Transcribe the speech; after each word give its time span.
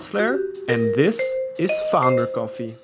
Salesflare, 0.00 0.38
and 0.66 0.94
this 0.94 1.20
is 1.58 1.70
Founder 1.92 2.26
Coffee. 2.28 2.74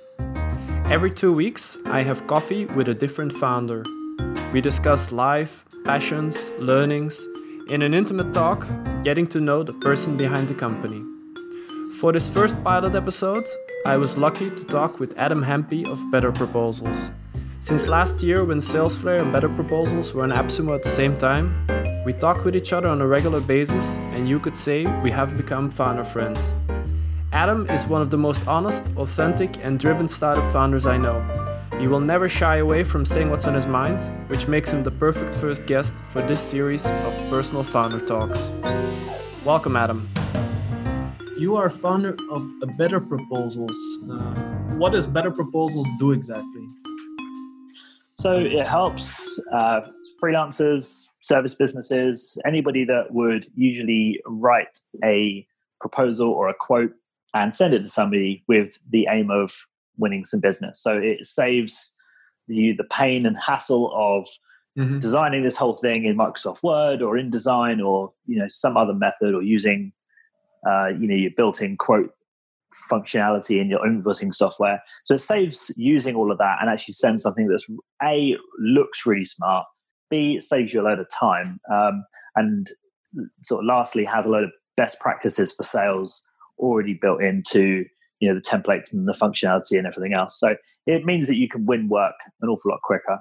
Every 0.90 1.10
two 1.10 1.33
weeks, 1.33 1.78
I 1.87 2.03
have 2.03 2.26
coffee 2.26 2.66
with 2.66 2.88
a 2.88 2.94
different 2.94 3.33
founder. 3.33 3.85
We 4.53 4.60
discuss 4.60 5.10
life, 5.10 5.65
passions, 5.87 6.51
learnings, 6.58 7.26
in 7.71 7.80
an 7.80 7.94
intimate 7.94 8.34
talk, 8.34 8.66
getting 9.02 9.26
to 9.29 9.40
know 9.40 9.62
the 9.62 9.72
person 9.72 10.19
behind 10.19 10.48
the 10.48 10.54
company. 10.54 11.01
For 12.01 12.12
this 12.12 12.29
first 12.29 12.62
pilot 12.62 12.94
episode, 12.94 13.46
I 13.87 13.96
was 13.96 14.19
lucky 14.19 14.51
to 14.51 14.64
talk 14.64 15.01
with 15.01 15.17
Adam 15.17 15.42
Hempy 15.42 15.87
of 15.87 15.98
Better 16.10 16.33
Proposals. 16.33 17.11
Since 17.61 17.89
last 17.89 18.23
year, 18.23 18.45
when 18.45 18.59
Salesflare 18.59 19.23
and 19.23 19.33
Better 19.33 19.48
Proposals 19.48 20.12
were 20.12 20.25
in 20.25 20.33
AppSumo 20.33 20.75
at 20.75 20.83
the 20.83 20.91
same 20.91 21.17
time, 21.17 21.67
we 22.05 22.12
talk 22.12 22.45
with 22.45 22.55
each 22.55 22.75
other 22.75 22.89
on 22.89 23.01
a 23.01 23.06
regular 23.06 23.41
basis, 23.41 23.97
and 24.12 24.28
you 24.28 24.39
could 24.39 24.56
say 24.56 24.84
we 25.03 25.11
have 25.12 25.39
become 25.39 25.70
founder 25.70 26.05
friends. 26.05 26.53
Adam 27.37 27.69
is 27.69 27.87
one 27.87 28.01
of 28.01 28.09
the 28.09 28.17
most 28.17 28.49
honest, 28.49 28.83
authentic, 28.97 29.63
and 29.63 29.79
driven 29.79 30.09
startup 30.09 30.51
founders 30.55 30.87
I 30.87 30.97
know. 30.97 31.21
He 31.79 31.87
will 31.87 32.01
never 32.01 32.31
shy 32.31 32.57
away 32.57 32.83
from 32.83 33.05
saying 33.05 33.29
what's 33.29 33.47
on 33.47 33.53
his 33.53 33.67
mind, 33.67 34.01
which 34.31 34.49
makes 34.49 34.73
him 34.73 34.83
the 34.83 34.91
perfect 34.91 35.35
first 35.35 35.67
guest 35.67 35.95
for 36.09 36.27
this 36.27 36.41
series 36.41 36.87
of 36.87 37.12
personal 37.29 37.62
founder 37.62 38.01
talks. 38.01 38.51
Welcome, 39.45 39.77
Adam. 39.77 40.09
You 41.39 41.57
are 41.57 41.69
founder 41.69 42.17
of 42.31 42.43
Better 42.79 43.01
Proposals. 43.01 43.77
Uh, 44.11 44.34
what 44.79 44.93
does 44.93 45.07
Better 45.07 45.31
Proposals 45.31 45.87
do 45.98 46.12
exactly? 46.12 46.67
So 48.15 48.39
it 48.39 48.67
helps 48.67 49.39
uh, 49.53 49.81
freelancers, 50.23 51.09
service 51.19 51.55
businesses, 51.55 52.39
anybody 52.47 52.87
that 52.87 53.11
would 53.11 53.47
usually 53.55 54.23
write 54.25 54.78
a 55.05 55.47
proposal 55.83 56.31
or 56.31 56.48
a 56.48 56.55
quote 56.55 56.93
and 57.42 57.55
send 57.55 57.75
it 57.75 57.81
to 57.81 57.89
somebody 57.89 58.42
with 58.48 58.79
the 58.91 59.06
aim 59.11 59.31
of 59.31 59.55
winning 59.97 60.25
some 60.25 60.41
business. 60.41 60.81
So 60.81 60.97
it 60.97 61.27
saves 61.27 61.93
you 62.48 62.75
the 62.75 62.84
pain 62.84 63.27
and 63.27 63.37
hassle 63.37 63.93
of 63.95 64.28
mm-hmm. 64.78 64.98
designing 64.98 65.43
this 65.43 65.56
whole 65.56 65.77
thing 65.77 66.05
in 66.05 66.17
Microsoft 66.17 66.62
Word 66.62 67.03
or 67.03 67.15
InDesign 67.15 67.84
or 67.84 68.12
you 68.27 68.39
know 68.39 68.47
some 68.48 68.77
other 68.77 68.95
method 68.95 69.34
or 69.34 69.43
using 69.43 69.93
uh, 70.69 70.89
you 70.89 71.06
know 71.09 71.15
your 71.15 71.31
built-in 71.37 71.77
quote 71.77 72.12
functionality 72.91 73.61
in 73.61 73.69
your 73.69 73.81
invoicing 73.81 74.34
software. 74.34 74.83
So 75.05 75.15
it 75.15 75.21
saves 75.21 75.71
using 75.77 76.15
all 76.15 76.31
of 76.31 76.39
that 76.39 76.59
and 76.61 76.69
actually 76.69 76.95
sends 76.95 77.23
something 77.23 77.48
that's 77.48 77.67
a 78.03 78.37
looks 78.59 79.06
really 79.06 79.25
smart, 79.25 79.67
b 80.11 80.41
saves 80.41 80.73
you 80.73 80.81
a 80.81 80.83
load 80.83 80.98
of 80.98 81.09
time, 81.11 81.59
um, 81.73 82.05
and 82.34 82.67
sort 83.43 83.65
of 83.65 83.67
lastly 83.67 84.05
has 84.05 84.27
a 84.27 84.31
load 84.31 84.45
of 84.45 84.50
best 84.77 85.00
practices 85.00 85.53
for 85.53 85.62
sales 85.62 86.21
already 86.59 86.95
built 86.95 87.23
into 87.23 87.85
you 88.21 88.29
know 88.29 88.35
the 88.35 88.41
templates 88.41 88.93
and 88.93 89.09
the 89.09 89.12
functionality 89.12 89.79
and 89.79 89.87
everything 89.87 90.15
else. 90.15 90.39
So 90.39 90.57
it 90.87 91.05
means 91.05 91.27
that 91.27 91.37
you 91.37 91.49
can 91.49 91.67
win 91.67 91.89
work 91.89 92.15
an 92.41 92.49
awful 92.49 92.71
lot 92.71 92.81
quicker 92.83 93.21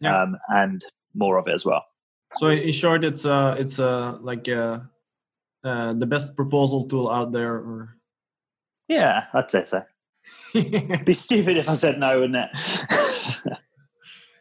yeah. 0.00 0.22
um, 0.22 0.36
and 0.48 0.84
more 1.14 1.38
of 1.38 1.46
it 1.46 1.54
as 1.54 1.64
well. 1.64 1.84
So 2.36 2.48
in 2.48 2.72
short, 2.72 3.04
it's 3.04 3.24
uh, 3.24 3.54
it's 3.58 3.78
uh, 3.78 4.18
like 4.20 4.48
uh, 4.48 4.80
uh, 5.62 5.92
the 5.94 6.06
best 6.06 6.34
proposal 6.34 6.88
tool 6.88 7.08
out 7.10 7.32
there, 7.32 7.54
or 7.54 7.96
yeah, 8.88 9.26
I'd 9.32 9.50
say 9.50 9.64
so. 9.64 9.82
It'd 10.54 11.04
be 11.06 11.14
stupid 11.14 11.56
if 11.56 11.68
I 11.68 11.74
said 11.74 12.00
no, 12.00 12.20
wouldn't 12.20 12.48
it? 12.52 13.48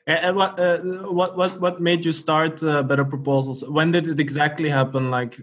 and 0.07 0.35
what 0.35 0.59
uh, 0.59 0.79
what 0.79 1.37
what 1.37 1.59
what 1.61 1.81
made 1.81 2.03
you 2.03 2.11
start 2.11 2.63
uh, 2.63 2.81
Better 2.81 3.05
Proposals? 3.05 3.63
When 3.67 3.91
did 3.91 4.07
it 4.07 4.19
exactly 4.19 4.69
happen? 4.69 5.11
Like, 5.11 5.39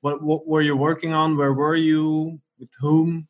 what 0.00 0.22
what 0.22 0.46
were 0.46 0.62
you 0.62 0.76
working 0.76 1.12
on? 1.12 1.36
Where 1.36 1.52
were 1.52 1.76
you? 1.76 2.40
With 2.58 2.70
whom? 2.78 3.28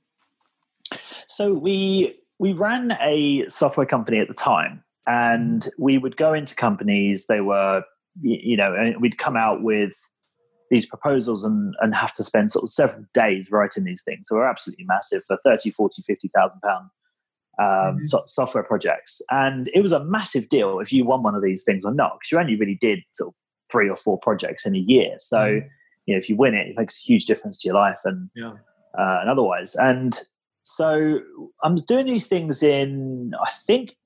So 1.27 1.53
we 1.53 2.19
we 2.39 2.53
ran 2.53 2.97
a 3.01 3.49
software 3.49 3.87
company 3.87 4.19
at 4.19 4.29
the 4.29 4.35
time, 4.35 4.85
and 5.07 5.69
we 5.79 5.99
would 5.99 6.17
go 6.17 6.33
into 6.33 6.55
companies. 6.55 7.27
They 7.27 7.41
were, 7.41 7.83
you 8.21 8.57
know, 8.57 8.95
we'd 9.01 9.19
come 9.19 9.37
out 9.37 9.63
with 9.63 9.95
these 10.71 10.87
proposals 10.87 11.45
and, 11.45 11.75
and 11.81 11.95
have 11.95 12.13
to 12.13 12.25
spend 12.25 12.51
sort 12.51 12.65
of 12.65 12.71
several 12.71 13.05
days 13.15 13.51
writing 13.51 13.85
these 13.85 14.03
things. 14.03 14.27
So 14.27 14.35
we're 14.37 14.49
absolutely 14.49 14.85
massive 14.85 15.23
for 15.25 15.39
30, 15.45 15.71
40, 15.71 16.03
50,000 16.03 16.61
pound 16.61 16.91
um, 17.59 17.67
mm-hmm. 17.67 18.05
so, 18.05 18.23
software 18.27 18.65
projects. 18.65 19.23
And 19.31 19.71
it 19.75 19.81
was 19.81 19.93
a 19.93 20.05
massive 20.05 20.49
deal 20.49 20.81
if 20.81 20.93
you 20.93 21.05
won 21.05 21.23
one 21.23 21.35
of 21.35 21.43
these 21.43 21.63
things 21.63 21.85
or 21.85 21.95
not, 21.95 22.19
because 22.19 22.33
you 22.33 22.39
only 22.39 22.57
really 22.57 22.77
did 22.81 23.01
sort 23.15 23.29
of 23.29 23.35
three 23.71 23.89
or 23.89 23.97
four 23.97 24.19
projects 24.19 24.67
in 24.67 24.75
a 24.75 24.81
year. 24.81 25.15
So, 25.19 25.39
mm-hmm. 25.39 25.67
You 26.07 26.15
know, 26.15 26.19
if 26.19 26.29
you 26.29 26.37
win 26.37 26.55
it, 26.55 26.69
it 26.69 26.79
makes 26.79 26.97
a 26.97 27.05
huge 27.05 27.27
difference 27.27 27.61
to 27.61 27.69
your 27.69 27.75
life 27.75 27.99
and, 28.05 28.31
yeah. 28.35 28.53
uh, 28.99 29.19
and 29.21 29.29
otherwise. 29.29 29.75
And 29.75 30.19
so 30.63 31.21
I'm 31.63 31.77
doing 31.77 32.07
these 32.07 32.27
things 32.27 32.63
in, 32.63 33.33
I 33.41 33.51
think, 33.51 33.97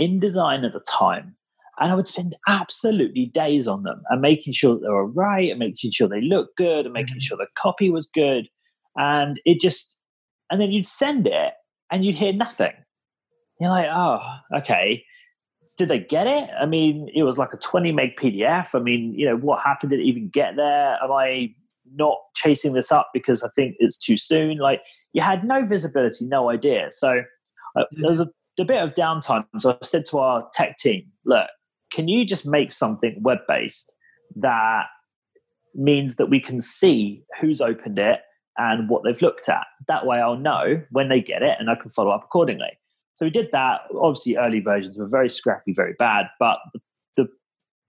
InDesign 0.00 0.64
at 0.64 0.72
the 0.72 0.84
time. 0.88 1.34
And 1.80 1.92
I 1.92 1.94
would 1.94 2.06
spend 2.06 2.34
absolutely 2.48 3.26
days 3.26 3.68
on 3.68 3.84
them 3.84 4.02
and 4.10 4.20
making 4.20 4.52
sure 4.52 4.74
that 4.74 4.80
they 4.80 4.88
were 4.88 5.06
right 5.06 5.50
and 5.50 5.58
making 5.58 5.92
sure 5.92 6.08
they 6.08 6.20
looked 6.20 6.56
good 6.56 6.84
and 6.84 6.92
making 6.92 7.14
mm-hmm. 7.14 7.20
sure 7.20 7.36
the 7.36 7.46
copy 7.56 7.88
was 7.90 8.08
good. 8.12 8.48
And 8.96 9.40
it 9.44 9.60
just, 9.60 9.98
and 10.50 10.60
then 10.60 10.72
you'd 10.72 10.86
send 10.86 11.26
it 11.26 11.52
and 11.90 12.04
you'd 12.04 12.16
hear 12.16 12.32
nothing. 12.32 12.72
You're 13.60 13.70
like, 13.70 13.88
oh, 13.92 14.20
okay. 14.56 15.04
Did 15.78 15.88
they 15.88 16.00
get 16.00 16.26
it? 16.26 16.50
I 16.60 16.66
mean, 16.66 17.08
it 17.14 17.22
was 17.22 17.38
like 17.38 17.52
a 17.54 17.56
20 17.56 17.92
meg 17.92 18.16
PDF. 18.16 18.74
I 18.74 18.80
mean, 18.80 19.14
you 19.14 19.24
know, 19.24 19.36
what 19.36 19.62
happened? 19.62 19.90
Did 19.90 20.00
it 20.00 20.04
even 20.04 20.28
get 20.28 20.56
there? 20.56 20.98
Am 21.02 21.12
I 21.12 21.54
not 21.94 22.18
chasing 22.34 22.72
this 22.72 22.90
up 22.90 23.10
because 23.14 23.44
I 23.44 23.48
think 23.54 23.76
it's 23.78 23.96
too 23.96 24.16
soon? 24.16 24.58
Like, 24.58 24.82
you 25.12 25.22
had 25.22 25.44
no 25.44 25.64
visibility, 25.64 26.26
no 26.26 26.50
idea. 26.50 26.88
So 26.90 27.22
uh, 27.76 27.80
mm-hmm. 27.80 28.00
there 28.00 28.10
was 28.10 28.20
a, 28.20 28.28
a 28.58 28.64
bit 28.64 28.82
of 28.82 28.94
downtime. 28.94 29.44
So 29.58 29.70
I 29.80 29.84
said 29.84 30.04
to 30.06 30.18
our 30.18 30.48
tech 30.52 30.78
team, 30.78 31.04
look, 31.24 31.46
can 31.92 32.08
you 32.08 32.24
just 32.24 32.46
make 32.46 32.72
something 32.72 33.16
web 33.22 33.38
based 33.46 33.94
that 34.36 34.86
means 35.74 36.16
that 36.16 36.26
we 36.26 36.40
can 36.40 36.58
see 36.58 37.22
who's 37.40 37.60
opened 37.60 37.98
it 37.98 38.20
and 38.56 38.88
what 38.88 39.04
they've 39.04 39.22
looked 39.22 39.48
at? 39.48 39.66
That 39.86 40.06
way 40.06 40.18
I'll 40.18 40.36
know 40.36 40.82
when 40.90 41.08
they 41.08 41.20
get 41.20 41.42
it 41.42 41.56
and 41.58 41.70
I 41.70 41.76
can 41.76 41.90
follow 41.90 42.10
up 42.10 42.24
accordingly. 42.24 42.78
So 43.18 43.26
we 43.26 43.30
did 43.30 43.48
that. 43.52 43.80
Obviously, 44.00 44.36
early 44.36 44.60
versions 44.60 44.96
were 44.96 45.08
very 45.08 45.28
scrappy, 45.28 45.72
very 45.74 45.94
bad, 45.98 46.26
but 46.38 46.58
the, 46.72 46.80
the 47.16 47.28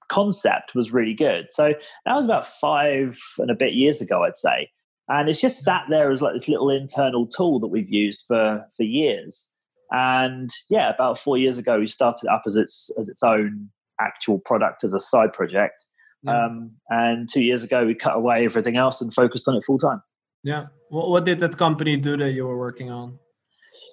concept 0.10 0.74
was 0.74 0.92
really 0.92 1.14
good. 1.14 1.48
So 1.52 1.74
that 2.06 2.16
was 2.16 2.26
about 2.26 2.48
five 2.48 3.18
and 3.38 3.52
a 3.52 3.56
bit 3.56 3.74
years 3.74 4.02
ago, 4.02 4.24
I'd 4.24 4.36
say 4.36 4.70
and 5.10 5.28
it's 5.28 5.42
just 5.42 5.64
sat 5.64 5.84
there 5.90 6.12
as 6.12 6.22
like 6.22 6.34
this 6.34 6.48
little 6.48 6.70
internal 6.70 7.28
tool 7.28 7.60
that 7.60 7.68
we've 7.68 7.90
used 7.90 8.24
for 8.28 8.64
for 8.76 8.84
years 8.84 9.50
and 9.92 10.50
yeah 10.70 10.94
about 10.94 11.18
four 11.18 11.38
years 11.38 11.58
ago 11.58 11.80
we 11.80 11.88
started 11.88 12.22
it 12.24 12.30
up 12.30 12.44
as 12.46 12.56
its 12.56 12.90
as 12.98 13.10
its 13.10 13.24
own 13.24 13.70
actual 14.00 14.40
product 14.40 14.84
as 14.84 14.94
a 14.94 15.00
side 15.00 15.34
project 15.34 15.86
yeah. 16.24 16.46
um, 16.46 16.72
and 16.90 17.28
two 17.28 17.42
years 17.42 17.64
ago 17.64 17.86
we 17.86 17.96
cut 17.96 18.16
away 18.16 18.46
everything 18.46 18.78
else 18.78 19.02
and 19.02 19.14
focused 19.14 19.48
on 19.48 19.56
it 19.56 19.64
full 19.66 19.80
time 19.80 20.02
yeah 20.44 20.68
what, 20.90 21.10
what 21.10 21.26
did 21.26 21.40
that 21.40 21.58
company 21.58 21.98
do 21.98 22.16
that 22.16 22.32
you 22.32 22.46
were 22.46 22.58
working 22.58 22.90
on 22.90 23.18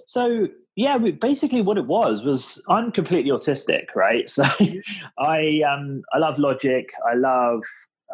so 0.06 0.46
yeah 0.76 0.98
basically 0.98 1.62
what 1.62 1.78
it 1.78 1.86
was 1.86 2.22
was 2.22 2.62
i'm 2.68 2.92
completely 2.92 3.30
autistic 3.30 3.86
right 3.94 4.30
so 4.36 4.44
i 5.18 5.60
um 5.68 6.02
i 6.12 6.18
love 6.18 6.38
logic 6.38 6.90
i 7.10 7.14
love 7.14 7.62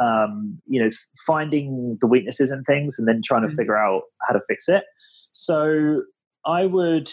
um, 0.01 0.61
you 0.67 0.83
know, 0.83 0.91
finding 1.27 1.99
the 2.01 2.07
weaknesses 2.07 2.51
in 2.51 2.65
things 2.65 2.99
and 2.99 3.07
then 3.07 3.21
trying 3.25 3.43
to 3.43 3.49
mm-hmm. 3.49 3.57
figure 3.57 3.77
out 3.77 4.03
how 4.27 4.35
to 4.35 4.41
fix 4.49 4.69
it. 4.69 4.85
So 5.33 6.03
I 6.47 6.67
would, 6.67 7.11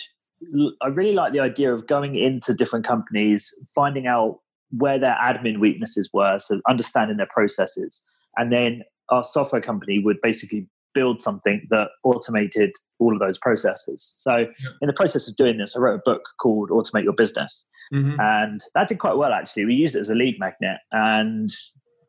I 0.81 0.88
really 0.88 1.13
like 1.13 1.33
the 1.33 1.39
idea 1.39 1.74
of 1.74 1.88
going 1.88 2.15
into 2.15 2.53
different 2.53 2.85
companies, 2.85 3.53
finding 3.75 4.07
out 4.07 4.39
where 4.71 5.00
their 5.00 5.18
admin 5.21 5.59
weaknesses 5.59 6.09
were, 6.13 6.39
so 6.39 6.62
understanding 6.69 7.18
their 7.18 7.27
processes, 7.27 8.03
and 8.38 8.51
then 8.51 8.83
our 9.09 9.24
software 9.24 9.62
company 9.62 10.00
would 10.00 10.21
basically 10.21 10.68
build 11.00 11.22
something 11.22 11.66
that 11.69 11.88
automated 12.04 12.72
all 13.00 13.13
of 13.13 13.19
those 13.19 13.38
processes. 13.38 14.13
So, 14.18 14.36
yeah. 14.38 14.69
in 14.81 14.88
the 14.88 14.94
process 14.94 15.30
of 15.30 15.36
doing 15.38 15.57
this, 15.57 15.78
I 15.78 15.80
wrote 15.80 15.96
a 15.96 16.01
book 16.04 16.24
called 16.42 16.72
Automate 16.72 17.06
Your 17.06 17.13
Business. 17.13 17.66
Mm-hmm. 17.94 18.19
And 18.19 18.62
that 18.75 18.90
did 18.90 19.00
quite 19.00 19.16
well, 19.16 19.31
actually. 19.31 19.63
We 19.63 19.75
used 19.75 19.96
it 19.96 20.01
as 20.01 20.10
a 20.10 20.16
lead 20.16 20.38
magnet, 20.40 20.80
and 20.92 21.50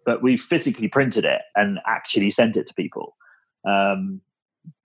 but 0.05 0.23
we 0.25 0.37
physically 0.37 0.89
printed 0.89 1.25
it 1.25 1.43
and 1.55 1.79
actually 1.87 2.33
sent 2.33 2.57
it 2.57 2.67
to 2.67 2.75
people. 2.75 3.17
Um, 3.65 4.21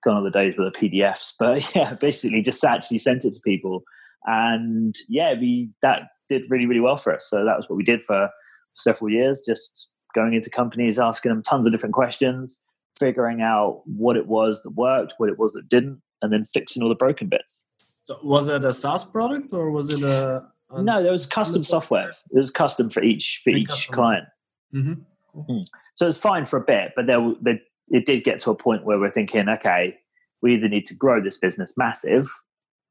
gone 0.04 0.18
are 0.18 0.24
the 0.24 0.30
days 0.30 0.54
with 0.56 0.72
the 0.72 0.80
PDFs, 0.80 1.34
but 1.40 1.76
yeah, 1.76 1.96
basically 1.96 2.44
just 2.44 2.64
actually 2.64 3.00
sent 3.00 3.26
it 3.26 3.34
to 3.34 3.42
people, 3.44 3.82
and 4.26 4.94
yeah, 5.10 5.34
we 5.34 5.72
that 5.82 6.04
did 6.30 6.44
really 6.50 6.68
really 6.68 6.80
well 6.80 6.98
for 6.98 7.16
us. 7.16 7.28
So 7.28 7.44
that 7.44 7.58
was 7.58 7.66
what 7.68 7.78
we 7.78 7.84
did 7.84 8.04
for 8.04 8.30
several 8.76 9.10
years, 9.10 9.44
just 9.48 9.88
going 10.14 10.36
into 10.36 10.50
companies, 10.52 11.00
asking 11.00 11.30
them 11.30 11.42
tons 11.42 11.66
of 11.66 11.74
different 11.74 11.96
questions, 11.96 12.62
figuring 13.00 13.42
out 13.42 13.82
what 13.86 14.18
it 14.18 14.28
was 14.28 14.64
that 14.64 14.72
worked, 14.72 15.14
what 15.18 15.30
it 15.30 15.38
was 15.38 15.54
that 15.54 15.70
didn't, 15.70 16.02
and 16.22 16.32
then 16.32 16.46
fixing 16.46 16.82
all 16.82 16.90
the 16.90 16.96
broken 16.96 17.28
bits. 17.28 17.64
So 18.02 18.18
was 18.24 18.48
it 18.48 18.64
a 18.64 18.74
SaaS 18.74 19.04
product 19.04 19.52
or 19.54 19.72
was 19.72 19.94
it 19.94 20.04
a? 20.04 20.44
no, 20.78 21.02
there 21.02 21.12
was 21.12 21.26
custom 21.26 21.64
software. 21.64 22.10
It 22.10 22.38
was 22.38 22.52
custom 22.52 22.90
for 22.90 23.04
each 23.04 23.42
for 23.44 23.50
each 23.50 23.70
custom. 23.70 23.96
client. 23.96 24.26
Mm-hmm. 24.74 25.52
Mm. 25.52 25.64
So 25.96 26.08
it's 26.08 26.18
fine 26.18 26.46
for 26.46 26.58
a 26.58 26.64
bit, 26.64 26.94
but 26.96 27.08
there, 27.08 27.34
there, 27.42 27.60
it 27.90 28.06
did 28.06 28.24
get 28.24 28.40
to 28.40 28.52
a 28.52 28.56
point 28.56 28.86
where 28.86 29.00
we're 29.00 29.12
thinking, 29.12 29.50
okay, 29.50 29.98
we 30.42 30.56
either 30.56 30.70
need 30.70 30.86
to 30.86 30.96
grow 30.96 31.22
this 31.22 31.38
business 31.38 31.74
massive 31.78 32.28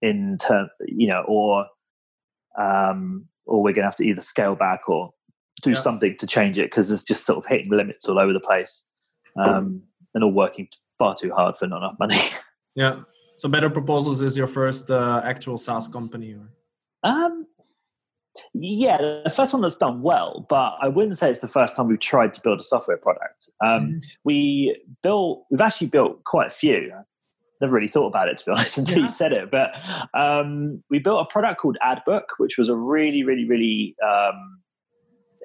in 0.02 0.36
term, 0.38 0.68
you 0.86 1.06
know, 1.06 1.24
or 1.26 1.66
um, 2.58 3.26
or 3.46 3.62
we're 3.62 3.72
going 3.72 3.82
to 3.82 3.86
have 3.86 3.96
to 3.96 4.06
either 4.06 4.20
scale 4.20 4.54
back 4.54 4.88
or 4.88 5.12
do 5.62 5.70
yeah. 5.70 5.76
something 5.76 6.16
to 6.18 6.26
change 6.26 6.58
it 6.58 6.70
because 6.70 6.90
it's 6.90 7.04
just 7.04 7.24
sort 7.24 7.38
of 7.38 7.46
hitting 7.46 7.70
limits 7.70 8.08
all 8.08 8.18
over 8.18 8.32
the 8.32 8.40
place 8.40 8.86
um, 9.36 9.82
and 10.14 10.24
all 10.24 10.32
working 10.32 10.68
far 10.98 11.14
too 11.14 11.32
hard 11.32 11.56
for 11.56 11.66
not 11.66 11.78
enough 11.78 11.96
money. 11.98 12.18
Yeah. 12.76 13.02
So 13.36 13.48
Better 13.48 13.70
Proposals 13.70 14.20
is 14.20 14.36
your 14.36 14.48
first 14.48 14.90
uh, 14.90 15.22
actual 15.24 15.56
SaaS 15.56 15.86
company, 15.86 16.34
or? 16.34 16.48
Um, 17.08 17.46
yeah, 18.52 18.98
the 18.98 19.30
first 19.30 19.52
one 19.52 19.62
that's 19.62 19.76
done 19.76 20.02
well, 20.02 20.46
but 20.48 20.76
I 20.82 20.88
wouldn't 20.88 21.16
say 21.16 21.30
it's 21.30 21.40
the 21.40 21.48
first 21.48 21.76
time 21.76 21.88
we've 21.88 22.00
tried 22.00 22.34
to 22.34 22.40
build 22.40 22.58
a 22.58 22.64
software 22.64 22.96
product. 22.96 23.48
Um, 23.64 23.68
mm 23.68 24.04
We 24.24 24.80
built, 25.02 25.44
we've 25.50 25.60
actually 25.60 25.88
built 25.88 26.24
quite 26.24 26.48
a 26.48 26.50
few. 26.50 26.92
Never 27.60 27.72
really 27.72 27.88
thought 27.88 28.08
about 28.08 28.28
it 28.28 28.38
to 28.38 28.44
be 28.44 28.50
honest 28.56 28.78
until 28.78 28.98
yeah. 28.98 29.02
you 29.02 29.08
said 29.08 29.32
it. 29.32 29.50
But 29.50 29.70
um, 30.18 30.82
we 30.90 30.98
built 30.98 31.26
a 31.28 31.32
product 31.32 31.60
called 31.60 31.78
AdBook, 31.82 32.24
which 32.38 32.58
was 32.58 32.68
a 32.68 32.74
really, 32.74 33.22
really, 33.22 33.44
really 33.44 33.96
um, 34.04 34.60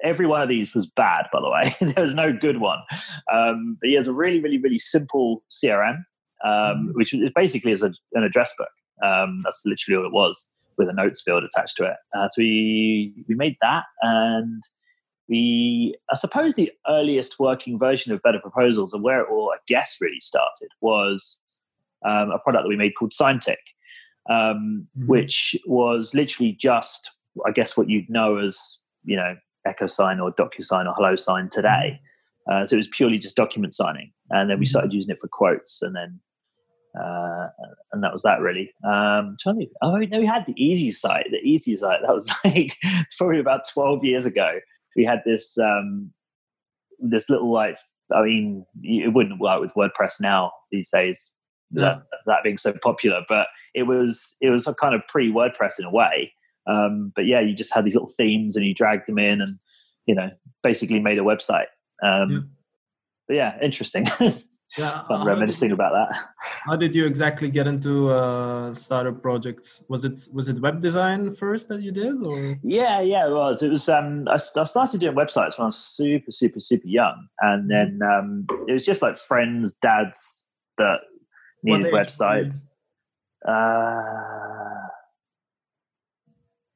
every 0.02 0.26
one 0.26 0.42
of 0.42 0.48
these 0.48 0.74
was 0.74 0.86
bad, 0.86 1.26
by 1.32 1.40
the 1.40 1.50
way. 1.50 1.74
there 1.94 2.02
was 2.02 2.14
no 2.14 2.32
good 2.32 2.60
one. 2.60 2.78
Um, 3.32 3.76
but 3.80 3.88
he 3.88 3.94
has 3.94 4.06
a 4.06 4.12
really, 4.12 4.40
really, 4.40 4.58
really 4.58 4.78
simple 4.78 5.42
CRM, 5.50 5.96
um, 6.44 6.52
mm-hmm. 6.52 6.88
which 6.92 7.14
is 7.14 7.30
basically 7.34 7.72
is 7.72 7.82
a, 7.82 7.92
an 8.14 8.22
address 8.22 8.52
book. 8.56 8.68
Um, 9.02 9.40
that's 9.42 9.62
literally 9.64 9.98
all 9.98 10.06
it 10.06 10.12
was, 10.12 10.48
with 10.76 10.88
a 10.88 10.92
notes 10.92 11.22
field 11.22 11.44
attached 11.44 11.76
to 11.78 11.84
it. 11.84 11.96
Uh, 12.16 12.28
so 12.28 12.42
we 12.42 13.24
we 13.28 13.34
made 13.34 13.56
that, 13.62 13.84
and 14.02 14.62
we 15.28 15.94
I 16.10 16.16
suppose 16.16 16.54
the 16.54 16.70
earliest 16.88 17.38
working 17.38 17.78
version 17.78 18.12
of 18.12 18.22
Better 18.22 18.40
Proposals 18.40 18.92
and 18.92 19.02
where 19.02 19.20
it 19.20 19.28
all 19.30 19.52
I 19.54 19.58
guess 19.66 19.96
really 20.00 20.20
started 20.20 20.68
was 20.80 21.38
um, 22.04 22.30
a 22.30 22.38
product 22.38 22.64
that 22.64 22.68
we 22.68 22.76
made 22.76 22.92
called 22.98 23.12
SignTick, 23.12 23.56
um, 24.28 24.86
mm-hmm. 24.98 25.08
which 25.08 25.56
was 25.66 26.14
literally 26.14 26.52
just 26.52 27.10
I 27.46 27.52
guess 27.52 27.76
what 27.76 27.88
you'd 27.88 28.10
know 28.10 28.36
as 28.36 28.78
you 29.04 29.16
know 29.16 29.36
EchoSign 29.66 30.22
or 30.22 30.32
DocuSign 30.32 30.86
or 30.86 30.94
HelloSign 30.94 31.50
today. 31.50 32.00
Mm-hmm. 32.48 32.62
Uh, 32.62 32.66
so 32.66 32.74
it 32.74 32.78
was 32.78 32.88
purely 32.88 33.18
just 33.18 33.36
document 33.36 33.74
signing, 33.74 34.12
and 34.30 34.50
then 34.50 34.58
we 34.58 34.64
mm-hmm. 34.64 34.70
started 34.70 34.92
using 34.92 35.14
it 35.14 35.20
for 35.20 35.28
quotes, 35.28 35.82
and 35.82 35.94
then 35.94 36.20
uh, 36.98 37.48
and 37.92 38.02
that 38.02 38.12
was 38.12 38.22
that 38.22 38.40
really. 38.40 38.72
Um, 38.84 39.36
oh 39.44 39.96
no, 39.96 40.18
we 40.18 40.26
had 40.26 40.46
the 40.46 40.60
Easy 40.62 40.90
site. 40.90 41.26
The 41.30 41.38
Easy 41.38 41.76
site 41.76 42.00
that 42.02 42.14
was 42.14 42.30
like 42.44 42.76
probably 43.18 43.38
about 43.38 43.62
twelve 43.72 44.04
years 44.04 44.26
ago. 44.26 44.58
We 44.96 45.04
had 45.04 45.22
this 45.24 45.56
um, 45.58 46.12
this 46.98 47.30
little 47.30 47.52
like 47.52 47.76
I 48.14 48.22
mean, 48.22 48.66
it 48.82 49.12
wouldn't 49.12 49.40
work 49.40 49.60
with 49.60 49.74
WordPress 49.74 50.20
now 50.20 50.52
these 50.70 50.90
days. 50.90 51.30
Yeah. 51.72 51.82
That, 51.82 52.02
that 52.26 52.42
being 52.42 52.58
so 52.58 52.72
popular, 52.82 53.20
but 53.28 53.46
it 53.74 53.84
was 53.84 54.36
it 54.40 54.50
was 54.50 54.66
a 54.66 54.74
kind 54.74 54.94
of 54.94 55.06
pre 55.06 55.32
WordPress 55.32 55.78
in 55.78 55.84
a 55.84 55.90
way. 55.90 56.32
Um, 56.66 57.12
but 57.14 57.26
yeah, 57.26 57.40
you 57.40 57.54
just 57.54 57.74
had 57.74 57.84
these 57.84 57.94
little 57.94 58.10
themes 58.16 58.56
and 58.56 58.64
you 58.64 58.74
dragged 58.74 59.08
them 59.08 59.18
in 59.18 59.40
and, 59.40 59.58
you 60.06 60.14
know, 60.14 60.30
basically 60.62 61.00
made 61.00 61.18
a 61.18 61.22
website. 61.22 61.66
Um, 62.02 62.30
yeah. 62.30 62.38
But 63.28 63.34
yeah, 63.36 63.58
interesting. 63.62 64.06
yeah, 64.78 65.04
fun 65.06 65.26
reminiscing 65.26 65.72
about 65.72 65.92
that. 65.92 66.18
How 66.64 66.76
did 66.76 66.94
you 66.94 67.06
exactly 67.06 67.48
get 67.48 67.66
into 67.66 68.10
uh, 68.10 68.72
startup 68.74 69.22
projects? 69.22 69.82
Was 69.88 70.04
it 70.04 70.26
was 70.32 70.48
it 70.48 70.60
web 70.60 70.80
design 70.80 71.34
first 71.34 71.68
that 71.68 71.82
you 71.82 71.92
did? 71.92 72.26
Or? 72.26 72.58
Yeah, 72.62 73.00
yeah, 73.00 73.26
it 73.26 73.32
was. 73.32 73.62
It 73.62 73.70
was. 73.70 73.88
Um, 73.88 74.26
I, 74.28 74.34
I 74.34 74.64
started 74.64 75.00
doing 75.00 75.14
websites 75.14 75.58
when 75.58 75.62
I 75.62 75.66
was 75.66 75.78
super, 75.78 76.30
super, 76.30 76.60
super 76.60 76.86
young, 76.86 77.28
and 77.40 77.70
mm-hmm. 77.70 77.98
then 77.98 78.08
um, 78.08 78.46
it 78.68 78.72
was 78.72 78.84
just 78.84 79.02
like 79.02 79.16
friends, 79.16 79.74
dads 79.74 80.44
that 80.78 81.00
needed 81.62 81.92
websites. 81.92 82.72
Uh, 83.46 84.59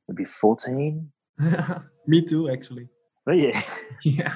maybe 0.09 0.25
14. 0.25 1.11
Me 2.07 2.23
too, 2.23 2.51
actually. 2.51 2.89
But 3.25 3.33
yeah. 3.39 3.63
Yeah. 4.03 4.35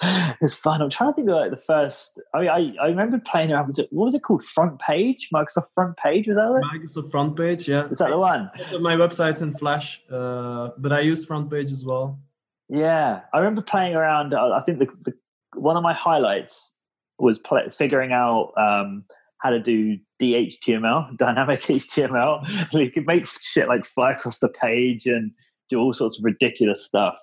it's 0.40 0.54
fun. 0.54 0.80
I'm 0.80 0.90
trying 0.90 1.12
to 1.12 1.16
think 1.16 1.28
of 1.28 1.34
like 1.36 1.50
the 1.50 1.56
first. 1.56 2.20
I 2.34 2.40
mean, 2.40 2.48
I, 2.48 2.84
I 2.84 2.86
remember 2.88 3.18
playing 3.18 3.50
around. 3.50 3.66
Was 3.66 3.78
it, 3.78 3.88
what 3.90 4.04
was 4.04 4.14
it 4.14 4.22
called? 4.22 4.44
Front 4.44 4.80
Page, 4.80 5.28
Microsoft 5.34 5.68
Front 5.74 5.96
Page. 5.96 6.28
Was 6.28 6.36
that 6.36 6.46
it? 6.46 6.80
Microsoft 6.80 7.10
Front 7.10 7.36
Page. 7.36 7.68
Yeah. 7.68 7.88
Is 7.88 7.98
that 7.98 8.10
the 8.10 8.18
one? 8.18 8.50
My 8.80 8.96
website's 8.96 9.40
in 9.40 9.54
Flash, 9.54 10.00
uh, 10.10 10.70
but 10.78 10.92
I 10.92 11.00
used 11.00 11.26
Front 11.26 11.50
Page 11.50 11.72
as 11.72 11.84
well. 11.84 12.20
Yeah, 12.68 13.22
I 13.32 13.38
remember 13.38 13.62
playing 13.62 13.94
around. 13.94 14.34
Uh, 14.34 14.52
I 14.52 14.62
think 14.62 14.78
the, 14.78 14.86
the 15.04 15.14
one 15.54 15.76
of 15.76 15.82
my 15.82 15.94
highlights 15.94 16.76
was 17.18 17.38
play, 17.38 17.62
figuring 17.70 18.12
out 18.12 18.52
um, 18.56 19.04
how 19.38 19.50
to 19.50 19.60
do 19.60 19.98
DHTML, 20.20 21.16
dynamic 21.16 21.60
HTML. 21.62 22.70
So 22.70 22.78
you 22.80 22.90
could 22.90 23.06
make 23.06 23.26
shit 23.26 23.68
like 23.68 23.84
fly 23.84 24.12
across 24.12 24.40
the 24.40 24.48
page 24.48 25.06
and 25.06 25.32
do 25.68 25.80
all 25.80 25.92
sorts 25.92 26.18
of 26.18 26.24
ridiculous 26.24 26.84
stuff. 26.84 27.16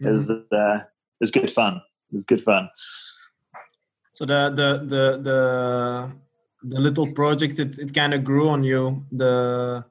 Mm-hmm. 0.00 0.08
It 0.08 0.12
was 0.12 0.30
uh, 0.30 0.44
it 0.52 1.20
was 1.20 1.30
good 1.30 1.50
fun. 1.50 1.80
It 2.12 2.16
was 2.16 2.24
good 2.24 2.42
fun. 2.44 2.68
So 4.12 4.24
the 4.24 4.50
the 4.50 4.84
the 4.84 5.22
the 5.22 6.12
the 6.62 6.80
little 6.80 7.12
project 7.14 7.58
it, 7.58 7.78
it 7.78 7.94
kind 7.94 8.14
of 8.14 8.24
grew 8.24 8.48
on 8.48 8.64
you. 8.64 9.04
The 9.12 9.84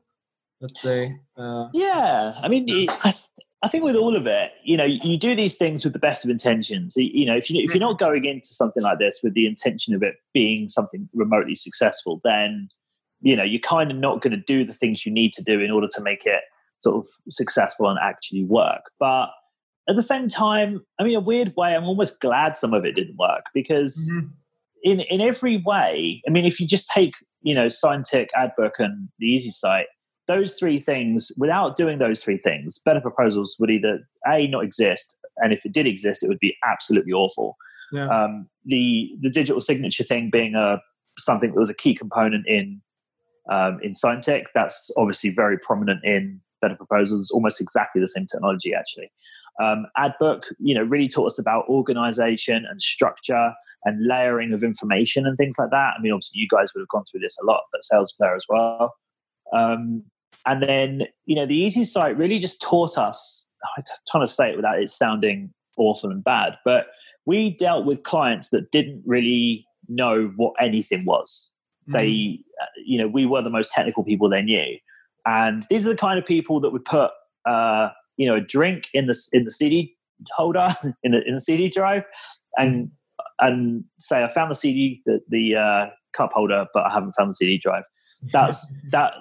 let's 0.62 0.82
say. 0.82 1.18
Uh, 1.38 1.70
yeah, 1.74 2.34
I 2.42 2.48
mean, 2.48 2.66
it, 2.68 2.90
I, 3.04 3.14
I 3.62 3.68
think 3.68 3.84
with 3.84 3.96
all 3.96 4.16
of 4.16 4.26
it, 4.26 4.52
you 4.64 4.78
know, 4.78 4.86
you 4.86 5.18
do 5.18 5.36
these 5.36 5.58
things 5.58 5.84
with 5.84 5.92
the 5.92 6.00
best 6.00 6.24
of 6.24 6.32
intentions. 6.32 6.94
You 6.96 7.26
know, 7.26 7.36
if 7.36 7.50
you 7.50 7.62
if 7.62 7.74
you're 7.74 7.80
not 7.80 8.00
going 8.00 8.24
into 8.24 8.48
something 8.48 8.84
like 8.84 9.00
this 9.00 9.20
with 9.22 9.34
the 9.34 9.46
intention 9.46 9.94
of 9.94 10.02
it 10.02 10.16
being 10.34 10.70
something 10.70 11.10
remotely 11.14 11.56
successful, 11.56 12.22
then 12.24 12.68
you 13.22 13.36
know 13.36 13.44
you're 13.44 13.60
kind 13.60 13.92
of 13.92 13.98
not 13.98 14.22
going 14.22 14.32
to 14.32 14.44
do 14.48 14.64
the 14.64 14.74
things 14.74 15.06
you 15.06 15.12
need 15.12 15.34
to 15.34 15.44
do 15.44 15.60
in 15.60 15.72
order 15.72 15.88
to 15.94 16.02
make 16.02 16.26
it 16.26 16.42
sort 16.80 16.96
of 16.96 17.10
successful 17.30 17.90
and 17.90 18.00
actually 18.02 18.46
work. 18.46 18.84
But 18.98 19.28
at 19.90 19.98
the 19.98 20.04
same 20.04 20.30
time, 20.30 20.86
I 20.98 21.04
mean, 21.04 21.18
a 21.18 21.22
weird 21.22 21.54
way, 21.58 21.76
I'm 21.76 21.84
almost 21.84 22.22
glad 22.22 22.56
some 22.56 22.74
of 22.74 22.86
it 22.86 22.94
didn't 22.94 23.18
work 23.18 23.44
because 23.54 24.10
mm-hmm. 24.14 24.28
in 24.84 25.02
in 25.02 25.20
every 25.20 25.62
way, 25.66 26.22
I 26.26 26.32
mean, 26.32 26.46
if 26.46 26.62
you 26.62 26.68
just 26.68 26.88
take 26.88 27.12
you 27.42 27.54
know 27.54 27.68
SignTick, 27.68 28.28
AdBook, 28.38 28.80
and 28.80 29.10
the 29.20 29.28
Easy 29.28 29.52
Site 29.52 29.88
those 30.30 30.54
three 30.54 30.80
things, 30.80 31.32
without 31.38 31.76
doing 31.76 31.98
those 31.98 32.24
three 32.24 32.38
things, 32.38 32.78
better 32.78 33.02
proposals 33.02 33.58
would 33.60 33.72
either 33.72 34.00
a 34.28 34.48
not 34.48 34.64
exist, 34.64 35.18
and 35.38 35.52
if 35.52 35.66
it 35.66 35.74
did 35.74 35.88
exist, 35.88 36.24
it 36.24 36.30
would 36.30 36.40
be 36.40 36.56
absolutely 36.64 37.12
awful. 37.12 37.58
Yeah. 37.92 38.08
Um, 38.08 38.48
the 38.66 39.12
the 39.20 39.32
digital 39.32 39.60
signature 39.60 40.04
thing 40.04 40.30
being 40.32 40.54
a 40.56 40.78
something 41.18 41.50
that 41.52 41.60
was 41.60 41.70
a 41.70 41.74
key 41.74 41.96
component 41.96 42.48
in 42.48 42.82
um, 43.52 43.80
in 43.82 43.94
SignTick, 43.94 44.46
that's 44.54 44.92
obviously 44.96 45.32
very 45.32 45.58
prominent 45.58 46.06
in 46.06 46.40
better 46.62 46.76
proposals. 46.76 47.32
Almost 47.32 47.60
exactly 47.60 48.00
the 48.00 48.08
same 48.08 48.28
technology, 48.28 48.74
actually. 48.74 49.12
Um, 49.62 49.88
AdBook, 49.98 50.44
you 50.60 50.76
know, 50.76 50.84
really 50.84 51.10
taught 51.10 51.26
us 51.26 51.40
about 51.40 51.68
organization 51.68 52.66
and 52.70 52.82
structure 52.82 53.54
and 53.84 54.08
layering 54.08 54.54
of 54.54 54.64
information 54.64 55.26
and 55.26 55.36
things 55.36 55.56
like 55.58 55.72
that. 55.72 55.96
I 55.98 56.02
mean, 56.02 56.14
obviously, 56.14 56.40
you 56.40 56.48
guys 56.50 56.72
would 56.74 56.82
have 56.82 56.88
gone 56.90 57.04
through 57.10 57.22
this 57.22 57.38
a 57.42 57.46
lot, 57.46 57.64
but 57.72 57.82
SalesFlare 57.92 58.36
as 58.36 58.46
well. 58.48 58.94
Um, 59.54 60.04
and 60.46 60.64
then, 60.64 61.04
you 61.26 61.36
know, 61.36 61.46
the 61.46 61.58
easy 61.58 61.86
site 61.86 62.18
really 62.18 62.40
just 62.40 62.62
taught 62.62 62.98
us, 62.98 63.48
I'm 63.78 63.84
trying 64.10 64.26
to 64.26 64.32
say 64.32 64.52
it 64.52 64.56
without 64.56 64.82
it 64.82 64.90
sounding 64.90 65.54
awful 65.78 66.10
and 66.10 66.24
bad, 66.24 66.58
but 66.66 66.88
we 67.26 67.52
dealt 67.52 67.86
with 67.86 68.04
clients 68.04 68.50
that 68.50 68.72
didn't 68.72 69.04
really 69.06 69.66
know 69.88 70.32
what 70.36 70.54
anything 70.60 71.06
was. 71.06 71.52
Mm. 71.90 71.94
They, 71.94 72.40
uh, 72.62 72.66
you 72.86 72.98
know, 72.98 73.08
we 73.08 73.26
were 73.26 73.42
the 73.42 73.50
most 73.50 73.72
technical 73.72 74.04
people 74.04 74.30
they 74.30 74.42
knew. 74.42 74.78
And 75.26 75.66
these 75.70 75.86
are 75.86 75.92
the 75.92 75.98
kind 75.98 76.18
of 76.18 76.26
people 76.26 76.60
that 76.62 76.72
would 76.72 76.86
put, 76.86 77.12
uh, 77.46 77.90
you 78.18 78.28
know, 78.28 78.36
a 78.36 78.42
drink 78.42 78.90
in 78.94 79.08
the, 79.08 79.30
in 79.34 79.44
the 79.44 79.52
CD 79.52 79.96
holder, 80.32 80.76
in 81.04 81.12
the, 81.12 81.24
in 81.26 81.36
the 81.36 81.42
CD 81.42 81.70
drive, 81.70 82.04
and, 82.58 82.90
and 83.40 83.84
say, 84.00 84.24
I 84.24 84.30
found 84.30 84.52
the 84.52 84.56
CD, 84.56 85.02
the, 85.06 85.20
the 85.28 85.56
uh, 85.56 85.86
cup 86.16 86.34
holder, 86.34 86.66
but 86.74 86.86
I 86.86 86.94
haven't 86.94 87.14
found 87.18 87.30
the 87.30 87.34
CD 87.36 87.58
drive. 87.58 87.84
That's, 88.32 88.78
that, 88.92 89.14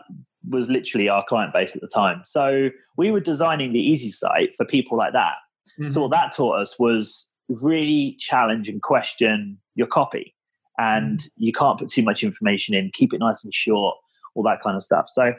was 0.51 0.69
literally 0.69 1.09
our 1.09 1.25
client 1.29 1.53
base 1.53 1.75
at 1.75 1.81
the 1.81 1.89
time. 1.89 2.23
So 2.25 2.71
we 2.97 3.11
were 3.11 3.21
designing 3.21 3.73
the 3.73 3.81
easy 3.81 4.11
site 4.11 4.51
for 4.57 4.65
people 4.65 4.97
like 4.97 5.13
that. 5.13 5.35
Mm-hmm. 5.79 5.91
So 5.91 6.03
what 6.03 6.11
that 6.13 6.33
taught 6.35 6.61
us 6.61 6.79
was 6.79 7.35
really 7.49 8.17
challenge 8.19 8.69
and 8.69 8.83
question 8.83 9.59
your 9.75 9.87
copy. 9.87 10.35
And 10.79 11.19
mm-hmm. 11.19 11.45
you 11.45 11.53
can't 11.53 11.79
put 11.79 11.89
too 11.89 12.03
much 12.03 12.23
information 12.23 12.75
in, 12.75 12.91
keep 12.95 13.13
it 13.13 13.19
nice 13.19 13.43
and 13.45 13.53
short, 13.53 13.97
all 14.35 14.43
that 14.45 14.61
kind 14.63 14.77
of 14.77 14.83
stuff. 14.83 15.07
So 15.09 15.33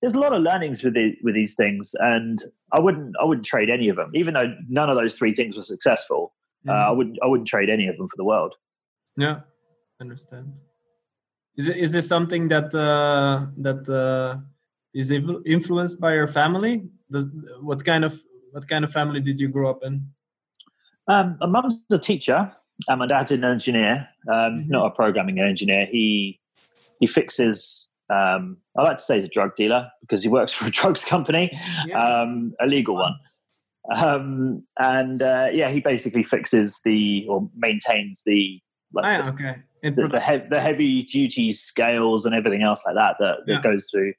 there's 0.00 0.14
a 0.14 0.18
lot 0.18 0.32
of 0.32 0.42
learnings 0.42 0.82
with 0.82 0.94
the, 0.94 1.14
with 1.22 1.34
these 1.34 1.54
things, 1.54 1.94
and 1.98 2.42
I 2.72 2.80
wouldn't 2.80 3.14
I 3.20 3.24
wouldn't 3.24 3.46
trade 3.46 3.68
any 3.68 3.88
of 3.88 3.96
them, 3.96 4.10
even 4.14 4.34
though 4.34 4.54
none 4.68 4.88
of 4.88 4.96
those 4.96 5.16
three 5.16 5.34
things 5.34 5.56
were 5.56 5.62
successful. 5.62 6.32
Mm-hmm. 6.66 6.70
Uh, 6.70 6.88
I 6.88 6.90
wouldn't 6.90 7.18
I 7.22 7.26
wouldn't 7.26 7.48
trade 7.48 7.68
any 7.68 7.86
of 7.86 7.96
them 7.96 8.08
for 8.08 8.16
the 8.16 8.24
world. 8.24 8.54
Yeah, 9.16 9.40
understand. 10.00 10.60
Is 11.56 11.68
it 11.68 11.76
is 11.76 11.92
this 11.92 12.08
something 12.08 12.48
that 12.48 12.74
uh, 12.74 13.46
that 13.58 13.88
uh, 13.88 14.40
is 14.94 15.10
influenced 15.10 16.00
by 16.00 16.14
your 16.14 16.26
family? 16.26 16.88
Does, 17.10 17.28
what 17.60 17.84
kind 17.84 18.04
of 18.04 18.20
what 18.52 18.68
kind 18.68 18.84
of 18.84 18.92
family 18.92 19.20
did 19.20 19.40
you 19.40 19.48
grow 19.48 19.70
up 19.70 19.80
in? 19.82 20.08
Um, 21.08 21.36
my 21.40 21.46
mum's 21.46 21.78
a 21.90 21.98
teacher, 21.98 22.52
and 22.88 22.98
my 22.98 23.06
dad's 23.06 23.30
an 23.30 23.44
engineer. 23.44 24.08
Um, 24.28 24.34
mm-hmm. 24.34 24.70
Not 24.70 24.86
a 24.86 24.90
programming 24.90 25.40
engineer. 25.40 25.86
He 25.86 26.40
he 27.00 27.06
fixes. 27.06 27.92
Um, 28.10 28.58
I 28.76 28.82
like 28.82 28.98
to 28.98 29.02
say 29.02 29.16
he's 29.16 29.26
a 29.26 29.28
drug 29.28 29.54
dealer 29.56 29.90
because 30.00 30.22
he 30.22 30.28
works 30.28 30.52
for 30.56 30.66
a 30.66 30.70
drugs 30.70 31.04
company, 31.04 31.50
yeah. 31.86 32.22
um, 32.22 32.54
a 32.60 32.66
legal 32.66 32.94
one. 32.94 33.14
Um, 33.94 34.64
and 34.78 35.22
uh, 35.22 35.48
yeah, 35.52 35.70
he 35.70 35.80
basically 35.80 36.22
fixes 36.22 36.80
the 36.84 37.26
or 37.28 37.48
maintains 37.56 38.22
the 38.24 38.60
like 38.92 39.26
oh, 39.26 39.30
okay. 39.30 39.56
the, 39.82 40.08
the, 40.08 40.20
he- 40.20 40.48
the, 40.48 40.60
heavy 40.60 41.02
duty 41.02 41.52
scales 41.52 42.26
and 42.26 42.34
everything 42.34 42.62
else 42.62 42.82
like 42.84 42.94
that 42.94 43.16
that, 43.20 43.36
that 43.46 43.52
yeah. 43.52 43.62
goes 43.62 43.88
through. 43.90 44.12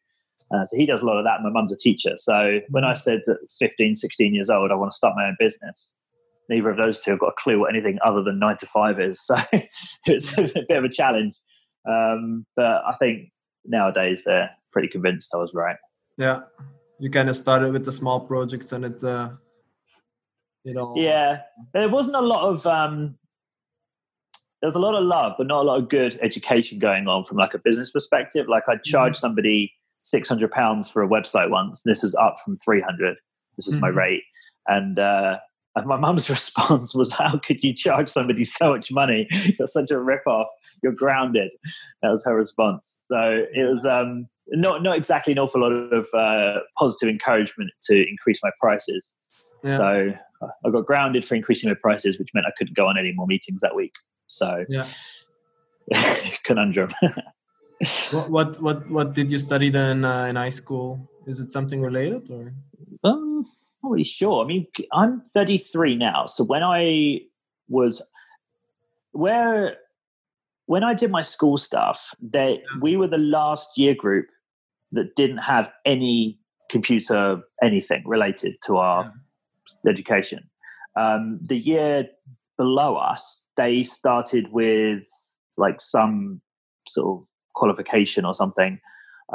Uh, 0.54 0.66
so 0.66 0.78
he 0.78 0.86
does 0.86 1.01
a 1.01 1.06
lot 1.06 1.18
of 1.18 1.24
that. 1.24 1.42
My 1.42 1.50
mum's 1.50 1.74
a 1.74 1.78
teacher. 1.78 2.13
So 2.18 2.60
when 2.70 2.84
I 2.84 2.94
mm-hmm. 2.94 2.98
said 2.98 3.22
at 3.28 3.38
15, 3.60 3.94
16 3.94 4.34
years 4.34 4.50
old, 4.50 4.72
I 4.72 4.75
want 4.75 4.92
to 4.92 4.98
start 4.98 5.16
my 5.16 5.28
own 5.28 5.36
business, 5.40 5.94
neither 6.50 6.70
of 6.70 6.78
those 6.78 7.00
two 7.00 7.12
have 7.12 7.20
got 7.20 7.28
a 7.28 7.42
clue 7.42 7.60
what 7.60 7.74
anything 7.74 7.98
other 8.06 8.22
than 8.22 8.40
nine 8.40 8.58
to 8.58 8.66
five 8.66 9.00
is. 9.00 9.30
So 10.04 10.13
it's 10.13 10.38
a 10.38 10.44
bit 10.44 10.78
of 10.78 10.84
a 10.84 10.90
challenge. 10.90 11.36
Um, 11.88 12.46
but 12.56 12.84
I 12.86 12.96
think 13.00 13.30
nowadays 13.66 14.24
they're 14.25 14.51
pretty 14.72 14.88
convinced 14.88 15.34
I 15.34 15.38
was 15.38 15.51
right. 15.54 15.78
Yeah. 16.18 16.42
You 17.00 17.10
kind 17.10 17.30
of 17.30 17.36
started 17.36 17.72
with 17.72 17.86
the 17.86 17.92
small 17.92 18.20
projects 18.20 18.72
and 18.74 18.86
it, 18.86 19.04
uh, 19.04 19.30
you 20.63 20.74
know. 20.74 20.94
Yeah. 20.96 21.42
There 21.74 21.90
wasn't 21.90 22.18
a 22.18 22.22
lot 22.22 22.48
of, 22.48 22.68
um, 22.68 23.16
there's 24.62 24.75
a 24.75 24.80
lot 24.80 24.96
of 24.96 25.03
love, 25.03 25.34
but 25.38 25.48
not 25.48 25.62
a 25.62 25.68
lot 25.68 25.80
of 25.80 25.89
good 25.89 26.20
education 26.22 26.80
going 26.80 27.08
on 27.08 27.24
from 27.25 27.38
like 27.38 27.53
a 27.53 27.60
business 27.60 27.91
perspective. 27.91 28.48
Like 28.48 28.63
I'd 28.70 28.84
charge 28.84 29.13
mm-hmm. 29.13 29.22
somebody 29.22 29.74
600 30.03 30.51
pounds 30.51 30.89
for 30.89 31.01
a 31.01 31.08
website 31.08 31.50
once. 31.50 31.84
This 31.84 32.03
is 32.03 32.15
up 32.15 32.36
from 32.44 32.58
300. 32.58 33.18
This 33.58 33.68
is 33.68 33.75
mm-hmm. 33.75 33.82
my 33.82 33.88
rate. 33.89 34.24
And, 34.68 35.00
uh, 35.00 35.38
and 35.75 35.88
my 35.88 35.98
mum's 35.98 36.30
response 36.30 36.94
was, 36.94 37.13
"How 37.13 37.38
could 37.38 37.63
you 37.63 37.74
charge 37.74 38.10
somebody 38.10 38.44
so 38.44 38.74
much 38.74 38.91
money? 38.91 39.27
You're 39.58 39.68
such 39.68 39.89
a 39.89 40.00
rip-off. 40.00 40.48
You're 40.84 40.91
grounded." 40.91 41.53
That 42.01 42.10
was 42.10 42.25
her 42.25 42.36
response. 42.36 43.00
So 43.10 43.46
it 43.53 43.68
was 43.68 43.86
um, 43.86 44.27
not 44.48 44.84
not 44.84 44.98
exactly 44.98 45.32
an 45.32 45.39
awful 45.39 45.62
lot 45.62 45.72
of 45.72 46.08
uh, 46.13 46.60
positive 46.77 47.10
encouragement 47.10 47.72
to 47.84 48.06
increase 48.08 48.41
my 48.44 48.51
prices. 48.60 49.13
Yeah. 49.63 49.77
So 49.77 50.13
uh, 50.41 50.48
I 50.65 50.70
got 50.72 50.86
grounded 50.86 51.24
for 51.24 51.36
increasing 51.36 51.70
my 51.70 51.75
prices, 51.82 52.20
which 52.20 52.30
meant 52.34 52.48
I 52.48 52.51
couldn't 52.58 52.75
go 52.75 52.88
on 52.88 52.98
any 52.98 53.13
more 53.15 53.25
meetings 53.25 53.62
that 53.62 53.75
week. 53.75 53.94
So 54.32 54.66
yeah, 54.70 54.88
conundrum. 56.46 56.90
what, 58.12 58.30
what 58.30 58.62
what 58.62 58.90
what 58.90 59.14
did 59.14 59.30
you 59.30 59.38
study 59.38 59.70
then 59.70 60.06
uh, 60.06 60.24
in 60.26 60.38
high 60.38 60.50
school? 60.50 61.10
Is 61.28 61.42
it 61.42 61.52
something 61.52 61.82
related 61.82 62.30
or? 62.32 62.54
Um, 63.04 63.46
not 63.84 63.92
really 63.92 64.06
sure. 64.06 64.44
I 64.44 64.48
mean, 64.48 64.68
I'm 64.94 65.22
33 65.34 65.98
now, 65.98 66.28
so 66.28 66.46
when 66.46 66.64
I 66.64 67.22
was 67.68 68.10
where 69.12 69.76
when 70.66 70.86
I 70.86 70.94
did 70.94 71.12
my 71.12 71.24
school 71.24 71.58
stuff, 71.58 72.16
that 72.22 72.60
we 72.82 72.96
were 72.96 73.10
the 73.10 73.18
last 73.18 73.78
year 73.78 73.96
group 73.96 74.28
that 74.94 75.18
didn't 75.18 75.40
have 75.40 75.70
any 75.86 76.40
computer 76.70 77.42
anything 77.62 78.04
related 78.06 78.56
to 78.68 78.78
our 78.78 79.14
yeah. 79.84 79.92
education. 79.92 80.50
Um, 80.96 81.40
the 81.42 81.58
year 81.58 82.08
below 82.62 82.96
us, 82.96 83.50
they 83.58 83.84
started 83.84 84.51
with 84.51 85.08
like 85.58 85.82
some 85.82 86.39
sort 86.88 87.08
of 87.22 87.27
qualification 87.56 88.24
or 88.24 88.36
something 88.36 88.80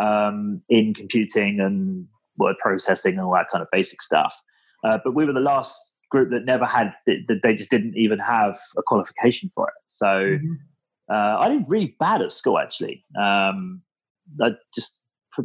um, 0.00 0.62
in 0.68 0.94
computing 0.94 1.58
and 1.58 2.06
word 2.38 2.54
processing 2.60 3.14
and 3.14 3.22
all 3.22 3.32
that 3.32 3.46
kind 3.50 3.62
of 3.62 3.68
basic 3.72 4.00
stuff. 4.00 4.40
Uh, 4.84 4.98
but 5.02 5.12
we 5.16 5.24
were 5.24 5.32
the 5.32 5.40
last 5.40 5.96
group 6.08 6.30
that 6.30 6.44
never 6.44 6.64
had 6.64 6.94
that 7.06 7.40
they 7.42 7.52
just 7.52 7.68
didn't 7.68 7.96
even 7.96 8.20
have 8.20 8.56
a 8.76 8.82
qualification 8.86 9.50
for 9.52 9.66
it. 9.66 9.74
So 9.86 10.06
mm-hmm. 10.06 10.52
uh, 11.12 11.40
I 11.40 11.48
did 11.48 11.64
really 11.66 11.96
bad 11.98 12.22
at 12.22 12.30
school 12.30 12.60
actually. 12.60 13.04
Um, 13.20 13.82
I 14.40 14.50
just 14.72 14.98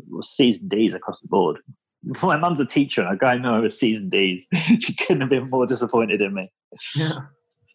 was 0.07 0.29
season 0.29 0.67
D's 0.67 0.93
across 0.93 1.19
the 1.19 1.27
board. 1.27 1.57
My 2.21 2.37
mum's 2.37 2.59
a 2.59 2.65
teacher, 2.65 3.01
and 3.01 3.09
I 3.09 3.15
go, 3.15 3.37
"No, 3.37 3.57
it 3.57 3.61
was 3.61 3.79
season 3.79 4.09
D's." 4.09 4.45
she 4.79 4.95
couldn't 4.95 5.21
have 5.21 5.29
been 5.29 5.49
more 5.49 5.65
disappointed 5.65 6.21
in 6.21 6.33
me. 6.33 6.45
Yeah, 6.95 7.19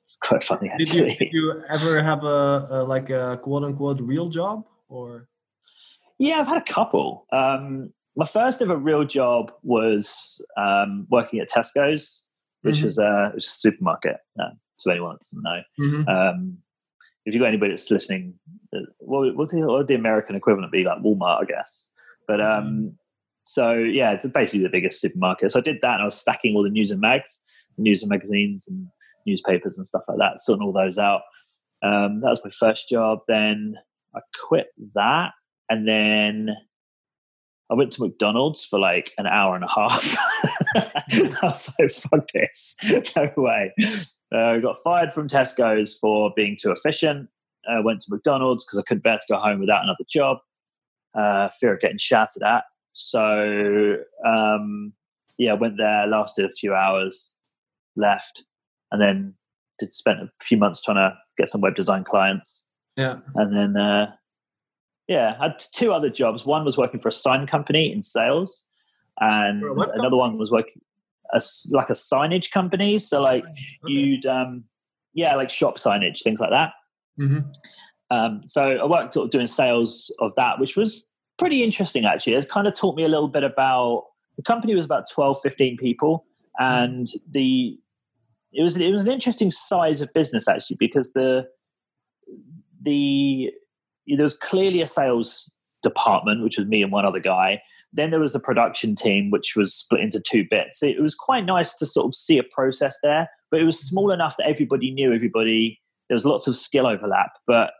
it's 0.06 0.16
quite 0.22 0.44
funny. 0.44 0.68
Actually. 0.68 0.84
Did 0.84 0.94
you, 0.94 1.16
did 1.16 1.32
you 1.32 1.62
ever 1.68 2.00
have 2.10 2.22
a, 2.22 2.68
a 2.70 2.84
like 2.84 3.10
a 3.10 3.40
quote 3.42 3.64
unquote 3.64 4.00
real 4.00 4.28
job 4.28 4.64
or? 4.88 5.28
Yeah, 6.20 6.36
I've 6.36 6.46
had 6.46 6.58
a 6.58 6.72
couple. 6.72 7.26
Um, 7.32 7.92
my 8.14 8.24
first 8.24 8.62
ever 8.62 8.76
real 8.76 9.04
job 9.04 9.50
was 9.64 10.40
um, 10.56 11.08
working 11.10 11.40
at 11.40 11.48
Tesco's, 11.48 12.24
which 12.62 12.76
mm-hmm. 12.76 12.84
was, 12.84 12.98
a, 12.98 13.32
was, 13.34 13.44
a, 13.44 13.48
supermarket. 13.48 14.18
Uh, 14.40 14.50
to 14.78 14.90
anyone 14.90 15.14
that 15.14 15.20
doesn't 15.20 15.42
know, 15.42 15.62
mm-hmm. 15.80 16.08
um, 16.08 16.58
if 17.24 17.34
you've 17.34 17.40
got 17.40 17.48
anybody 17.48 17.72
that's 17.72 17.90
listening, 17.90 18.34
uh, 18.74 18.80
what, 18.98 19.34
what's 19.34 19.52
the, 19.52 19.60
would 19.60 19.88
the 19.88 19.94
American 19.94 20.36
equivalent 20.36 20.70
be 20.70 20.84
like 20.84 20.98
Walmart, 20.98 21.42
I 21.42 21.44
guess. 21.46 21.88
But 22.28 22.40
um, 22.40 22.64
mm-hmm. 22.64 22.88
so 23.42 23.72
yeah, 23.72 24.12
it's 24.12 24.26
basically 24.26 24.62
the 24.62 24.70
biggest 24.70 25.00
supermarket. 25.00 25.50
So 25.50 25.58
I 25.58 25.62
did 25.62 25.78
that, 25.82 25.94
and 25.94 26.02
I 26.02 26.04
was 26.04 26.16
stacking 26.16 26.54
all 26.54 26.62
the 26.62 26.70
news 26.70 26.92
and 26.92 27.00
mags, 27.00 27.40
news 27.76 28.02
and 28.02 28.10
magazines, 28.10 28.68
and 28.68 28.86
newspapers 29.26 29.76
and 29.76 29.86
stuff 29.86 30.02
like 30.08 30.18
that, 30.18 30.38
sorting 30.38 30.64
all 30.64 30.72
those 30.72 30.98
out. 30.98 31.22
Um, 31.82 32.20
that 32.20 32.28
was 32.28 32.40
my 32.44 32.50
first 32.50 32.88
job. 32.88 33.20
Then 33.28 33.74
I 34.14 34.20
quit 34.48 34.68
that, 34.94 35.32
and 35.68 35.86
then 35.86 36.56
I 37.70 37.74
went 37.74 37.92
to 37.92 38.02
McDonald's 38.02 38.64
for 38.64 38.78
like 38.78 39.12
an 39.18 39.26
hour 39.26 39.54
and 39.54 39.64
a 39.64 39.68
half. 39.68 40.16
I 40.76 41.38
was 41.42 41.72
like, 41.78 41.90
fuck 41.90 42.28
this. 42.32 42.76
No 43.16 43.32
way. 43.36 43.72
Uh, 44.32 44.38
I 44.38 44.58
got 44.60 44.78
fired 44.84 45.12
from 45.12 45.28
Tesco's 45.28 45.96
for 45.96 46.32
being 46.36 46.56
too 46.60 46.70
efficient. 46.70 47.28
Uh, 47.68 47.82
went 47.82 48.00
to 48.00 48.06
McDonald's 48.10 48.64
because 48.64 48.78
I 48.78 48.82
couldn't 48.82 49.02
bear 49.02 49.16
to 49.16 49.32
go 49.32 49.38
home 49.38 49.60
without 49.60 49.82
another 49.82 50.04
job. 50.08 50.38
Uh, 51.14 51.48
fear 51.60 51.74
of 51.74 51.80
getting 51.80 51.98
shouted 51.98 52.42
at. 52.42 52.64
So, 52.92 53.96
um, 54.24 54.92
yeah, 55.38 55.54
went 55.54 55.76
there, 55.76 56.06
lasted 56.06 56.44
a 56.44 56.52
few 56.52 56.74
hours, 56.74 57.32
left, 57.96 58.44
and 58.92 59.00
then 59.00 59.34
did 59.78 59.92
spent 59.92 60.20
a 60.20 60.30
few 60.42 60.56
months 60.56 60.80
trying 60.82 60.96
to 60.96 61.16
get 61.38 61.48
some 61.48 61.60
web 61.60 61.74
design 61.74 62.04
clients. 62.04 62.64
Yeah. 62.96 63.16
And 63.34 63.54
then 63.54 63.80
uh, 63.80 64.12
yeah, 65.08 65.36
I 65.38 65.44
had 65.44 65.62
two 65.72 65.92
other 65.92 66.10
jobs. 66.10 66.44
One 66.44 66.64
was 66.64 66.76
working 66.76 67.00
for 67.00 67.08
a 67.08 67.12
sign 67.12 67.46
company 67.46 67.92
in 67.92 68.02
sales, 68.02 68.64
and 69.20 69.62
another 69.62 70.16
one 70.16 70.38
was 70.38 70.50
working 70.50 70.80
a, 71.32 71.42
like 71.70 71.90
a 71.90 71.94
signage 71.94 72.50
company. 72.50 72.98
So 72.98 73.20
like 73.20 73.44
okay. 73.44 73.54
you'd 73.86 74.26
um, 74.26 74.64
yeah, 75.14 75.34
like 75.36 75.50
shop 75.50 75.76
signage, 75.78 76.22
things 76.22 76.40
like 76.40 76.50
that. 76.50 76.72
Mm-hmm. 77.20 77.40
Um, 78.10 78.42
so 78.46 78.62
I 78.62 78.84
worked 78.84 79.14
sort 79.14 79.24
of 79.24 79.30
doing 79.30 79.46
sales 79.46 80.14
of 80.20 80.32
that, 80.36 80.60
which 80.60 80.76
was 80.76 81.10
pretty 81.38 81.62
interesting 81.62 82.04
actually. 82.04 82.34
It 82.34 82.48
kind 82.48 82.66
of 82.66 82.74
taught 82.74 82.96
me 82.96 83.04
a 83.04 83.08
little 83.08 83.28
bit 83.28 83.44
about 83.44 84.04
the 84.36 84.42
company 84.42 84.74
was 84.74 84.84
about 84.84 85.10
12, 85.10 85.40
15 85.42 85.76
people, 85.78 86.26
and 86.58 87.06
the 87.30 87.78
it 88.56 88.62
was 88.62 88.76
it 88.76 88.92
was 88.92 89.04
an 89.04 89.12
interesting 89.12 89.50
size 89.50 90.00
of 90.00 90.12
business 90.14 90.48
actually 90.48 90.76
because 90.80 91.12
the 91.12 91.46
the 92.80 93.50
there 94.06 94.22
was 94.22 94.36
clearly 94.36 94.80
a 94.80 94.86
sales 94.86 95.52
department, 95.82 96.42
which 96.42 96.58
was 96.58 96.66
me 96.66 96.82
and 96.82 96.90
one 96.90 97.04
other 97.04 97.20
guy. 97.20 97.60
Then 97.92 98.10
there 98.10 98.20
was 98.20 98.32
the 98.32 98.40
production 98.40 98.94
team, 98.94 99.30
which 99.30 99.54
was 99.56 99.74
split 99.74 100.00
into 100.00 100.20
two 100.20 100.44
bits. 100.50 100.82
It 100.82 101.00
was 101.00 101.14
quite 101.14 101.44
nice 101.44 101.74
to 101.74 101.86
sort 101.86 102.06
of 102.06 102.14
see 102.14 102.38
a 102.38 102.42
process 102.42 102.98
there, 103.02 103.28
but 103.50 103.60
it 103.60 103.64
was 103.64 103.78
small 103.78 104.10
enough 104.10 104.36
that 104.38 104.48
everybody 104.48 104.90
knew 104.90 105.12
everybody. 105.12 105.80
There 106.08 106.14
was 106.14 106.24
lots 106.24 106.46
of 106.46 106.56
skill 106.56 106.86
overlap, 106.86 107.32
but 107.46 107.70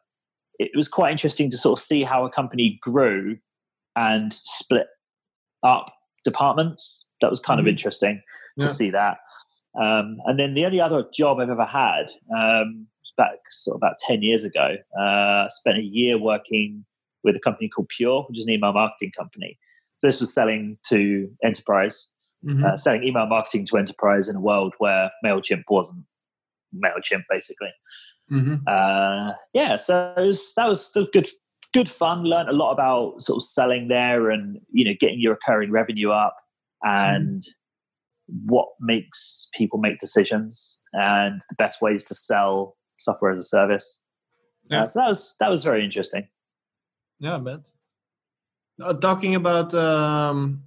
it 0.58 0.70
was 0.74 0.88
quite 0.88 1.12
interesting 1.12 1.50
to 1.50 1.56
sort 1.56 1.78
of 1.78 1.84
see 1.84 2.02
how 2.02 2.24
a 2.24 2.30
company 2.30 2.78
grew 2.82 3.36
and 3.94 4.32
split 4.32 4.86
up 5.62 5.92
departments. 6.24 7.04
That 7.20 7.30
was 7.30 7.40
kind 7.40 7.58
mm-hmm. 7.58 7.68
of 7.68 7.70
interesting 7.70 8.22
to 8.58 8.66
yeah. 8.66 8.72
see 8.72 8.90
that. 8.90 9.18
Um, 9.80 10.18
and 10.24 10.38
then 10.38 10.54
the 10.54 10.64
only 10.64 10.80
other 10.80 11.04
job 11.14 11.38
I've 11.38 11.50
ever 11.50 11.64
had 11.64 12.06
um, 12.34 12.86
back 13.16 13.38
sort 13.50 13.74
of 13.74 13.78
about 13.78 13.98
10 13.98 14.22
years 14.22 14.44
ago. 14.44 14.76
Uh, 14.98 15.48
spent 15.48 15.78
a 15.78 15.82
year 15.82 16.18
working 16.18 16.84
with 17.24 17.36
a 17.36 17.40
company 17.40 17.68
called 17.68 17.88
Pure, 17.88 18.26
which 18.28 18.38
is 18.38 18.46
an 18.46 18.52
email 18.52 18.72
marketing 18.72 19.12
company. 19.16 19.58
So 19.98 20.06
this 20.06 20.20
was 20.20 20.32
selling 20.32 20.78
to 20.88 21.28
enterprise, 21.42 22.08
mm-hmm. 22.44 22.64
uh, 22.64 22.76
selling 22.76 23.02
email 23.02 23.26
marketing 23.26 23.66
to 23.66 23.78
enterprise 23.78 24.28
in 24.28 24.36
a 24.36 24.40
world 24.40 24.74
where 24.78 25.10
MailChimp 25.24 25.64
wasn't 25.68 26.04
MailChimp, 26.74 27.24
basically. 27.30 27.72
Mm-hmm. 28.30 28.56
Uh, 28.66 29.32
yeah, 29.54 29.76
so 29.78 30.12
was, 30.16 30.52
that 30.56 30.68
was 30.68 30.84
still 30.84 31.06
good 31.12 31.28
good 31.72 31.88
fun. 31.88 32.24
Learned 32.24 32.48
a 32.48 32.52
lot 32.52 32.72
about 32.72 33.22
sort 33.22 33.38
of 33.38 33.42
selling 33.42 33.88
there 33.88 34.30
and, 34.30 34.60
you 34.70 34.84
know, 34.84 34.94
getting 34.98 35.20
your 35.20 35.32
recurring 35.32 35.70
revenue 35.70 36.10
up 36.10 36.36
and 36.82 37.40
mm-hmm. 37.40 37.50
What 38.26 38.68
makes 38.80 39.48
people 39.54 39.78
make 39.78 39.98
decisions 39.98 40.82
and 40.92 41.42
the 41.48 41.54
best 41.56 41.80
ways 41.80 42.02
to 42.04 42.14
sell 42.14 42.76
software 42.98 43.32
as 43.32 43.38
a 43.38 43.42
service. 43.42 44.00
Yeah. 44.70 44.82
Uh, 44.82 44.86
so 44.86 45.00
that 45.00 45.08
was 45.08 45.34
that 45.40 45.48
was 45.50 45.62
very 45.62 45.84
interesting. 45.84 46.28
Yeah, 47.20 47.36
I 47.36 47.38
bet. 47.38 47.72
Uh, 48.82 48.92
talking 48.94 49.36
about 49.36 49.72
um, 49.74 50.64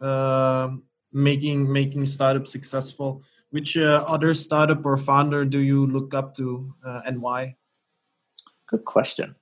uh, 0.00 0.70
making 1.12 1.70
making 1.70 2.06
startups 2.06 2.50
successful, 2.50 3.22
which 3.50 3.76
uh, 3.76 4.04
other 4.06 4.34
startup 4.34 4.84
or 4.84 4.96
founder 4.96 5.44
do 5.44 5.58
you 5.58 5.86
look 5.86 6.14
up 6.14 6.36
to, 6.36 6.74
uh, 6.84 7.02
and 7.06 7.20
why? 7.20 7.56
Good 8.68 8.84
question. 8.84 9.34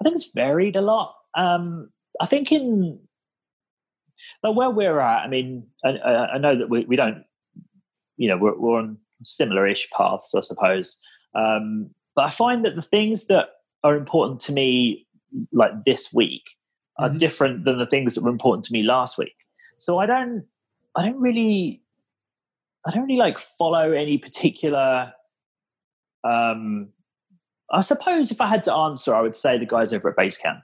I 0.00 0.04
think 0.04 0.16
it's 0.16 0.30
varied 0.32 0.76
a 0.76 0.80
lot. 0.80 1.14
Um, 1.36 1.90
I 2.20 2.26
think 2.26 2.52
in 2.52 3.00
like 4.42 4.56
where 4.56 4.70
we're 4.70 5.00
at, 5.00 5.24
I 5.24 5.28
mean, 5.28 5.66
I, 5.84 5.90
I 6.34 6.38
know 6.38 6.56
that 6.56 6.68
we, 6.70 6.84
we 6.84 6.96
don't, 6.96 7.24
you 8.16 8.28
know, 8.28 8.36
we're, 8.36 8.58
we're 8.58 8.78
on 8.78 8.98
similar-ish 9.24 9.88
paths, 9.90 10.34
I 10.34 10.40
suppose. 10.40 10.98
Um, 11.34 11.90
but 12.14 12.24
I 12.24 12.30
find 12.30 12.64
that 12.64 12.74
the 12.74 12.82
things 12.82 13.26
that 13.26 13.48
are 13.84 13.96
important 13.96 14.40
to 14.40 14.52
me, 14.52 15.06
like 15.52 15.72
this 15.84 16.12
week, 16.12 16.42
are 16.98 17.08
mm-hmm. 17.08 17.18
different 17.18 17.64
than 17.64 17.78
the 17.78 17.86
things 17.86 18.14
that 18.14 18.24
were 18.24 18.30
important 18.30 18.64
to 18.66 18.72
me 18.72 18.82
last 18.82 19.16
week. 19.18 19.34
So 19.78 19.98
I 19.98 20.06
don't, 20.06 20.44
I 20.96 21.02
don't 21.04 21.20
really, 21.20 21.82
I 22.86 22.90
don't 22.90 23.04
really 23.04 23.18
like 23.18 23.38
follow 23.38 23.92
any 23.92 24.18
particular. 24.18 25.12
Um, 26.24 26.88
I 27.72 27.82
suppose 27.82 28.30
if 28.30 28.40
I 28.40 28.48
had 28.48 28.62
to 28.64 28.74
answer, 28.74 29.14
I 29.14 29.22
would 29.22 29.36
say 29.36 29.58
the 29.58 29.66
guys 29.66 29.92
over 29.92 30.10
at 30.10 30.16
Basecamp. 30.16 30.62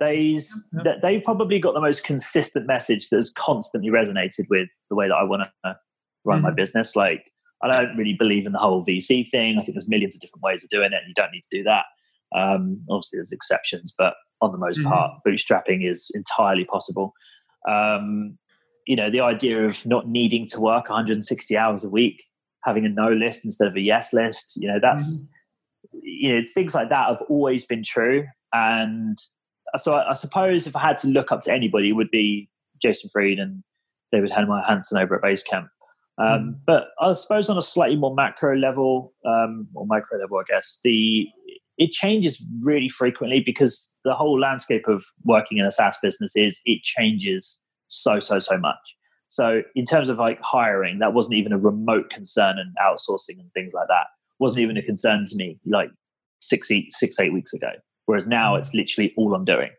They's 0.00 0.68
they've 1.02 1.22
probably 1.22 1.58
got 1.58 1.74
the 1.74 1.80
most 1.80 2.04
consistent 2.04 2.66
message 2.66 3.10
that 3.10 3.16
has 3.16 3.30
constantly 3.30 3.90
resonated 3.90 4.46
with 4.48 4.68
the 4.88 4.96
way 4.96 5.08
that 5.08 5.14
I 5.14 5.24
want 5.24 5.42
to 5.64 5.76
run 6.24 6.38
mm-hmm. 6.38 6.46
my 6.46 6.50
business. 6.52 6.96
Like 6.96 7.24
I 7.62 7.70
don't 7.70 7.96
really 7.96 8.16
believe 8.18 8.46
in 8.46 8.52
the 8.52 8.58
whole 8.58 8.84
VC 8.84 9.28
thing. 9.28 9.58
I 9.58 9.62
think 9.62 9.74
there's 9.74 9.88
millions 9.88 10.14
of 10.14 10.20
different 10.20 10.42
ways 10.42 10.64
of 10.64 10.70
doing 10.70 10.92
it, 10.92 11.00
and 11.00 11.08
you 11.08 11.14
don't 11.14 11.30
need 11.30 11.42
to 11.42 11.58
do 11.58 11.62
that. 11.64 11.84
Um, 12.34 12.80
obviously, 12.88 13.18
there's 13.18 13.32
exceptions, 13.32 13.94
but 13.96 14.14
on 14.40 14.52
the 14.52 14.58
most 14.58 14.80
mm-hmm. 14.80 14.88
part, 14.88 15.20
bootstrapping 15.26 15.88
is 15.88 16.10
entirely 16.14 16.64
possible. 16.64 17.12
Um, 17.68 18.38
you 18.86 18.96
know, 18.96 19.10
the 19.10 19.20
idea 19.20 19.66
of 19.66 19.84
not 19.86 20.08
needing 20.08 20.46
to 20.46 20.60
work 20.60 20.88
160 20.88 21.56
hours 21.56 21.84
a 21.84 21.90
week, 21.90 22.22
having 22.64 22.86
a 22.86 22.88
no 22.88 23.12
list 23.12 23.44
instead 23.44 23.68
of 23.68 23.76
a 23.76 23.80
yes 23.80 24.12
list, 24.12 24.54
you 24.56 24.68
know, 24.68 24.78
that's, 24.80 25.22
mm-hmm. 25.22 25.98
you 26.02 26.34
know, 26.34 26.44
things 26.54 26.74
like 26.74 26.88
that 26.88 27.08
have 27.08 27.22
always 27.28 27.66
been 27.66 27.82
true. 27.84 28.26
And 28.52 29.18
so 29.76 29.94
I, 29.94 30.10
I, 30.10 30.12
suppose 30.14 30.66
if 30.66 30.76
I 30.76 30.80
had 30.80 30.98
to 30.98 31.08
look 31.08 31.32
up 31.32 31.42
to 31.42 31.52
anybody, 31.52 31.90
it 31.90 31.92
would 31.92 32.10
be 32.10 32.48
Jason 32.80 33.10
Fried 33.12 33.38
and 33.38 33.62
David 34.12 34.30
Heinemeier 34.30 34.66
Hansson 34.66 34.98
over 34.98 35.16
at 35.16 35.22
Basecamp. 35.22 35.68
Um, 36.18 36.26
mm. 36.26 36.54
But 36.66 36.88
I 37.00 37.14
suppose 37.14 37.48
on 37.48 37.58
a 37.58 37.62
slightly 37.62 37.96
more 37.96 38.14
macro 38.14 38.56
level, 38.56 39.12
um, 39.24 39.68
or 39.74 39.86
micro 39.86 40.18
level, 40.18 40.38
I 40.38 40.44
guess, 40.46 40.78
the 40.84 41.26
it 41.78 41.92
changes 41.92 42.44
really 42.62 42.90
frequently 42.90 43.42
because 43.44 43.96
the 44.04 44.12
whole 44.12 44.38
landscape 44.38 44.86
of 44.86 45.02
working 45.24 45.56
in 45.56 45.64
a 45.64 45.70
SaaS 45.70 45.96
business 46.02 46.36
is 46.36 46.60
it 46.66 46.82
changes 46.82 47.58
so 47.86 48.20
so 48.20 48.38
so 48.38 48.58
much. 48.58 48.96
So 49.28 49.62
in 49.74 49.84
terms 49.84 50.08
of 50.08 50.18
like 50.18 50.40
hiring, 50.42 50.98
that 50.98 51.14
wasn't 51.14 51.36
even 51.36 51.52
a 51.52 51.58
remote 51.58 52.10
concern, 52.10 52.58
and 52.58 52.74
outsourcing 52.84 53.38
and 53.38 53.50
things 53.54 53.72
like 53.72 53.88
that 53.88 54.06
wasn't 54.40 54.62
even 54.62 54.76
a 54.76 54.82
concern 54.82 55.24
to 55.26 55.36
me 55.36 55.60
like 55.66 55.90
six 56.40 56.70
eight, 56.70 56.92
six 56.92 57.20
eight 57.20 57.32
weeks 57.32 57.52
ago. 57.52 57.70
Whereas 58.06 58.26
now 58.26 58.56
it's 58.56 58.74
literally 58.74 59.12
all 59.16 59.34
I'm 59.34 59.44
doing. 59.44 59.70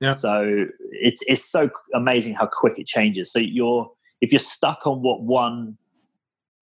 Yeah. 0.00 0.14
So 0.14 0.66
it's 0.90 1.22
it's 1.26 1.44
so 1.44 1.70
amazing 1.94 2.34
how 2.34 2.46
quick 2.46 2.78
it 2.78 2.86
changes. 2.86 3.32
So 3.32 3.38
you're 3.38 3.90
if 4.20 4.32
you're 4.32 4.40
stuck 4.40 4.86
on 4.86 5.02
what 5.02 5.22
one 5.22 5.76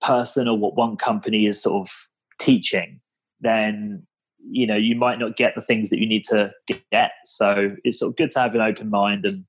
person 0.01 0.49
or 0.49 0.59
what 0.59 0.77
one 0.77 0.97
company 0.97 1.47
is 1.47 1.61
sort 1.61 1.89
of 1.89 1.95
teaching, 2.39 3.01
then 3.41 4.07
you 4.51 4.67
know 4.67 4.77
you 4.77 4.97
might 4.97 5.19
not 5.19 5.37
get 5.37 5.55
the 5.55 5.63
things 5.63 5.91
that 5.91 6.01
you 6.01 6.07
need 6.07 6.25
to 6.25 6.51
get 6.91 7.13
so 7.25 7.77
it's 7.85 8.01
sort 8.01 8.11
of 8.11 8.17
good 8.17 8.31
to 8.31 8.41
have 8.41 8.55
an 8.55 8.61
open 8.61 8.91
mind 8.91 9.25
and 9.25 9.45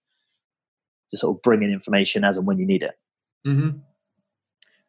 just 1.11 1.21
sort 1.21 1.35
of 1.35 1.41
bring 1.41 1.63
in 1.63 1.71
information 1.71 2.23
as 2.23 2.37
and 2.37 2.45
when 2.45 2.59
you 2.59 2.65
need 2.65 2.83
it 2.83 2.93
mm-hmm. 3.45 3.77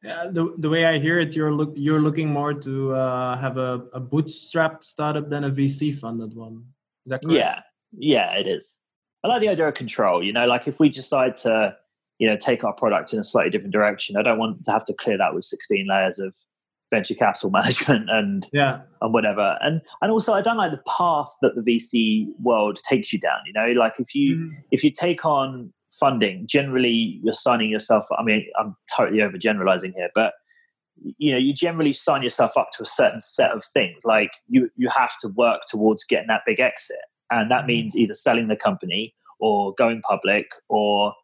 Yeah, 0.05 0.27
the, 0.31 0.55
the 0.59 0.69
way 0.69 0.85
i 0.85 0.99
hear 0.99 1.19
it 1.19 1.35
you're 1.35 1.53
look 1.53 1.73
you're 1.75 2.01
looking 2.01 2.29
more 2.29 2.53
to 2.53 2.95
uh, 2.95 3.39
have 3.39 3.57
a, 3.57 3.83
a 3.95 4.01
bootstrapped 4.01 4.85
startup 4.85 5.31
than 5.31 5.45
a 5.45 5.51
vc 5.51 5.99
funded 5.99 6.35
one. 6.35 6.65
Is 7.07 7.11
that 7.11 7.23
correct? 7.23 7.37
Yeah. 7.37 7.61
Yeah 7.93 8.39
it 8.39 8.47
is. 8.47 8.77
I 9.23 9.29
like 9.29 9.41
the 9.41 9.49
idea 9.49 9.67
of 9.67 9.75
control 9.75 10.23
you 10.23 10.33
know 10.33 10.47
like 10.47 10.69
if 10.69 10.79
we 10.79 10.89
decide 10.91 11.37
to 11.39 11.75
you 12.19 12.29
know 12.29 12.37
take 12.37 12.63
our 12.63 12.75
product 12.75 13.13
in 13.13 13.19
a 13.19 13.25
slightly 13.25 13.51
different 13.51 13.73
direction 13.73 14.17
i 14.17 14.23
don't 14.23 14.39
want 14.39 14.63
to 14.65 14.71
have 14.71 14.85
to 14.85 14.95
clear 14.95 15.17
that 15.19 15.35
with 15.35 15.45
16 15.45 15.87
layers 15.89 16.19
of 16.19 16.35
venture 16.91 17.15
capital 17.15 17.51
management 17.59 18.09
and 18.11 18.49
yeah. 18.53 18.83
and 19.01 19.13
whatever. 19.13 19.57
And 19.63 19.81
and 20.03 20.13
also 20.13 20.35
i 20.35 20.43
don't 20.43 20.59
like 20.59 20.71
the 20.71 20.83
path 20.87 21.35
that 21.43 21.55
the 21.55 21.63
vc 21.63 22.27
world 22.41 22.79
takes 22.89 23.13
you 23.13 23.19
down 23.19 23.41
you 23.47 23.53
know 23.53 23.81
like 23.81 23.95
if 23.99 24.15
you 24.15 24.37
mm. 24.37 24.51
if 24.71 24.85
you 24.85 24.91
take 24.91 25.25
on 25.25 25.73
funding. 25.99 26.47
Generally 26.47 27.21
you're 27.23 27.35
signing 27.35 27.71
yourself 27.71 28.07
i 28.19 28.23
mean 28.23 28.47
i'm 28.59 28.77
totally 28.95 29.23
over 29.23 29.39
generalizing 29.39 29.93
here 29.93 30.11
but 30.15 30.35
you 31.19 31.33
know 31.33 31.39
you 31.39 31.53
generally 31.53 31.93
sign 31.93 32.23
yourself 32.23 32.57
up 32.57 32.71
to 32.73 32.83
a 32.83 32.87
certain 32.87 33.21
set 33.21 33.53
of 33.53 33.65
things. 33.65 34.05
Like 34.05 34.31
you 34.49 34.71
you 34.77 34.89
have 34.89 35.17
to 35.21 35.29
work 35.29 35.63
towards 35.67 36.05
getting 36.05 36.29
that 36.29 36.43
big 36.47 36.61
exit. 36.61 36.97
And 37.31 37.51
that 37.51 37.65
mm. 37.65 37.69
means 37.69 37.97
either 37.97 38.15
selling 38.15 38.49
the 38.49 38.57
company 38.57 39.15
or 39.41 39.75
going 39.75 40.03
public 40.03 40.47
or 40.69 41.15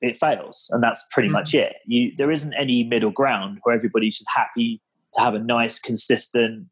it 0.00 0.16
fails. 0.16 0.68
And 0.72 0.82
that's 0.82 1.04
pretty 1.10 1.28
mm. 1.28 1.32
much 1.32 1.54
it. 1.54 1.76
You 1.86 2.12
there 2.16 2.30
isn't 2.30 2.54
any 2.54 2.84
middle 2.84 3.10
ground 3.10 3.58
where 3.62 3.74
everybody's 3.74 4.18
just 4.18 4.30
happy 4.34 4.82
to 5.14 5.20
have 5.20 5.34
a 5.34 5.38
nice, 5.38 5.78
consistent, 5.78 6.66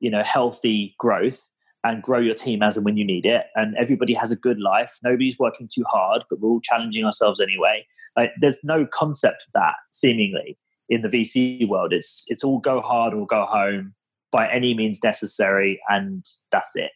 you 0.00 0.10
know, 0.10 0.22
healthy 0.22 0.94
growth 0.98 1.40
and 1.88 2.02
grow 2.02 2.18
your 2.18 2.34
team 2.34 2.62
as 2.62 2.76
and 2.76 2.84
when 2.84 2.96
you 2.96 3.04
need 3.04 3.24
it. 3.24 3.46
And 3.54 3.74
everybody 3.78 4.12
has 4.12 4.30
a 4.30 4.36
good 4.36 4.60
life. 4.60 4.98
Nobody's 5.02 5.38
working 5.38 5.68
too 5.72 5.84
hard, 5.88 6.22
but 6.28 6.38
we're 6.38 6.50
all 6.50 6.60
challenging 6.60 7.04
ourselves 7.04 7.40
anyway. 7.40 7.86
Like, 8.16 8.32
there's 8.38 8.62
no 8.62 8.86
concept 8.86 9.44
of 9.46 9.52
that 9.54 9.74
seemingly 9.90 10.58
in 10.88 11.02
the 11.02 11.08
VC 11.08 11.66
world. 11.66 11.92
It's 11.92 12.24
it's 12.28 12.44
all 12.44 12.58
go 12.58 12.80
hard 12.80 13.14
or 13.14 13.26
go 13.26 13.46
home 13.46 13.94
by 14.30 14.50
any 14.50 14.74
means 14.74 15.02
necessary, 15.02 15.80
and 15.88 16.24
that's 16.52 16.76
it. 16.76 16.90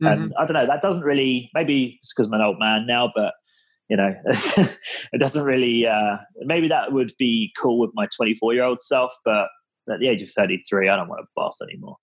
Mm-hmm. 0.00 0.06
And 0.06 0.34
I 0.38 0.46
don't 0.46 0.54
know. 0.54 0.66
That 0.66 0.82
doesn't 0.82 1.02
really. 1.02 1.50
Maybe 1.54 1.98
it's 2.00 2.14
because 2.14 2.28
I'm 2.28 2.34
an 2.34 2.42
old 2.42 2.58
man 2.60 2.86
now, 2.86 3.10
but 3.14 3.34
you 3.88 3.96
know, 3.96 4.14
it 4.26 5.18
doesn't 5.18 5.44
really. 5.44 5.86
Uh, 5.86 6.18
maybe 6.42 6.68
that 6.68 6.92
would 6.92 7.12
be 7.18 7.52
cool 7.60 7.80
with 7.80 7.90
my 7.94 8.06
24 8.16 8.54
year 8.54 8.64
old 8.64 8.80
self, 8.80 9.12
but 9.24 9.48
at 9.92 10.00
the 10.00 10.08
age 10.08 10.22
of 10.22 10.30
33, 10.30 10.88
I 10.88 10.96
don't 10.96 11.08
want 11.08 11.22
to 11.22 11.28
boss 11.34 11.58
anymore. 11.62 11.96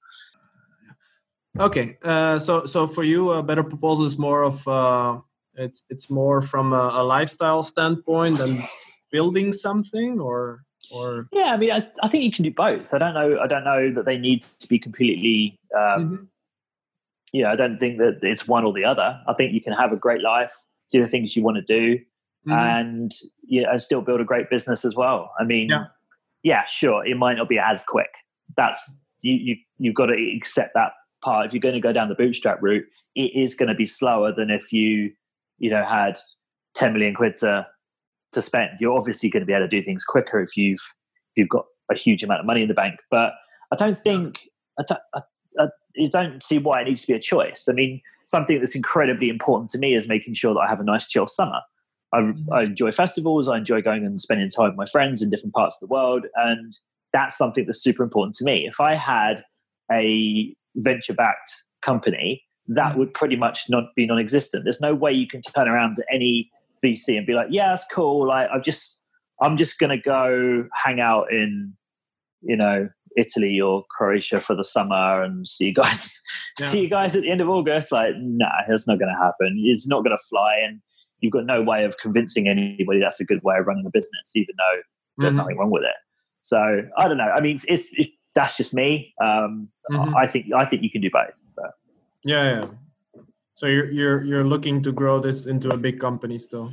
Okay, 1.60 1.98
uh, 2.04 2.40
so 2.40 2.66
so 2.66 2.88
for 2.88 3.04
you, 3.04 3.32
a 3.32 3.44
better 3.44 3.64
proposal 3.64 4.06
is 4.06 4.18
more 4.18 4.44
of 4.44 4.68
uh, 4.68 5.20
it's 5.56 5.84
it's 5.90 6.10
more 6.10 6.42
from 6.42 6.74
a, 6.74 6.92
a, 6.96 7.04
lifestyle 7.04 7.62
standpoint 7.62 8.40
than 8.40 8.64
building 9.12 9.52
something, 9.52 10.20
or 10.20 10.64
or 10.92 11.26
yeah, 11.32 11.54
I 11.54 11.58
mean, 11.58 11.72
I, 11.72 11.88
I 12.02 12.08
think 12.08 12.24
you 12.24 12.32
can 12.32 12.44
do 12.44 12.52
both. 12.52 12.94
I 12.94 12.98
don't 12.98 13.14
know. 13.14 13.40
I 13.40 13.48
don't 13.48 13.64
know 13.64 13.94
that 13.94 14.06
they 14.06 14.18
need 14.18 14.46
to 14.60 14.68
be 14.68 14.80
completely. 14.80 15.60
Um, 15.78 15.82
mm-hmm. 15.82 16.24
Yeah, 17.34 17.52
I 17.52 17.56
don't 17.56 17.78
think 17.78 18.00
that 18.00 18.20
it's 18.24 18.48
one 18.48 18.64
or 18.64 18.74
the 18.74 18.86
other. 18.86 19.20
I 19.28 19.34
think 19.34 19.54
you 19.54 19.62
can 19.62 19.74
have 19.74 19.92
a 19.92 19.96
great 19.96 20.22
life, 20.22 20.52
do 20.92 21.02
the 21.02 21.08
things 21.08 21.36
you 21.36 21.44
want 21.44 21.58
to 21.58 21.64
do, 21.64 22.00
mm-hmm. 22.48 22.52
and 22.52 23.12
yeah, 23.44 23.70
and 23.70 23.82
still 23.82 24.02
build 24.02 24.22
a 24.22 24.26
great 24.26 24.50
business 24.50 24.84
as 24.86 24.96
well. 24.96 25.32
I 25.40 25.44
mean. 25.44 25.70
Yeah 25.70 25.86
yeah, 26.44 26.66
sure, 26.66 27.06
it 27.06 27.18
might 27.18 27.38
not 27.38 27.50
be 27.50 27.58
as 27.58 27.84
quick. 27.86 28.10
That's 28.56 29.00
you, 29.22 29.34
you 29.34 29.56
you've 29.80 29.96
got 29.96 30.08
to 30.08 30.36
accept 30.36 30.74
that 30.76 30.92
part. 31.24 31.48
If 31.48 31.54
you're 31.54 31.62
going 31.62 31.76
to 31.76 31.82
go 31.82 31.94
down 31.94 32.10
the 32.10 32.16
bootstrap 32.16 32.62
route, 32.62 32.86
it 33.16 33.32
is 33.36 33.56
going 33.56 33.70
to 33.70 33.76
be 33.76 33.86
slower 33.86 34.34
than 34.36 34.50
if 34.50 34.74
you 34.74 35.12
you 35.60 35.70
know 35.70 35.84
had 35.86 36.18
10 36.76 36.94
million 36.94 37.14
quid 37.14 37.38
to 37.38 37.66
to 38.34 38.42
spend. 38.42 38.72
You're 38.80 38.98
obviously 38.98 39.30
going 39.30 39.42
to 39.42 39.46
be 39.46 39.54
able 39.54 39.66
to 39.66 39.70
do 39.70 39.84
things 39.84 40.04
quicker 40.04 40.40
if 40.42 40.58
you've 40.58 40.80
if 40.80 41.38
you've 41.38 41.50
got 41.50 41.66
a 41.92 41.98
huge 41.98 42.24
amount 42.24 42.42
of 42.42 42.46
money 42.46 42.62
in 42.62 42.68
the 42.68 42.74
bank. 42.74 43.00
But 43.10 43.34
I 43.72 43.76
don't 43.76 43.98
think 43.98 44.48
I 44.80 44.84
don't, 44.88 45.02
I, 45.16 45.22
I, 45.60 45.66
I 45.66 46.08
don't 46.12 46.42
see 46.42 46.58
why 46.58 46.82
it 46.82 46.86
needs 46.86 47.02
to 47.02 47.08
be 47.08 47.14
a 47.14 47.20
choice. 47.20 47.68
I 47.70 47.74
mean, 47.74 48.02
something 48.26 48.58
that's 48.60 48.76
incredibly 48.76 49.30
important 49.30 49.70
to 49.72 49.78
me 49.78 49.96
is 49.96 50.08
making 50.08 50.34
sure 50.34 50.54
that 50.54 50.60
I 50.60 50.68
have 50.68 50.80
a 50.80 50.84
nice 50.84 51.06
chill 51.08 51.28
summer. 51.28 51.60
I, 52.14 52.20
mm-hmm. 52.20 52.54
I 52.54 52.64
enjoy 52.64 52.92
festivals. 52.92 53.48
I 53.48 53.58
enjoy 53.58 53.82
going 53.82 54.06
and 54.06 54.20
spending 54.22 54.50
time 54.50 54.70
with 54.70 54.78
my 54.78 54.86
friends 54.86 55.22
in 55.22 55.30
different 55.30 55.54
parts 55.54 55.82
of 55.82 55.88
the 55.88 55.94
world. 55.94 56.26
And 56.36 56.78
that's 57.12 57.38
something 57.38 57.66
that's 57.66 57.82
super 57.82 58.04
important 58.04 58.36
to 58.36 58.44
me. 58.44 58.68
If 58.68 58.80
I 58.80 58.96
had 58.96 59.44
a 59.92 60.56
venture 60.76 61.14
backed 61.14 61.54
company, 61.82 62.44
that 62.68 62.92
mm-hmm. 62.92 63.00
would 63.00 63.14
pretty 63.14 63.36
much 63.36 63.66
not 63.70 63.86
be 63.96 64.06
non 64.06 64.20
existent. 64.20 64.64
There's 64.64 64.82
no 64.82 64.94
way 64.94 65.12
you 65.12 65.28
can 65.28 65.42
turn 65.42 65.68
around 65.68 65.96
to 65.98 66.06
any 66.12 66.50
VC 66.84 67.18
and 67.18 67.26
be 67.26 67.34
like, 67.34 67.48
yeah, 67.50 67.74
it's 67.74 67.86
cool. 67.92 68.28
Like, 68.28 68.50
I'm 68.54 68.62
just, 68.62 69.00
I'm 69.42 69.58
just 69.58 69.80
going 69.80 69.90
to 69.90 69.98
go 69.98 70.66
hang 70.74 71.00
out 71.00 71.32
in, 71.32 71.74
you 72.42 72.56
know, 72.56 72.90
Italy 73.18 73.60
or 73.60 73.84
Croatia 73.96 74.42
for 74.42 74.56
the 74.56 74.64
summer 74.64 75.22
and 75.22 75.48
see 75.48 75.68
you 75.68 75.74
guys, 75.74 76.12
yeah. 76.60 76.68
see 76.72 76.82
you 76.82 76.90
guys 76.90 77.16
at 77.16 77.22
the 77.22 77.32
end 77.32 77.42
of 77.42 77.50
August. 77.50 77.92
Like, 77.92 78.14
nah, 78.18 78.48
that's 78.68 78.88
not 78.88 79.00
going 79.00 79.14
to 79.14 79.22
happen. 79.22 79.62
It's 79.66 79.88
not 79.88 80.04
going 80.04 80.16
to 80.18 80.24
fly. 80.30 80.56
And 80.66 80.82
you've 81.20 81.34
got 81.34 81.46
no 81.46 81.62
way 81.62 81.86
of 81.86 81.98
convincing 81.98 82.48
anybody 82.48 83.00
that's 83.00 83.20
a 83.20 83.26
good 83.26 83.42
way 83.44 83.58
of 83.58 83.68
running 83.68 83.86
a 83.86 83.92
business, 83.92 84.32
even 84.36 84.56
though 84.58 84.82
there's 85.18 85.32
mm-hmm. 85.32 85.38
nothing 85.38 85.58
wrong 85.58 85.72
with 85.72 85.84
it. 85.84 85.96
So 86.42 86.82
I 86.98 87.08
don't 87.08 87.18
know. 87.18 87.32
I 87.36 87.40
mean, 87.40 87.58
it's, 87.68 87.88
it, 87.94 88.10
that's 88.36 88.58
just 88.58 88.74
me. 88.74 89.14
Um, 89.24 89.70
mm-hmm. 89.92 90.16
I 90.16 90.28
think 90.28 90.48
I 90.56 90.66
think 90.66 90.84
you 90.84 90.90
can 90.90 91.02
do 91.02 91.10
both. 91.12 91.32
But. 91.56 91.72
Yeah, 92.24 92.44
yeah. 92.44 93.22
So 93.56 93.68
you're 93.68 93.90
you're 93.92 94.24
you're 94.24 94.44
looking 94.44 94.82
to 94.84 94.92
grow 94.92 95.20
this 95.20 95.46
into 95.46 95.70
a 95.70 95.78
big 95.78 96.00
company 96.00 96.40
still. 96.40 96.72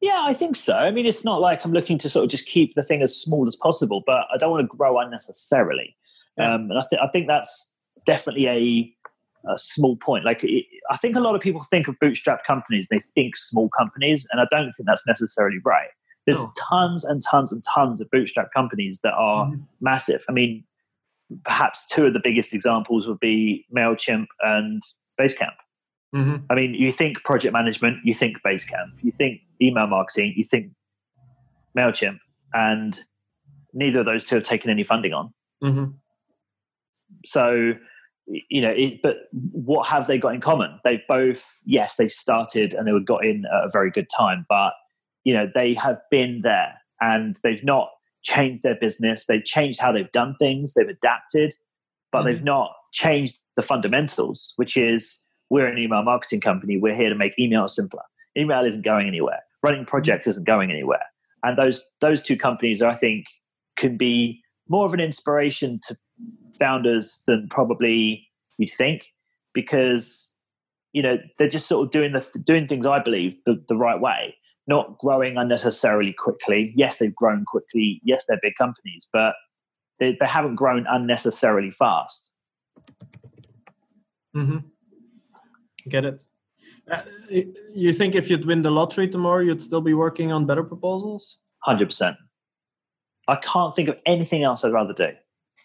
Yeah, 0.00 0.22
I 0.24 0.34
think 0.34 0.56
so. 0.56 0.74
I 0.74 0.90
mean, 0.90 1.06
it's 1.06 1.24
not 1.24 1.40
like 1.40 1.64
I'm 1.64 1.72
looking 1.72 1.98
to 1.98 2.08
sort 2.08 2.24
of 2.24 2.30
just 2.30 2.46
keep 2.46 2.74
the 2.74 2.84
thing 2.84 3.02
as 3.02 3.20
small 3.20 3.48
as 3.48 3.56
possible, 3.56 4.02
but 4.06 4.26
I 4.32 4.36
don't 4.38 4.50
want 4.50 4.70
to 4.70 4.76
grow 4.76 4.98
unnecessarily. 4.98 5.96
Yeah. 6.36 6.54
Um, 6.54 6.70
and 6.70 6.78
I, 6.78 6.82
th- 6.88 7.02
I 7.02 7.08
think 7.08 7.26
that's 7.26 7.76
definitely 8.06 8.46
a 8.46 8.94
a 9.48 9.58
small 9.58 9.96
point. 9.96 10.24
Like 10.24 10.42
it, 10.42 10.66
I 10.90 10.96
think 10.96 11.16
a 11.16 11.20
lot 11.20 11.34
of 11.34 11.40
people 11.40 11.62
think 11.70 11.88
of 11.88 11.98
bootstrap 12.00 12.44
companies, 12.46 12.88
they 12.90 12.98
think 12.98 13.36
small 13.36 13.68
companies, 13.76 14.26
and 14.30 14.40
I 14.40 14.46
don't 14.50 14.72
think 14.72 14.86
that's 14.86 15.06
necessarily 15.06 15.58
right. 15.64 15.88
There's 16.26 16.46
tons 16.58 17.06
and 17.06 17.22
tons 17.22 17.52
and 17.52 17.62
tons 17.64 18.02
of 18.02 18.10
bootstrap 18.10 18.52
companies 18.52 19.00
that 19.02 19.14
are 19.14 19.46
mm-hmm. 19.46 19.62
massive. 19.80 20.26
I 20.28 20.32
mean, 20.32 20.62
perhaps 21.44 21.86
two 21.86 22.06
of 22.06 22.12
the 22.12 22.20
biggest 22.22 22.54
examples 22.54 23.06
would 23.06 23.20
be 23.20 23.66
Mailchimp 23.74 24.26
and 24.40 24.82
Basecamp. 25.20 25.54
Mm-hmm. 26.14 26.36
I 26.48 26.54
mean, 26.54 26.74
you 26.74 26.90
think 26.90 27.22
project 27.24 27.52
management, 27.52 27.98
you 28.04 28.14
think 28.14 28.38
Basecamp, 28.44 28.92
you 29.02 29.12
think 29.12 29.40
email 29.60 29.86
marketing, 29.86 30.34
you 30.36 30.44
think 30.44 30.72
Mailchimp, 31.76 32.18
and 32.54 32.98
neither 33.74 34.00
of 34.00 34.06
those 34.06 34.24
two 34.24 34.36
have 34.36 34.44
taken 34.44 34.70
any 34.70 34.82
funding 34.82 35.12
on. 35.12 35.34
Mm-hmm. 35.62 35.84
So, 37.26 37.72
you 38.26 38.62
know, 38.62 38.72
it, 38.74 39.02
but 39.02 39.16
what 39.52 39.86
have 39.88 40.06
they 40.06 40.18
got 40.18 40.34
in 40.34 40.40
common? 40.40 40.78
They 40.84 41.02
both, 41.08 41.60
yes, 41.64 41.96
they 41.96 42.08
started 42.08 42.74
and 42.74 42.86
they 42.86 42.92
were 42.92 43.00
got 43.00 43.24
in 43.24 43.44
at 43.46 43.66
a 43.66 43.70
very 43.70 43.90
good 43.90 44.08
time, 44.08 44.46
but 44.48 44.72
you 45.24 45.34
know, 45.34 45.46
they 45.54 45.74
have 45.74 45.98
been 46.10 46.40
there 46.42 46.74
and 47.00 47.36
they've 47.42 47.62
not 47.64 47.90
changed 48.22 48.62
their 48.62 48.76
business. 48.76 49.26
They've 49.26 49.44
changed 49.44 49.80
how 49.80 49.92
they've 49.92 50.12
done 50.12 50.36
things. 50.38 50.74
They've 50.74 50.88
adapted, 50.88 51.54
but 52.12 52.18
mm-hmm. 52.18 52.26
they've 52.26 52.44
not 52.44 52.72
changed 52.92 53.36
the 53.56 53.62
fundamentals, 53.62 54.52
which 54.56 54.76
is 54.76 55.24
we're 55.50 55.66
an 55.66 55.78
email 55.78 56.02
marketing 56.02 56.40
company. 56.40 56.78
We're 56.78 56.96
here 56.96 57.08
to 57.08 57.14
make 57.14 57.32
email 57.38 57.68
simpler. 57.68 58.02
Email 58.36 58.64
isn't 58.64 58.84
going 58.84 59.08
anywhere. 59.08 59.40
Running 59.62 59.84
projects 59.84 60.26
isn't 60.26 60.46
going 60.46 60.70
anywhere. 60.70 61.04
And 61.42 61.56
those 61.56 61.84
those 62.00 62.22
two 62.22 62.36
companies, 62.36 62.82
I 62.82 62.94
think, 62.94 63.26
can 63.76 63.96
be 63.96 64.42
more 64.68 64.86
of 64.86 64.94
an 64.94 65.00
inspiration 65.00 65.80
to 65.86 65.96
founders 66.58 67.22
than 67.26 67.48
probably 67.48 68.28
you'd 68.58 68.70
think, 68.70 69.12
because 69.54 70.36
you 70.92 71.02
know 71.02 71.18
they're 71.38 71.48
just 71.48 71.68
sort 71.68 71.86
of 71.86 71.92
doing 71.92 72.12
the 72.12 72.42
doing 72.44 72.66
things 72.66 72.86
I 72.86 72.98
believe 73.00 73.36
the, 73.46 73.62
the 73.68 73.76
right 73.76 74.00
way, 74.00 74.36
not 74.68 74.98
growing 74.98 75.36
unnecessarily 75.36 76.12
quickly. 76.12 76.72
Yes, 76.76 76.98
they've 76.98 77.14
grown 77.14 77.44
quickly. 77.46 78.00
Yes, 78.04 78.24
they're 78.28 78.38
big 78.40 78.54
companies, 78.56 79.08
but 79.12 79.34
they, 79.98 80.16
they 80.20 80.26
haven't 80.26 80.56
grown 80.56 80.86
unnecessarily 80.88 81.70
fast. 81.70 82.28
Mm-hmm. 84.36 84.58
Get 85.88 86.04
it. 86.04 86.24
Uh, 86.90 87.00
you 87.74 87.92
think 87.92 88.14
if 88.14 88.30
you'd 88.30 88.46
win 88.46 88.62
the 88.62 88.70
lottery 88.70 89.08
tomorrow, 89.08 89.40
you'd 89.40 89.62
still 89.62 89.80
be 89.80 89.94
working 89.94 90.32
on 90.32 90.46
better 90.46 90.62
proposals? 90.62 91.38
Hundred 91.60 91.86
percent. 91.86 92.16
I 93.26 93.36
can't 93.36 93.74
think 93.74 93.88
of 93.88 93.96
anything 94.06 94.42
else 94.42 94.64
I'd 94.64 94.72
rather 94.72 94.94
do. 94.94 95.10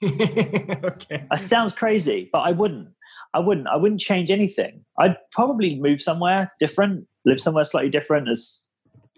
okay. 0.04 1.26
It 1.32 1.40
sounds 1.40 1.74
crazy, 1.74 2.30
but 2.32 2.40
I 2.40 2.52
wouldn't. 2.52 2.90
I 3.34 3.40
wouldn't. 3.40 3.68
I 3.68 3.76
wouldn't 3.78 4.02
change 4.02 4.32
anything. 4.32 4.84
I'd 5.00 5.16
probably 5.32 5.80
move 5.80 6.02
somewhere 6.02 6.52
different, 6.60 7.08
live 7.26 7.40
somewhere 7.40 7.66
slightly 7.66 7.90
different, 7.90 8.28
as 8.30 8.68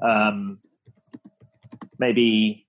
um, 0.01 0.59
maybe 1.99 2.65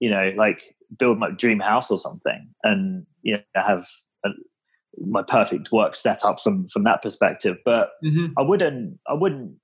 you 0.00 0.10
know, 0.10 0.32
like 0.36 0.62
build 0.98 1.18
my 1.18 1.30
dream 1.30 1.60
house 1.60 1.90
or 1.90 1.98
something, 1.98 2.48
and 2.62 3.06
you 3.22 3.34
know, 3.34 3.40
have 3.54 3.86
a, 4.24 4.30
my 4.98 5.22
perfect 5.22 5.72
work 5.72 5.96
set 5.96 6.24
up 6.24 6.40
from 6.40 6.66
from 6.68 6.84
that 6.84 7.02
perspective. 7.02 7.56
But 7.64 7.90
mm-hmm. 8.04 8.26
I 8.38 8.42
wouldn't. 8.42 8.98
I 9.08 9.14
wouldn't 9.14 9.56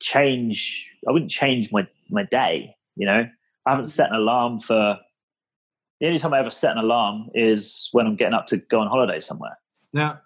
change. 0.00 0.88
I 1.08 1.12
wouldn't 1.12 1.30
change 1.30 1.70
my 1.72 1.86
my 2.10 2.24
day. 2.24 2.74
You 2.96 3.06
know, 3.06 3.24
I 3.66 3.70
haven't 3.70 3.86
set 3.86 4.10
an 4.10 4.16
alarm 4.16 4.58
for. 4.58 4.98
The 6.00 6.08
only 6.08 6.18
time 6.18 6.34
I 6.34 6.40
ever 6.40 6.50
set 6.50 6.72
an 6.72 6.78
alarm 6.78 7.28
is 7.32 7.88
when 7.92 8.08
I'm 8.08 8.16
getting 8.16 8.34
up 8.34 8.48
to 8.48 8.56
go 8.56 8.80
on 8.80 8.88
holiday 8.88 9.20
somewhere. 9.20 9.56
Yeah. 9.92 10.16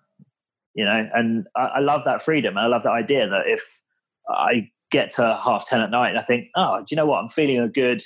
You 0.75 0.87
know, 0.87 1.09
and 1.13 1.47
I, 1.55 1.67
I 1.67 1.81
love 1.81 2.01
that 2.07 2.23
freedom. 2.23 2.57
I 2.57 2.67
love 2.67 2.83
that 2.85 2.93
idea 2.93 3.29
that 3.29 3.43
if 3.47 3.83
I 4.29 4.71
get 4.91 5.11
to 5.13 5.39
half 5.43 5.67
ten 5.69 5.81
at 5.81 5.91
night 5.91 6.11
and 6.11 6.19
I 6.19 6.23
think, 6.23 6.49
oh, 6.57 6.79
do 6.79 6.87
you 6.91 6.97
know 6.97 7.07
what? 7.07 7.19
I'm 7.19 7.29
feeling 7.29 7.59
a 7.59 7.69
good 7.69 8.03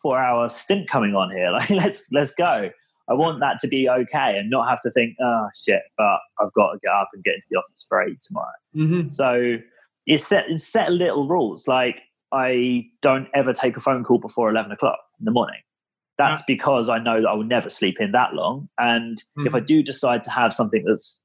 four 0.00 0.18
hour 0.18 0.48
stint 0.48 0.88
coming 0.88 1.14
on 1.14 1.30
here. 1.30 1.50
Like, 1.52 1.70
let's 1.70 2.04
let's 2.12 2.32
go. 2.32 2.70
I 3.08 3.14
want 3.14 3.40
that 3.40 3.58
to 3.60 3.68
be 3.68 3.88
okay 3.88 4.38
and 4.38 4.48
not 4.48 4.68
have 4.68 4.80
to 4.80 4.90
think, 4.90 5.16
oh 5.20 5.48
shit, 5.54 5.82
but 5.98 6.18
I've 6.40 6.52
got 6.52 6.72
to 6.72 6.78
get 6.82 6.92
up 6.92 7.08
and 7.12 7.22
get 7.22 7.34
into 7.34 7.48
the 7.50 7.58
office 7.58 7.84
for 7.88 8.02
eight 8.02 8.20
tomorrow. 8.22 8.46
Mm-hmm. 8.76 9.08
So 9.08 9.56
you 10.06 10.18
set 10.18 10.60
set 10.60 10.92
little 10.92 11.28
rules 11.28 11.68
like 11.68 12.00
I 12.32 12.86
don't 13.02 13.28
ever 13.34 13.52
take 13.52 13.76
a 13.76 13.80
phone 13.80 14.04
call 14.04 14.18
before 14.18 14.50
11 14.50 14.72
o'clock 14.72 14.98
in 15.20 15.26
the 15.26 15.30
morning. 15.30 15.60
That's 16.18 16.40
yeah. 16.40 16.54
because 16.54 16.88
I 16.88 16.98
know 16.98 17.20
that 17.20 17.28
I 17.28 17.34
will 17.34 17.44
never 17.44 17.70
sleep 17.70 17.96
in 18.00 18.12
that 18.12 18.34
long. 18.34 18.68
And 18.78 19.18
mm-hmm. 19.18 19.46
if 19.46 19.54
I 19.54 19.58
mm-hmm. 19.58 19.66
do 19.66 19.82
decide 19.82 20.22
to 20.24 20.30
have 20.30 20.54
something 20.54 20.84
that's, 20.86 21.21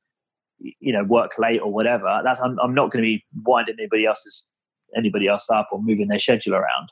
you 0.60 0.94
know, 0.94 1.04
work 1.04 1.34
late 1.38 1.62
or 1.62 1.72
whatever, 1.72 2.22
that's 2.24 2.40
I'm, 2.40 2.58
I'm 2.60 2.74
not 2.74 2.92
going 2.92 3.04
to 3.04 3.08
be 3.08 3.26
winding 3.44 3.76
anybody 3.80 4.06
else's 4.06 4.52
anybody 4.96 5.28
else 5.28 5.50
up 5.50 5.70
or 5.72 5.82
moving 5.82 6.08
their 6.08 6.20
schedule 6.20 6.56
around. 6.56 6.90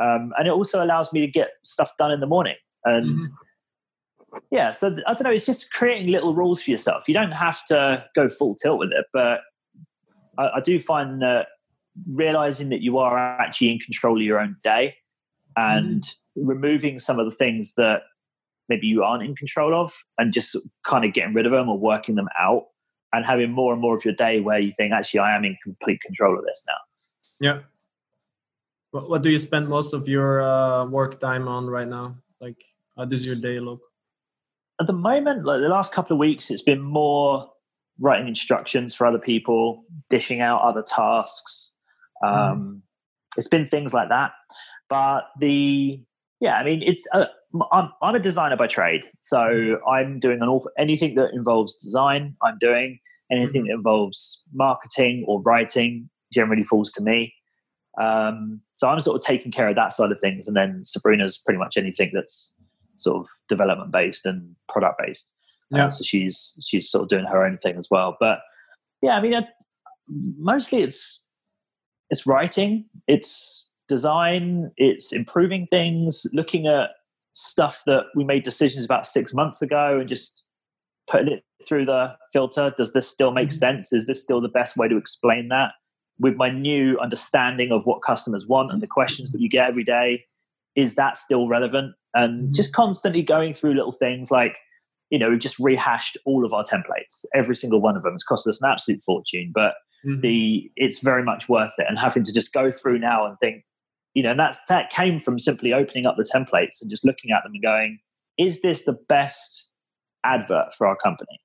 Um, 0.00 0.32
and 0.38 0.48
it 0.48 0.50
also 0.50 0.82
allows 0.82 1.12
me 1.12 1.20
to 1.20 1.26
get 1.26 1.50
stuff 1.62 1.92
done 1.98 2.10
in 2.10 2.20
the 2.20 2.26
morning. 2.26 2.56
And 2.84 3.22
mm-hmm. 3.22 4.38
yeah, 4.50 4.70
so 4.70 4.96
I 5.06 5.14
don't 5.14 5.24
know. 5.24 5.30
It's 5.30 5.46
just 5.46 5.72
creating 5.72 6.08
little 6.08 6.34
rules 6.34 6.62
for 6.62 6.70
yourself. 6.70 7.08
You 7.08 7.14
don't 7.14 7.32
have 7.32 7.62
to 7.64 8.04
go 8.16 8.28
full 8.28 8.54
tilt 8.54 8.78
with 8.78 8.90
it, 8.92 9.06
but 9.12 9.40
I, 10.38 10.56
I 10.56 10.60
do 10.60 10.78
find 10.78 11.22
that 11.22 11.48
realizing 12.12 12.70
that 12.70 12.80
you 12.80 12.98
are 12.98 13.16
actually 13.18 13.70
in 13.70 13.78
control 13.78 14.16
of 14.16 14.22
your 14.22 14.40
own 14.40 14.56
day 14.64 14.96
and 15.56 16.02
mm. 16.02 16.08
removing 16.36 16.98
some 16.98 17.20
of 17.20 17.24
the 17.24 17.34
things 17.36 17.74
that 17.76 18.02
maybe 18.68 18.86
you 18.86 19.04
aren't 19.04 19.22
in 19.22 19.36
control 19.36 19.80
of 19.80 19.92
and 20.18 20.32
just 20.32 20.56
kind 20.86 21.04
of 21.04 21.12
getting 21.12 21.34
rid 21.34 21.46
of 21.46 21.52
them 21.52 21.68
or 21.68 21.78
working 21.78 22.14
them 22.14 22.28
out 22.38 22.64
and 23.14 23.24
having 23.24 23.50
more 23.50 23.72
and 23.72 23.80
more 23.80 23.96
of 23.96 24.04
your 24.04 24.14
day 24.14 24.40
where 24.40 24.58
you 24.58 24.72
think 24.72 24.92
actually 24.92 25.20
i 25.20 25.34
am 25.36 25.44
in 25.44 25.56
complete 25.62 26.00
control 26.00 26.38
of 26.38 26.44
this 26.44 26.64
now. 26.66 26.80
Yeah. 27.40 27.58
What, 28.90 29.10
what 29.10 29.22
do 29.22 29.30
you 29.30 29.38
spend 29.38 29.68
most 29.68 29.92
of 29.92 30.08
your 30.08 30.40
uh, 30.40 30.86
work 30.86 31.20
time 31.20 31.48
on 31.48 31.66
right 31.66 31.88
now? 31.88 32.16
Like 32.40 32.62
how 32.96 33.04
does 33.04 33.26
your 33.26 33.36
day 33.36 33.60
look? 33.60 33.80
At 34.80 34.86
the 34.86 34.92
moment 34.92 35.44
like 35.44 35.60
the 35.60 35.68
last 35.68 35.92
couple 35.92 36.14
of 36.14 36.18
weeks 36.18 36.50
it's 36.50 36.62
been 36.62 36.80
more 36.80 37.50
writing 38.00 38.28
instructions 38.28 38.94
for 38.94 39.06
other 39.06 39.18
people 39.18 39.84
dishing 40.10 40.40
out 40.40 40.62
other 40.62 40.82
tasks. 40.82 41.72
Um, 42.24 42.32
mm. 42.32 42.80
It's 43.36 43.48
been 43.48 43.66
things 43.66 43.94
like 43.94 44.08
that. 44.08 44.32
But 44.88 45.28
the 45.38 46.00
yeah, 46.40 46.56
I 46.56 46.64
mean, 46.64 46.82
it's 46.82 47.06
uh, 47.12 47.26
I'm 47.72 47.90
I'm 48.02 48.14
a 48.14 48.20
designer 48.20 48.56
by 48.56 48.66
trade, 48.66 49.02
so 49.20 49.38
mm-hmm. 49.38 49.88
I'm 49.88 50.18
doing 50.18 50.42
an 50.42 50.48
awful 50.48 50.70
anything 50.78 51.14
that 51.16 51.30
involves 51.32 51.76
design. 51.76 52.36
I'm 52.42 52.58
doing 52.58 52.98
anything 53.30 53.62
mm. 53.62 53.66
that 53.68 53.74
involves 53.74 54.42
marketing 54.52 55.24
or 55.26 55.40
writing 55.42 56.10
generally 56.32 56.64
falls 56.64 56.90
to 56.92 57.02
me. 57.02 57.32
Um, 58.00 58.60
so 58.74 58.88
I'm 58.88 59.00
sort 59.00 59.16
of 59.16 59.22
taking 59.22 59.52
care 59.52 59.68
of 59.68 59.76
that 59.76 59.92
side 59.92 60.10
of 60.10 60.20
things, 60.20 60.48
and 60.48 60.56
then 60.56 60.82
Sabrina's 60.82 61.38
pretty 61.38 61.58
much 61.58 61.76
anything 61.76 62.10
that's 62.12 62.54
sort 62.96 63.18
of 63.18 63.28
development 63.48 63.92
based 63.92 64.26
and 64.26 64.54
product 64.68 65.00
based. 65.04 65.32
Uh, 65.72 65.78
yeah. 65.78 65.88
So 65.88 66.02
she's 66.04 66.60
she's 66.66 66.90
sort 66.90 67.02
of 67.02 67.08
doing 67.08 67.24
her 67.24 67.44
own 67.44 67.58
thing 67.58 67.76
as 67.76 67.88
well. 67.90 68.16
But 68.18 68.40
yeah, 69.00 69.16
I 69.16 69.20
mean, 69.20 69.34
uh, 69.34 69.42
mostly 70.08 70.82
it's 70.82 71.24
it's 72.10 72.26
writing, 72.26 72.86
it's 73.06 73.68
design, 73.88 74.72
it's 74.76 75.12
improving 75.12 75.66
things, 75.70 76.26
looking 76.32 76.66
at 76.66 76.90
stuff 77.34 77.82
that 77.86 78.04
we 78.14 78.24
made 78.24 78.42
decisions 78.42 78.84
about 78.84 79.06
six 79.06 79.34
months 79.34 79.60
ago 79.60 79.98
and 80.00 80.08
just 80.08 80.46
putting 81.10 81.32
it 81.32 81.44
through 81.66 81.84
the 81.84 82.14
filter. 82.32 82.72
Does 82.76 82.92
this 82.92 83.08
still 83.08 83.30
make 83.30 83.48
mm-hmm. 83.48 83.58
sense? 83.58 83.92
Is 83.92 84.06
this 84.06 84.22
still 84.22 84.40
the 84.40 84.48
best 84.48 84.76
way 84.76 84.88
to 84.88 84.96
explain 84.96 85.48
that? 85.48 85.72
With 86.18 86.36
my 86.36 86.48
new 86.48 86.98
understanding 87.00 87.72
of 87.72 87.84
what 87.84 88.02
customers 88.02 88.46
want 88.46 88.72
and 88.72 88.80
the 88.80 88.86
questions 88.86 89.32
that 89.32 89.40
you 89.40 89.48
get 89.48 89.68
every 89.68 89.84
day, 89.84 90.24
is 90.76 90.94
that 90.94 91.16
still 91.16 91.48
relevant? 91.48 91.94
And 92.14 92.44
mm-hmm. 92.44 92.52
just 92.52 92.72
constantly 92.72 93.22
going 93.22 93.52
through 93.52 93.74
little 93.74 93.92
things 93.92 94.30
like, 94.30 94.56
you 95.10 95.18
know, 95.18 95.30
we've 95.30 95.40
just 95.40 95.58
rehashed 95.58 96.16
all 96.24 96.44
of 96.44 96.52
our 96.52 96.62
templates. 96.62 97.24
Every 97.34 97.56
single 97.56 97.80
one 97.80 97.96
of 97.96 98.02
them 98.04 98.12
has 98.12 98.24
cost 98.24 98.46
us 98.46 98.62
an 98.62 98.70
absolute 98.70 99.02
fortune, 99.02 99.50
but 99.52 99.74
mm-hmm. 100.06 100.20
the 100.20 100.70
it's 100.76 101.00
very 101.00 101.24
much 101.24 101.48
worth 101.48 101.74
it. 101.78 101.86
And 101.88 101.98
having 101.98 102.22
to 102.22 102.32
just 102.32 102.52
go 102.52 102.70
through 102.70 103.00
now 103.00 103.26
and 103.26 103.36
think, 103.40 103.64
you 104.14 104.22
know, 104.22 104.30
and 104.30 104.40
that's 104.40 104.58
that 104.68 104.90
came 104.90 105.18
from 105.18 105.38
simply 105.38 105.72
opening 105.72 106.06
up 106.06 106.16
the 106.16 106.28
templates 106.34 106.80
and 106.80 106.90
just 106.90 107.04
looking 107.04 107.32
at 107.32 107.42
them 107.42 107.52
and 107.52 107.62
going, 107.62 107.98
is 108.38 108.62
this 108.62 108.84
the 108.84 108.96
best 109.08 109.70
advert 110.24 110.72
for 110.74 110.86
our 110.86 110.96
company? 110.96 111.40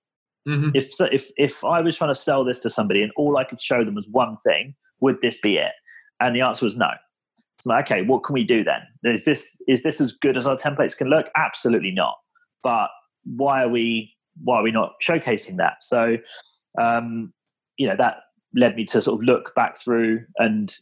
Mm-hmm. 0.47 0.69
If 0.73 0.93
so, 0.93 1.05
if 1.12 1.29
if 1.38 1.63
I 1.63 1.82
was 1.82 1.97
trying 1.97 2.12
to 2.12 2.15
sell 2.15 2.45
this 2.45 2.60
to 2.62 2.69
somebody 2.69 3.01
and 3.01 3.12
all 3.17 3.38
I 3.38 3.43
could 3.43 3.62
show 3.62 3.84
them 3.84 3.95
was 3.95 4.08
one 4.10 4.38
thing, 4.45 4.75
would 5.01 5.19
this 5.21 5.38
be 5.38 5.58
it? 5.58 5.71
And 6.19 6.36
the 6.36 6.41
answer 6.41 6.65
was 6.65 6.77
no. 6.77 6.89
So 7.62 7.69
like, 7.69 7.91
okay, 7.91 8.03
what 8.03 8.23
can 8.23 8.34
we 8.34 8.43
do 8.43 8.63
then? 8.63 8.82
Is 9.03 9.25
this 9.25 9.62
is 9.67 9.84
this 9.84 9.99
as 9.99 10.13
good 10.13 10.38
as 10.38 10.47
our 10.47 10.55
templates 10.55 10.95
can 10.95 11.10
look? 11.10 11.27
Absolutely 11.36 11.91
not. 11.91 12.15
But 12.63 12.89
why 13.25 13.63
are 13.63 13.69
we 13.69 14.13
why 14.43 14.58
are 14.58 14.63
we 14.63 14.71
not 14.71 14.93
showcasing 15.05 15.58
that? 15.58 15.84
So 15.84 16.17
um, 16.79 17.34
you 17.77 17.88
know 17.88 17.95
that 17.97 18.17
led 18.55 18.75
me 18.75 18.86
to 18.86 19.01
sort 19.01 19.19
of 19.19 19.25
look 19.25 19.53
back 19.55 19.77
through 19.77 20.25
and 20.38 20.75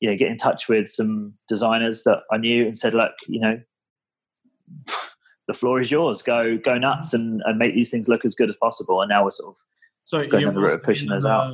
you 0.00 0.10
know 0.10 0.16
get 0.16 0.28
in 0.30 0.38
touch 0.38 0.68
with 0.68 0.88
some 0.88 1.34
designers 1.48 2.04
that 2.04 2.20
I 2.30 2.38
knew 2.38 2.66
and 2.66 2.76
said, 2.76 2.94
look, 2.94 3.12
you 3.26 3.40
know, 3.40 3.60
the 5.46 5.54
floor 5.54 5.80
is 5.80 5.90
yours. 5.90 6.22
Go 6.22 6.58
go 6.58 6.78
nuts 6.78 7.14
and, 7.14 7.42
and 7.44 7.58
make 7.58 7.74
these 7.74 7.90
things 7.90 8.08
look 8.08 8.24
as 8.24 8.34
good 8.34 8.50
as 8.50 8.56
possible. 8.60 9.00
And 9.00 9.08
now 9.08 9.24
we're 9.24 9.32
sort 9.32 9.54
of 9.54 9.60
so 10.04 10.26
going 10.26 10.44
down 10.44 10.54
the 10.54 10.60
road 10.60 10.82
pushing 10.82 11.08
those 11.08 11.24
out. 11.24 11.52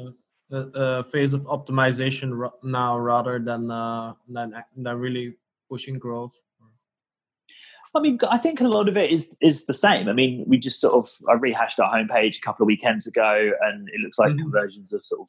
A, 0.53 1.03
phase 1.05 1.35
of 1.35 1.41
optimization 1.43 2.51
now 2.63 2.99
rather 2.99 3.39
than 3.39 3.71
uh, 3.71 4.13
than 4.29 4.55
than 4.77 4.97
really 4.99 5.37
pushing 5.69 5.99
growth. 5.99 6.35
I 7.97 8.01
mean, 8.01 8.19
I 8.29 8.39
think 8.39 8.61
a 8.61 8.69
lot 8.69 8.89
of 8.89 8.97
it 8.97 9.11
is 9.11 9.37
is 9.41 9.67
the 9.67 9.73
same. 9.73 10.09
I 10.09 10.13
mean, 10.13 10.45
we 10.47 10.59
just 10.59 10.81
sort 10.81 10.95
of 10.95 11.09
I 11.29 11.35
rehashed 11.35 11.81
our 11.81 11.93
homepage 11.93 12.39
a 12.39 12.41
couple 12.41 12.65
of 12.65 12.67
weekends 12.67 13.07
ago, 13.07 13.53
and 13.63 13.89
it 13.89 14.01
looks 14.01 14.19
like 14.19 14.31
mm-hmm. 14.31 14.43
conversions 14.43 14.93
of 14.93 15.05
sort 15.05 15.23
of 15.23 15.29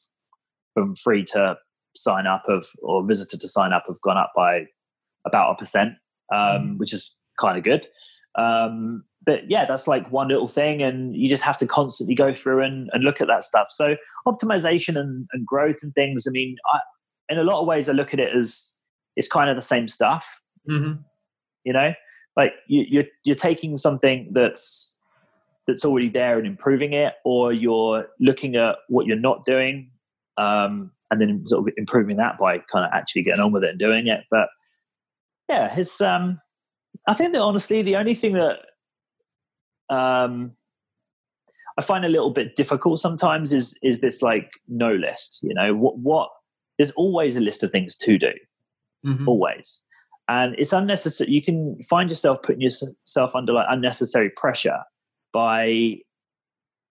from 0.74 0.96
free 0.96 1.24
to 1.24 1.58
sign 1.96 2.28
up 2.28 2.44
of 2.48 2.68
or 2.82 3.06
visitor 3.06 3.38
to 3.38 3.48
sign 3.48 3.74
up 3.74 3.86
have 3.88 4.02
gone 4.02 4.18
up 4.18 4.32
by 4.36 4.66
about 5.26 5.52
a 5.52 5.56
percent, 5.56 5.94
um, 6.34 6.40
mm-hmm. 6.40 6.78
which 6.78 6.94
is 6.94 7.16
kind 7.40 7.58
of 7.58 7.64
good. 7.64 7.88
Um, 8.38 9.04
but 9.26 9.50
yeah, 9.50 9.66
that's 9.66 9.88
like 9.88 10.12
one 10.12 10.28
little 10.28 10.48
thing, 10.48 10.84
and 10.84 11.16
you 11.16 11.28
just 11.28 11.44
have 11.44 11.58
to 11.58 11.68
constantly 11.68 12.16
go 12.16 12.34
through 12.34 12.64
and, 12.64 12.90
and 12.94 13.04
look 13.04 13.22
at 13.22 13.28
that 13.28 13.44
stuff. 13.44 13.68
So 13.72 13.96
optimization 14.28 15.00
and, 15.00 15.28
and 15.34 15.46
growth 15.46 15.78
and 15.82 15.94
things. 15.94 16.26
I 16.28 16.32
mean, 16.32 16.56
I, 16.72 16.80
in 17.30 17.40
a 17.40 17.44
lot 17.44 17.60
of 17.60 17.68
ways, 17.68 17.90
I 17.90 17.94
look 17.94 18.14
at 18.14 18.20
it 18.20 18.36
as 18.36 18.74
it's 19.16 19.28
kind 19.28 19.50
of 19.50 19.56
the 19.56 19.62
same 19.62 19.88
stuff. 19.88 20.42
Mm-hmm. 20.70 21.02
You 21.64 21.74
know, 21.74 21.94
like 22.38 22.54
you, 22.68 22.86
you're 22.88 23.06
you're 23.24 23.36
taking 23.36 23.78
something 23.78 24.30
that's 24.32 24.96
that's 25.66 25.84
already 25.84 26.10
there 26.10 26.38
and 26.38 26.46
improving 26.46 26.94
it, 26.94 27.14
or 27.24 27.52
you're 27.52 28.08
looking 28.20 28.56
at 28.56 28.76
what 28.90 29.08
you're 29.08 29.18
not 29.18 29.44
doing, 29.46 29.90
um, 30.38 30.92
and 31.12 31.22
then 31.22 31.48
sort 31.48 31.68
of 31.68 31.74
improving 31.78 32.18
that 32.18 32.38
by 32.38 32.58
kind 32.72 32.86
of 32.86 32.92
actually 32.94 33.24
getting 33.24 33.42
on 33.42 33.52
with 33.52 33.64
it 33.64 33.72
and 33.72 33.80
doing 33.80 34.08
it. 34.08 34.26
But 34.30 34.50
yeah, 35.50 35.74
his 35.74 36.02
um, 36.02 36.40
I 37.08 37.14
think 37.14 37.34
that 37.34 37.42
honestly, 37.42 37.82
the 37.82 37.96
only 37.96 38.16
thing 38.16 38.34
that 38.34 38.60
um, 39.90 40.52
I 41.78 41.82
find 41.82 42.06
a 42.06 42.10
little 42.10 42.32
bit 42.32 42.56
difficult 42.56 43.00
sometimes 43.00 43.54
is 43.54 43.76
is 43.84 44.02
this 44.02 44.22
like 44.22 44.50
no 44.68 44.94
list. 44.94 45.40
You 45.44 45.54
know, 45.54 45.76
what 45.76 45.98
what 46.00 46.30
there's 46.78 46.92
always 46.92 47.36
a 47.36 47.42
list 47.42 47.64
of 47.64 47.72
things 47.72 47.96
to 47.98 48.18
do, 48.18 48.32
mm-hmm. 49.06 49.28
always, 49.28 49.82
and 50.28 50.56
it's 50.58 50.74
unnecessary. 50.74 51.30
You 51.30 51.44
can 51.44 51.82
find 51.84 52.10
yourself 52.10 52.42
putting 52.42 52.62
yourself 52.62 53.36
under 53.36 53.54
like 53.54 53.68
unnecessary 53.70 54.32
pressure 54.32 54.80
by 55.34 55.66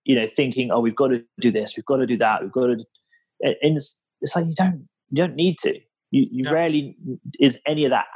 you 0.04 0.14
know 0.14 0.26
thinking, 0.26 0.70
oh, 0.70 0.80
we've 0.80 0.96
got 0.96 1.08
to 1.08 1.24
do 1.40 1.50
this, 1.50 1.76
we've 1.76 1.86
got 1.86 1.96
to 1.96 2.06
do 2.06 2.18
that, 2.18 2.42
we've 2.42 2.52
got 2.52 2.66
to. 2.66 2.84
And 3.40 3.78
it's, 4.20 4.34
like 4.34 4.46
you 4.46 4.54
don't 4.54 4.88
you 5.10 5.22
don't 5.22 5.34
need 5.34 5.58
to. 5.58 5.78
You, 6.10 6.26
you 6.30 6.50
rarely 6.50 6.96
is 7.40 7.60
any 7.66 7.84
of 7.84 7.90
that 7.90 8.06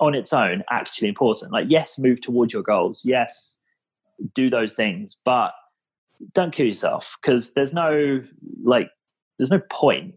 on 0.00 0.14
its 0.14 0.32
own 0.32 0.62
actually 0.70 1.08
important. 1.08 1.52
Like, 1.52 1.66
yes, 1.68 1.98
move 1.98 2.20
towards 2.20 2.52
your 2.52 2.62
goals. 2.62 3.02
Yes, 3.04 3.60
do 4.34 4.50
those 4.50 4.74
things, 4.74 5.16
but 5.24 5.52
don't 6.32 6.52
kill 6.52 6.66
yourself 6.66 7.16
because 7.22 7.54
there's 7.54 7.72
no 7.72 8.22
like 8.62 8.90
there's 9.38 9.50
no 9.50 9.60
point, 9.70 10.14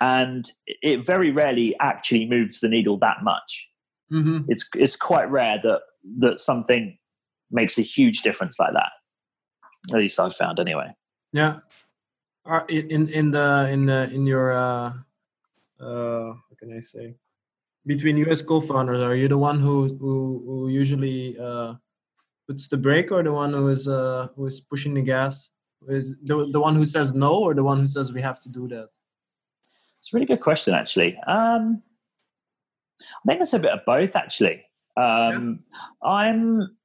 and 0.00 0.50
it 0.66 1.06
very 1.06 1.30
rarely 1.30 1.74
actually 1.80 2.26
moves 2.26 2.60
the 2.60 2.68
needle 2.68 2.98
that 2.98 3.18
much. 3.22 3.68
Mm-hmm. 4.12 4.44
It's 4.48 4.68
it's 4.74 4.96
quite 4.96 5.30
rare 5.30 5.58
that 5.62 5.80
that 6.18 6.40
something 6.40 6.96
makes 7.50 7.78
a 7.78 7.82
huge 7.82 8.22
difference 8.22 8.58
like 8.58 8.72
that. 8.72 8.90
At 9.92 9.98
least 9.98 10.20
I've 10.20 10.34
found 10.34 10.58
anyway. 10.58 10.94
Yeah. 11.32 11.58
In 12.68 13.08
in 13.08 13.30
the 13.30 13.68
in 13.70 13.86
the 13.86 14.10
in 14.10 14.26
your 14.26 14.52
uh, 14.52 14.92
uh, 15.80 16.32
what 16.48 16.58
can 16.58 16.74
I 16.76 16.80
say? 16.80 17.14
between 17.88 18.18
you 18.18 18.26
as 18.26 18.42
co-founders, 18.42 19.00
are 19.00 19.16
you 19.16 19.28
the 19.28 19.38
one 19.38 19.58
who 19.58 19.96
who, 20.00 20.42
who 20.46 20.68
usually 20.68 21.36
uh, 21.38 21.74
puts 22.46 22.68
the 22.68 22.76
brake, 22.76 23.10
or 23.10 23.22
the 23.22 23.32
one 23.32 23.52
who 23.52 23.68
is 23.68 23.88
uh, 23.88 24.28
who 24.36 24.46
is 24.46 24.60
pushing 24.60 24.94
the 24.94 25.00
gas? 25.00 25.48
Is 25.88 26.14
the 26.22 26.48
the 26.52 26.60
one 26.60 26.76
who 26.76 26.84
says 26.84 27.14
no, 27.14 27.34
or 27.34 27.54
the 27.54 27.64
one 27.64 27.80
who 27.80 27.86
says 27.86 28.12
we 28.12 28.22
have 28.22 28.40
to 28.42 28.48
do 28.48 28.68
that? 28.68 28.90
It's 29.98 30.12
a 30.12 30.16
really 30.16 30.26
good 30.26 30.42
question, 30.42 30.74
actually. 30.74 31.18
Um, 31.26 31.82
I 33.00 33.24
think 33.26 33.40
it's 33.40 33.54
a 33.54 33.58
bit 33.58 33.72
of 33.72 33.84
both, 33.86 34.14
actually. 34.14 34.64
Um, 34.96 35.64
yeah. 36.04 36.08
I'm 36.08 36.76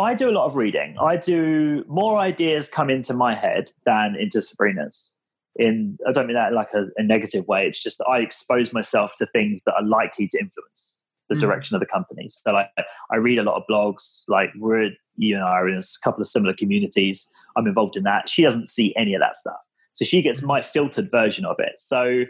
I 0.00 0.14
do 0.14 0.30
a 0.30 0.32
lot 0.32 0.46
of 0.46 0.56
reading. 0.56 0.96
I 0.98 1.16
do 1.16 1.84
more 1.86 2.18
ideas 2.18 2.68
come 2.68 2.88
into 2.88 3.12
my 3.12 3.34
head 3.34 3.72
than 3.84 4.16
into 4.18 4.40
Sabrina's. 4.40 5.12
In 5.56 5.98
i 6.06 6.12
don't 6.12 6.28
mean 6.28 6.36
that 6.36 6.52
like 6.52 6.72
a, 6.74 6.86
a, 6.96 7.02
negative 7.02 7.46
way 7.48 7.66
it's 7.66 7.82
just 7.82 7.98
that 7.98 8.04
i 8.04 8.20
expose 8.20 8.72
myself 8.72 9.16
to 9.16 9.26
things 9.26 9.64
that 9.64 9.74
are 9.74 9.82
likely 9.82 10.28
to 10.28 10.38
influence 10.38 11.02
the 11.28 11.34
mm. 11.34 11.40
direction 11.40 11.74
of 11.74 11.80
the 11.80 11.86
company. 11.86 12.28
So 12.28 12.52
like 12.52 12.68
i 13.10 13.16
read 13.16 13.38
a 13.38 13.42
lot 13.42 13.56
of 13.56 13.64
blogs 13.68 14.22
like 14.28 14.50
we're 14.56 14.90
you 15.16 15.34
and 15.34 15.44
i 15.44 15.48
are 15.48 15.68
in 15.68 15.76
a 15.76 15.82
couple 16.04 16.20
of 16.20 16.28
similar 16.28 16.54
communities. 16.54 17.28
I'm 17.56 17.66
involved 17.66 17.96
in 17.96 18.04
that. 18.04 18.28
She 18.28 18.42
doesn't 18.42 18.68
see 18.68 18.94
any 18.96 19.12
of 19.14 19.20
that 19.20 19.34
stuff. 19.34 19.58
So 19.92 20.04
she 20.04 20.22
gets 20.22 20.40
my 20.40 20.62
filtered 20.62 21.10
version 21.10 21.44
of 21.44 21.56
it. 21.58 21.80
So 21.80 22.24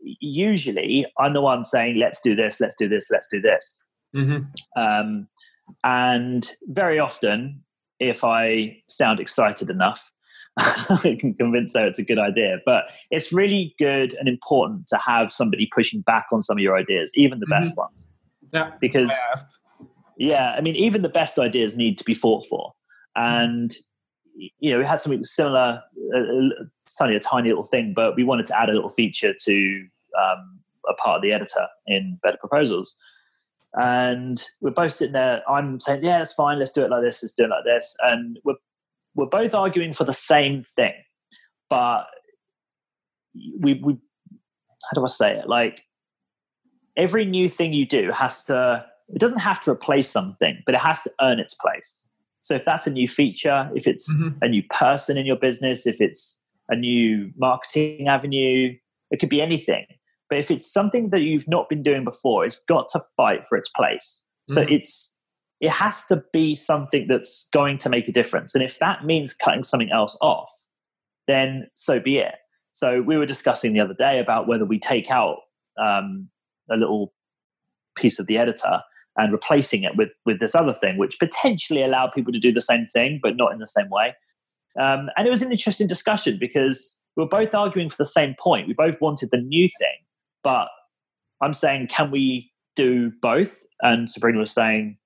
usually 0.00 1.06
i'm 1.18 1.34
the 1.34 1.40
one 1.40 1.64
saying 1.64 1.96
let's 1.96 2.20
do 2.20 2.34
this 2.34 2.60
let's 2.60 2.74
do 2.74 2.88
this 2.88 3.08
let's 3.10 3.28
do 3.28 3.40
this. 3.40 3.82
Mm-hmm. 4.14 4.80
um, 4.80 5.28
and 5.84 6.50
very 6.68 6.98
often 6.98 7.62
if 7.98 8.24
i 8.24 8.76
sound 8.88 9.20
excited 9.20 9.70
enough 9.70 10.10
I 10.58 11.16
can 11.20 11.34
convince 11.34 11.74
her 11.74 11.86
it's 11.86 11.98
a 11.98 12.04
good 12.04 12.18
idea. 12.18 12.58
But 12.64 12.84
it's 13.10 13.32
really 13.32 13.74
good 13.78 14.14
and 14.14 14.28
important 14.28 14.86
to 14.88 14.98
have 15.04 15.30
somebody 15.30 15.68
pushing 15.74 16.00
back 16.00 16.26
on 16.32 16.40
some 16.40 16.56
of 16.56 16.62
your 16.62 16.78
ideas, 16.78 17.12
even 17.14 17.40
the 17.40 17.46
mm-hmm. 17.46 17.62
best 17.62 17.76
ones. 17.76 18.14
Yeah. 18.52 18.70
Because, 18.80 19.12
yeah, 20.16 20.54
I 20.56 20.62
mean, 20.62 20.76
even 20.76 21.02
the 21.02 21.10
best 21.10 21.38
ideas 21.38 21.76
need 21.76 21.98
to 21.98 22.04
be 22.04 22.14
fought 22.14 22.46
for. 22.46 22.72
And, 23.14 23.74
you 24.34 24.70
know, 24.70 24.78
we 24.78 24.86
had 24.86 25.00
something 25.00 25.24
similar, 25.24 25.82
uh, 26.14 26.20
it's 26.84 27.00
only 27.00 27.16
a 27.16 27.20
tiny 27.20 27.50
little 27.50 27.66
thing, 27.66 27.92
but 27.94 28.16
we 28.16 28.24
wanted 28.24 28.46
to 28.46 28.58
add 28.58 28.70
a 28.70 28.72
little 28.72 28.90
feature 28.90 29.34
to 29.44 29.86
um, 30.18 30.60
a 30.88 30.94
part 30.94 31.16
of 31.16 31.22
the 31.22 31.32
editor 31.32 31.66
in 31.86 32.18
Better 32.22 32.38
Proposals. 32.38 32.96
And 33.74 34.42
we're 34.60 34.70
both 34.70 34.92
sitting 34.92 35.12
there. 35.12 35.42
I'm 35.48 35.80
saying, 35.80 36.02
yeah, 36.02 36.20
it's 36.20 36.32
fine. 36.32 36.58
Let's 36.58 36.72
do 36.72 36.84
it 36.84 36.90
like 36.90 37.02
this. 37.02 37.22
Let's 37.22 37.34
do 37.34 37.44
it 37.44 37.50
like 37.50 37.64
this. 37.64 37.94
And 38.02 38.38
we're 38.44 38.54
we're 39.14 39.26
both 39.26 39.54
arguing 39.54 39.94
for 39.94 40.04
the 40.04 40.12
same 40.12 40.64
thing, 40.76 40.94
but 41.68 42.04
we 43.60 43.74
we 43.74 43.94
how 43.94 44.94
do 44.94 45.04
I 45.04 45.08
say 45.08 45.36
it? 45.36 45.48
Like 45.48 45.82
every 46.96 47.24
new 47.24 47.48
thing 47.48 47.72
you 47.72 47.86
do 47.86 48.12
has 48.12 48.44
to 48.44 48.84
it 49.08 49.20
doesn't 49.20 49.38
have 49.38 49.60
to 49.62 49.70
replace 49.70 50.08
something, 50.08 50.62
but 50.66 50.74
it 50.74 50.80
has 50.80 51.02
to 51.02 51.12
earn 51.20 51.38
its 51.38 51.54
place. 51.54 52.06
So 52.40 52.54
if 52.54 52.64
that's 52.64 52.86
a 52.86 52.90
new 52.90 53.08
feature, 53.08 53.70
if 53.74 53.86
it's 53.86 54.12
mm-hmm. 54.14 54.38
a 54.42 54.48
new 54.48 54.62
person 54.70 55.16
in 55.16 55.26
your 55.26 55.36
business, 55.36 55.86
if 55.86 56.00
it's 56.00 56.42
a 56.68 56.76
new 56.76 57.32
marketing 57.36 58.08
avenue, 58.08 58.74
it 59.10 59.20
could 59.20 59.28
be 59.28 59.40
anything. 59.40 59.86
But 60.28 60.38
if 60.38 60.50
it's 60.50 60.70
something 60.70 61.10
that 61.10 61.20
you've 61.20 61.48
not 61.48 61.68
been 61.68 61.82
doing 61.82 62.04
before, 62.04 62.44
it's 62.44 62.60
got 62.68 62.88
to 62.90 63.02
fight 63.16 63.42
for 63.48 63.56
its 63.56 63.68
place. 63.68 64.24
So 64.48 64.62
mm-hmm. 64.62 64.74
it's 64.74 65.12
it 65.60 65.70
has 65.70 66.04
to 66.04 66.22
be 66.32 66.54
something 66.54 67.06
that's 67.08 67.48
going 67.52 67.78
to 67.78 67.88
make 67.88 68.08
a 68.08 68.12
difference. 68.12 68.54
And 68.54 68.62
if 68.62 68.78
that 68.78 69.04
means 69.04 69.34
cutting 69.34 69.64
something 69.64 69.90
else 69.90 70.16
off, 70.20 70.50
then 71.26 71.68
so 71.74 71.98
be 71.98 72.18
it. 72.18 72.34
So 72.72 73.00
we 73.00 73.16
were 73.16 73.26
discussing 73.26 73.72
the 73.72 73.80
other 73.80 73.94
day 73.94 74.18
about 74.18 74.46
whether 74.46 74.66
we 74.66 74.78
take 74.78 75.10
out 75.10 75.38
um, 75.82 76.28
a 76.70 76.76
little 76.76 77.14
piece 77.96 78.18
of 78.18 78.26
the 78.26 78.36
editor 78.36 78.82
and 79.16 79.32
replacing 79.32 79.82
it 79.82 79.96
with 79.96 80.10
with 80.26 80.40
this 80.40 80.54
other 80.54 80.74
thing, 80.74 80.98
which 80.98 81.18
potentially 81.18 81.82
allowed 81.82 82.12
people 82.12 82.32
to 82.32 82.38
do 82.38 82.52
the 82.52 82.60
same 82.60 82.86
thing, 82.92 83.18
but 83.22 83.36
not 83.36 83.52
in 83.52 83.58
the 83.58 83.66
same 83.66 83.88
way. 83.88 84.14
Um, 84.78 85.08
and 85.16 85.26
it 85.26 85.30
was 85.30 85.42
an 85.42 85.50
interesting 85.50 85.86
discussion 85.86 86.36
because 86.38 87.00
we 87.16 87.22
were 87.22 87.28
both 87.28 87.54
arguing 87.54 87.88
for 87.88 87.96
the 87.96 88.04
same 88.04 88.34
point. 88.38 88.68
We 88.68 88.74
both 88.74 89.00
wanted 89.00 89.30
the 89.32 89.38
new 89.38 89.68
thing, 89.78 89.96
but 90.46 90.68
I'm 91.42 91.54
saying, 91.54 91.88
can 91.88 92.12
we 92.12 92.52
do 92.76 93.10
both? 93.20 93.52
And 93.82 94.08
Sabrina 94.08 94.38
was 94.38 94.52
saying, 94.52 94.96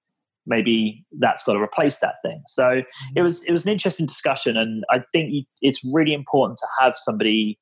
maybe 0.47 1.07
that's 1.19 1.43
got 1.45 1.55
to 1.55 1.59
replace 1.59 1.99
that 2.01 2.17
thing. 2.23 2.43
So 2.47 2.63
mm-hmm. 2.63 3.17
it 3.17 3.23
was 3.23 3.43
it 3.45 3.53
was 3.53 3.65
an 3.65 3.73
interesting 3.73 4.05
discussion, 4.05 4.59
and 4.59 4.85
I 4.91 4.99
think 5.15 5.47
it's 5.63 5.83
really 5.83 6.13
important 6.13 6.59
to 6.59 6.67
have 6.79 6.95
somebody 6.95 7.59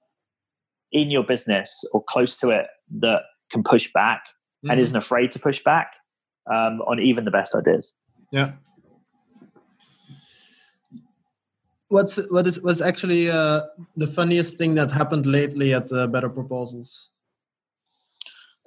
in 0.91 1.13
your 1.13 1.23
business 1.23 1.85
or 1.93 2.03
close 2.03 2.37
to 2.39 2.51
it 2.51 2.67
that 2.99 3.21
can 3.53 3.63
push 3.63 3.89
back 3.93 4.23
mm-hmm. 4.25 4.71
and 4.71 4.81
isn't 4.81 4.97
afraid 4.97 5.31
to 5.33 5.39
push 5.39 5.63
back 5.63 5.95
um, 6.53 6.81
on 6.91 6.99
even 6.99 7.25
the 7.25 7.31
best 7.31 7.55
ideas. 7.55 7.93
Yeah. 8.33 8.53
What's 11.91 12.17
what 12.29 12.45
is 12.49 12.61
was 12.61 12.83
actually 12.83 13.31
uh, 13.31 13.61
the 13.97 14.09
funniest 14.09 14.59
thing 14.59 14.75
that 14.75 14.91
happened 14.91 15.27
lately 15.27 15.73
at 15.75 15.93
uh, 15.93 16.09
Better 16.09 16.29
Proposals? 16.29 17.11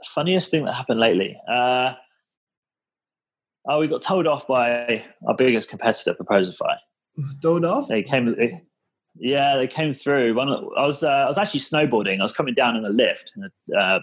Funniest 0.06 0.52
thing 0.52 0.66
that 0.66 0.74
happened 0.74 1.00
lately. 1.00 1.38
Uh, 1.50 1.94
Oh, 3.68 3.80
we 3.80 3.88
got 3.88 4.02
told 4.02 4.26
off 4.26 4.48
by 4.48 5.04
our 5.28 5.36
biggest 5.36 5.70
competitor, 5.70 6.16
Proposify. 6.16 6.76
Told 7.42 7.64
off? 7.64 7.88
They 7.88 8.02
came. 8.02 8.36
They, 8.36 8.62
yeah, 9.16 9.56
they 9.56 9.68
came 9.68 9.94
through. 9.94 10.36
One, 10.36 10.50
I 10.50 10.86
was 10.86 11.04
uh, 11.04 11.10
I 11.10 11.28
was 11.28 11.38
actually 11.38 11.60
snowboarding. 11.60 12.20
I 12.20 12.24
was 12.24 12.34
coming 12.34 12.54
down 12.56 12.76
in 12.76 12.86
a 12.86 12.90
lift, 12.90 13.32
in 13.36 13.44
a 13.76 13.78
uh, 13.78 14.00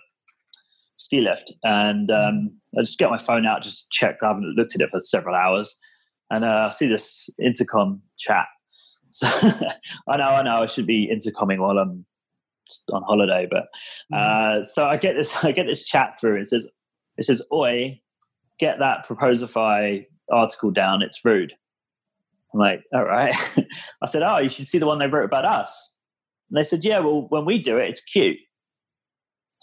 ski 0.97 1.21
lift, 1.21 1.53
and 1.65 2.11
um, 2.11 2.53
I 2.79 2.83
just 2.83 2.99
get 2.99 3.11
my 3.11 3.19
phone 3.19 3.47
out, 3.47 3.63
just 3.63 3.91
check. 3.91 4.19
I 4.23 4.29
haven't 4.29 4.55
looked 4.57 4.75
at 4.75 4.81
it 4.81 4.91
for 4.91 5.01
several 5.01 5.35
hours, 5.35 5.77
and 6.31 6.45
uh, 6.45 6.69
I 6.69 6.71
see 6.71 6.87
this 6.87 7.29
intercom 7.43 8.03
chat. 8.19 8.47
So 9.11 9.27
I 9.27 10.19
know, 10.19 10.29
I 10.29 10.43
know, 10.43 10.63
I 10.63 10.67
should 10.67 10.87
be 10.87 11.11
intercomming 11.11 11.61
while 11.61 11.79
I'm 11.79 12.05
on 12.92 13.02
holiday, 13.02 13.48
but 13.50 14.16
uh, 14.16 14.62
so 14.62 14.87
I 14.87 14.96
get 14.96 15.16
this, 15.16 15.35
I 15.44 15.52
get 15.52 15.66
this 15.66 15.87
chat 15.87 16.18
through. 16.20 16.40
It 16.40 16.46
says, 16.46 16.68
it 17.16 17.24
says, 17.24 17.42
"Oi, 17.52 18.00
get 18.59 18.78
that 18.78 19.07
Proposify 19.07 20.07
article 20.31 20.70
down. 20.70 21.02
It's 21.02 21.24
rude." 21.24 21.52
I'm 22.52 22.61
like, 22.61 22.83
"All 22.92 23.04
right." 23.04 23.35
I 24.02 24.07
said, 24.07 24.22
"Oh, 24.22 24.38
you 24.38 24.48
should 24.48 24.66
see 24.66 24.78
the 24.78 24.87
one 24.87 24.98
they 24.98 25.07
wrote 25.07 25.24
about 25.24 25.44
us." 25.44 25.96
And 26.50 26.59
they 26.59 26.64
said, 26.64 26.85
"Yeah, 26.85 27.00
well, 27.00 27.26
when 27.28 27.44
we 27.44 27.62
do 27.62 27.78
it, 27.78 27.88
it's 27.88 28.02
cute." 28.02 28.38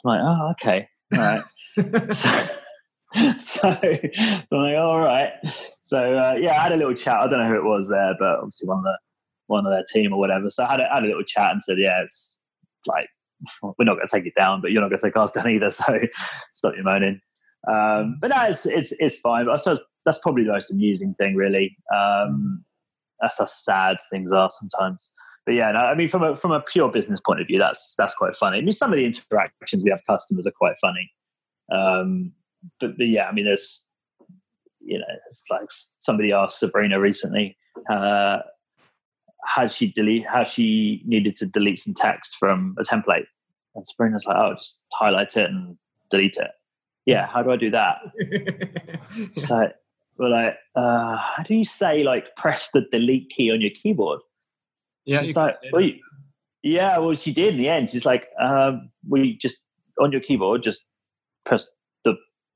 I'm 0.04 0.10
like, 0.10 0.22
"Oh, 0.22 0.52
okay, 0.52 0.88
all 1.14 1.20
right." 1.20 1.44
so, 2.14 2.48
so 3.40 3.70
I'm 3.70 4.62
like, 4.62 4.76
all 4.76 5.00
right. 5.00 5.32
So 5.82 6.00
uh, 6.00 6.36
yeah, 6.40 6.60
I 6.60 6.64
had 6.64 6.74
a 6.74 6.78
little 6.78 6.94
chat. 6.94 7.16
I 7.16 7.28
don't 7.28 7.40
know 7.40 7.48
who 7.48 7.56
it 7.56 7.64
was 7.64 7.90
there, 7.90 8.14
but 8.20 8.40
obviously 8.40 8.68
one 8.68 8.80
of 8.80 8.84
the 8.84 8.98
one 9.48 9.66
of 9.66 9.72
their 9.72 9.84
team 9.92 10.14
or 10.14 10.20
whatever. 10.20 10.50
So 10.50 10.64
I 10.64 10.72
had 10.72 10.82
a, 10.82 10.90
had 10.94 11.04
a 11.04 11.08
little 11.08 11.24
chat 11.24 11.52
and 11.52 11.64
said, 11.64 11.78
yeah, 11.78 12.02
it's 12.04 12.40
like 12.88 13.08
we're 13.64 13.86
not 13.86 13.96
going 13.96 14.08
to 14.08 14.16
take 14.16 14.26
it 14.26 14.34
down, 14.38 14.62
but 14.62 14.72
you're 14.72 14.82
not 14.82 14.90
going 14.90 15.00
to 15.00 15.06
take 15.06 15.18
ours 15.18 15.32
down 15.36 15.50
either. 15.50 15.70
So 15.70 16.00
stop 16.54 16.76
your 16.76 16.84
moaning. 16.84 17.22
Um, 17.72 18.18
but 18.22 18.30
that 18.30 18.50
is 18.52 18.66
it's 18.66 18.94
it's 19.00 19.18
fine. 19.18 19.46
But 19.46 19.54
I 19.54 19.56
suppose 19.56 19.80
that's 20.06 20.20
probably 20.20 20.44
the 20.44 20.52
most 20.52 20.72
amusing 20.72 21.16
thing, 21.16 21.36
really. 21.36 21.76
Um, 21.96 22.64
that's 23.20 23.40
how 23.40 23.46
sad 23.46 23.98
things 24.12 24.32
are 24.32 24.50
sometimes. 24.50 25.10
But 25.46 25.54
yeah, 25.54 25.72
no, 25.72 25.80
I 25.80 25.96
mean, 25.96 26.10
from 26.10 26.24
a 26.24 26.36
from 26.36 26.52
a 26.52 26.62
pure 26.62 26.92
business 26.92 27.22
point 27.22 27.42
of 27.42 27.48
view, 27.48 27.60
that's 27.60 27.96
that's 27.98 28.14
quite 28.14 28.36
funny. 28.36 28.58
I 28.58 28.62
mean, 28.62 28.72
some 28.72 28.92
of 28.92 28.98
the 28.98 29.06
interactions 29.06 29.84
we 29.84 29.92
have 29.92 30.02
customers 30.08 30.46
are 30.48 30.52
quite 30.52 30.76
funny. 30.82 31.12
Um, 31.72 32.34
but, 32.80 32.98
but 32.98 33.08
yeah, 33.08 33.28
I 33.28 33.32
mean, 33.32 33.46
there's 33.46 33.86
you 34.86 35.00
know, 35.00 35.06
it's 35.28 35.44
like 35.50 35.66
somebody 36.00 36.32
asked 36.32 36.60
Sabrina 36.60 37.00
recently 37.00 37.58
uh, 37.92 38.40
how 39.46 39.68
she 39.68 39.92
delete 39.92 40.26
how 40.26 40.44
she 40.44 41.02
needed 41.06 41.34
to 41.36 41.46
delete 41.46 41.80
some 41.80 41.94
text 41.94 42.38
from 42.38 42.76
a 42.80 42.84
template, 42.84 43.26
and 43.76 43.86
Sabrina's 43.86 44.26
like, 44.26 44.38
"Oh, 44.38 44.54
just 44.56 44.84
highlight 44.94 45.36
it 45.38 45.50
and 45.50 45.78
delete 46.10 46.38
it." 46.38 46.52
Yeah, 47.06 47.28
how 47.28 47.44
do 47.44 47.52
I 47.52 47.58
do 47.58 47.70
that? 47.72 47.98
so 49.48 49.70
we're 50.18 50.30
like, 50.30 50.56
uh, 50.76 51.18
how 51.18 51.44
do 51.44 51.54
you 51.54 51.64
say 51.64 52.04
like 52.04 52.36
press 52.36 52.72
the 52.72 52.82
delete 52.92 53.30
key 53.30 53.52
on 53.52 53.62
your 53.62 53.72
keyboard? 53.72 54.22
Yeah, 55.06 55.22
She's 55.22 55.36
like, 55.36 55.54
well, 55.72 55.84
you, 55.84 56.00
yeah, 56.64 56.98
well, 56.98 57.14
she 57.14 57.32
did 57.32 57.54
in 57.54 57.58
the 57.58 57.70
end. 57.70 57.92
She's 57.92 58.06
like, 58.06 58.28
um, 58.42 58.90
we 59.08 59.38
just 59.38 59.66
on 60.00 60.12
your 60.12 60.22
keyboard, 60.22 60.64
just 60.64 60.84
press 61.44 61.70
the 62.04 62.16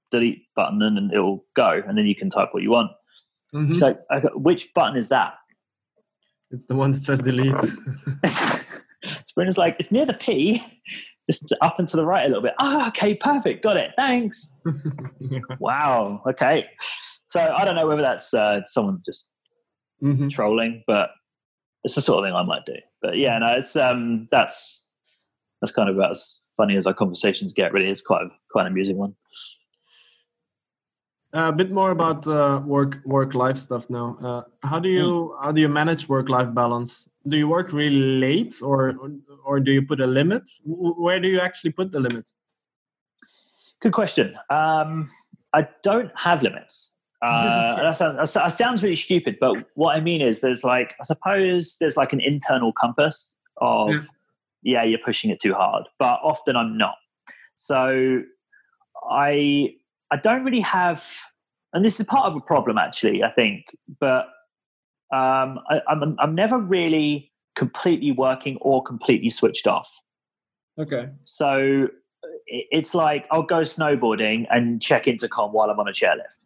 delete 0.09 0.43
button 0.55 0.81
and, 0.81 0.97
and 0.97 1.13
it 1.13 1.19
will 1.19 1.45
go, 1.55 1.81
and 1.87 1.97
then 1.97 2.05
you 2.05 2.15
can 2.15 2.29
type 2.29 2.49
what 2.51 2.63
you 2.63 2.71
want. 2.71 2.91
Mhm. 3.53 3.77
So, 3.77 3.95
okay, 4.11 4.29
which 4.33 4.73
button 4.73 4.97
is 4.97 5.09
that? 5.09 5.33
It's 6.51 6.65
the 6.65 6.75
one 6.75 6.91
that 6.93 7.03
says 7.03 7.19
delete. 7.21 7.55
Sabrina's 9.25 9.57
like, 9.57 9.75
it's 9.79 9.91
near 9.91 10.05
the 10.05 10.13
P, 10.13 10.61
just 11.29 11.53
up 11.61 11.79
and 11.79 11.87
to 11.87 11.95
the 11.97 12.05
right 12.05 12.25
a 12.25 12.27
little 12.27 12.41
bit. 12.43 12.53
Oh, 12.59 12.87
okay, 12.87 13.13
perfect, 13.13 13.63
got 13.63 13.77
it, 13.77 13.91
thanks. 13.95 14.55
yeah. 15.19 15.39
Wow, 15.59 16.21
okay. 16.27 16.65
So 17.27 17.39
I 17.39 17.63
don't 17.65 17.75
know 17.75 17.87
whether 17.87 18.01
that's 18.01 18.33
uh, 18.33 18.61
someone 18.67 19.01
just 19.05 19.29
Mhm. 20.03 20.29
trolling, 20.31 20.83
but 20.87 21.09
it's 21.83 21.95
the 21.95 22.01
sort 22.01 22.19
of 22.19 22.25
thing 22.25 22.33
I 22.35 22.43
might 22.43 22.65
do. 22.65 22.75
But 23.01 23.17
yeah, 23.17 23.37
no, 23.37 23.47
it's 23.57 23.75
um, 23.75 24.27
that's 24.31 24.95
that's 25.61 25.73
kind 25.73 25.89
of 25.89 25.97
about 25.97 26.11
as 26.11 26.41
funny 26.57 26.77
as 26.77 26.87
our 26.87 26.93
conversations 26.93 27.51
get. 27.53 27.73
Really, 27.73 27.89
it's 27.89 28.01
quite 28.01 28.21
a, 28.23 28.29
quite 28.51 28.61
an 28.65 28.71
amusing 28.71 28.97
one. 28.97 29.15
A 31.33 31.51
bit 31.51 31.71
more 31.71 31.91
about 31.91 32.27
uh, 32.27 32.61
work 32.65 32.97
work 33.05 33.33
life 33.33 33.57
stuff 33.57 33.89
now. 33.89 34.17
Uh, 34.23 34.67
how 34.67 34.79
do 34.79 34.89
you 34.89 35.35
how 35.41 35.51
do 35.51 35.61
you 35.61 35.69
manage 35.69 36.09
work 36.09 36.29
life 36.29 36.53
balance? 36.53 37.07
Do 37.27 37.37
you 37.37 37.47
work 37.47 37.71
really 37.73 38.19
late, 38.19 38.55
or 38.61 38.95
or 39.45 39.59
do 39.59 39.71
you 39.71 39.81
put 39.81 39.99
a 39.99 40.07
limit? 40.07 40.49
Where 40.65 41.19
do 41.19 41.27
you 41.27 41.39
actually 41.39 41.71
put 41.71 41.91
the 41.91 41.99
limit? 41.99 42.29
Good 43.81 43.93
question. 43.93 44.35
Um, 44.49 45.09
I 45.53 45.67
don't 45.83 46.11
have 46.15 46.43
limits. 46.43 46.93
Uh, 47.21 47.75
that, 47.81 47.95
sounds, 47.95 48.33
that 48.33 48.49
sounds 48.49 48.83
really 48.83 48.95
stupid, 48.95 49.37
but 49.39 49.55
what 49.75 49.95
I 49.95 50.01
mean 50.01 50.21
is 50.21 50.41
there's 50.41 50.63
like, 50.63 50.95
I 50.99 51.03
suppose 51.03 51.77
there's 51.79 51.97
like 51.97 52.13
an 52.13 52.19
internal 52.19 52.73
compass 52.73 53.35
of, 53.57 53.89
Yeah. 53.89 54.01
yeah, 54.63 54.83
you're 54.83 54.99
pushing 55.03 55.29
it 55.31 55.39
too 55.39 55.53
hard, 55.53 55.87
but 55.97 56.19
often 56.23 56.55
I'm 56.55 56.77
not. 56.77 56.95
So 57.55 58.21
I, 59.09 59.75
I 60.11 60.17
don't 60.17 60.43
really 60.43 60.61
have, 60.61 61.05
and 61.73 61.85
this 61.85 61.99
is 61.99 62.05
part 62.05 62.25
of 62.25 62.35
a 62.35 62.41
problem 62.41 62.77
actually, 62.77 63.23
I 63.23 63.31
think, 63.31 63.65
but 63.99 64.25
um, 65.11 65.59
I, 65.69 65.81
I'm, 65.87 66.15
I'm 66.19 66.35
never 66.35 66.57
really 66.57 67.31
completely 67.55 68.11
working 68.11 68.57
or 68.61 68.83
completely 68.83 69.29
switched 69.29 69.67
off. 69.67 69.91
Okay. 70.79 71.09
So 71.23 71.87
it's 72.45 72.95
like 72.95 73.25
I'll 73.31 73.43
go 73.43 73.61
snowboarding 73.61 74.45
and 74.49 74.81
check 74.81 75.07
into 75.07 75.25
intercom 75.25 75.51
while 75.51 75.69
I'm 75.69 75.79
on 75.79 75.87
a 75.87 75.91
chairlift, 75.91 76.39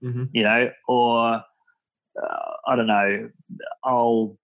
hmm 0.00 0.24
you 0.32 0.42
know, 0.42 0.70
or 0.86 1.42
uh, 2.22 2.50
I 2.66 2.76
don't 2.76 2.86
know, 2.86 3.30
I'll 3.84 4.36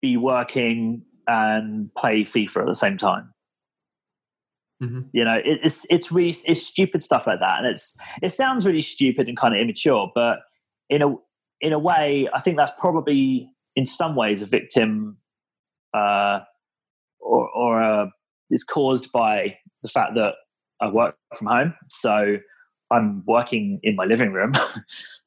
be 0.00 0.16
working 0.16 1.02
and 1.26 1.94
play 1.94 2.22
FIFA 2.22 2.60
at 2.62 2.66
the 2.66 2.74
same 2.74 2.96
time. 2.96 3.32
Hmm 4.80 5.00
You 5.12 5.24
know, 5.24 5.34
it, 5.34 5.60
it's 5.62 5.86
it's 5.90 6.12
really 6.12 6.36
it's 6.46 6.62
stupid 6.66 7.02
stuff 7.02 7.26
like 7.26 7.40
that, 7.40 7.58
and 7.58 7.66
it's 7.66 7.96
it 8.22 8.30
sounds 8.30 8.66
really 8.66 8.82
stupid 8.82 9.28
and 9.28 9.36
kind 9.36 9.54
of 9.54 9.60
immature, 9.60 10.10
but 10.14 10.38
in 10.88 11.02
a 11.02 11.14
in 11.60 11.72
a 11.72 11.78
way, 11.78 12.28
I 12.32 12.40
think 12.40 12.56
that's 12.56 12.72
probably 12.78 13.48
in 13.76 13.86
some 13.86 14.14
ways 14.14 14.42
a 14.42 14.46
victim, 14.46 15.18
uh, 15.94 16.40
or 17.20 17.48
or 17.50 17.80
a, 17.82 18.10
is 18.50 18.64
caused 18.64 19.10
by 19.12 19.56
the 19.82 19.88
fact 19.88 20.14
that 20.14 20.34
I 20.80 20.88
work 20.88 21.16
from 21.36 21.48
home, 21.48 21.74
so 21.88 22.36
I'm 22.90 23.22
working 23.26 23.80
in 23.82 23.96
my 23.96 24.04
living 24.04 24.32
room. 24.32 24.52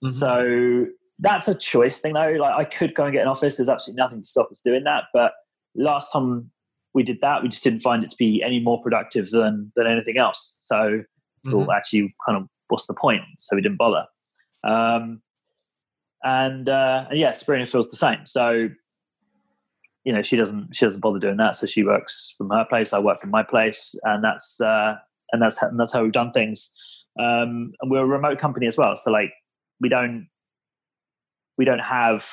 So 0.04 0.88
that's 1.20 1.48
a 1.48 1.54
choice 1.54 2.00
thing, 2.00 2.14
though. 2.14 2.36
Like 2.40 2.56
I 2.56 2.64
could 2.64 2.96
go 2.96 3.04
and 3.04 3.14
get 3.14 3.22
an 3.22 3.28
office. 3.28 3.58
There's 3.58 3.70
absolutely 3.70 4.02
nothing 4.02 4.22
to 4.22 4.28
stop 4.28 4.52
us 4.52 4.62
doing 4.66 4.84
that. 4.86 5.04
But 5.14 5.34
last 5.76 6.12
time 6.12 6.50
we 6.94 7.04
did 7.04 7.22
that, 7.22 7.42
we 7.42 7.50
just 7.50 7.64
didn't 7.64 7.82
find 7.82 8.04
it 8.04 8.10
to 8.10 8.16
be 8.18 8.44
any 8.46 8.60
more 8.60 8.82
productive 8.82 9.30
than 9.30 9.72
than 9.76 9.88
anything 9.88 10.18
else. 10.18 10.58
So 10.62 11.04
Mhm. 11.46 11.54
well, 11.66 11.72
actually, 11.72 12.14
kind 12.26 12.38
of, 12.38 12.48
what's 12.68 12.86
the 12.86 12.94
point? 12.94 13.24
So 13.40 13.56
we 13.56 13.62
didn't 13.62 13.78
bother. 13.78 14.06
Um, 14.64 15.22
and 16.24 16.70
uh, 16.70 17.06
and 17.10 17.20
yeah, 17.20 17.32
Sabrina 17.32 17.66
feels 17.66 17.90
the 17.90 17.98
same. 17.98 18.26
So 18.26 18.70
you 20.04 20.14
know, 20.14 20.22
she 20.22 20.36
doesn't 20.36 20.76
she 20.76 20.86
doesn't 20.86 21.00
bother 21.00 21.20
doing 21.20 21.38
that. 21.38 21.56
So 21.56 21.66
she 21.68 21.84
works 21.84 22.34
from 22.38 22.50
her 22.50 22.66
place. 22.66 22.94
I 22.94 23.00
work 23.00 23.20
from 23.20 23.30
my 23.32 23.44
place, 23.44 23.96
and 24.04 24.24
that's 24.24 24.60
uh, 24.62 24.96
and 25.32 25.42
that's 25.42 25.62
and 25.62 25.80
that's 25.80 25.92
how 25.92 26.04
we've 26.04 26.12
done 26.12 26.32
things. 26.32 26.70
Um, 27.20 27.74
and 27.82 27.92
we're 27.92 28.04
a 28.04 28.06
remote 28.06 28.40
company 28.40 28.68
as 28.68 28.78
well. 28.78 28.96
So 28.96 29.12
like, 29.12 29.32
we 29.80 29.90
don't 29.90 30.28
we 31.58 31.66
don't 31.66 31.80
have 31.80 32.30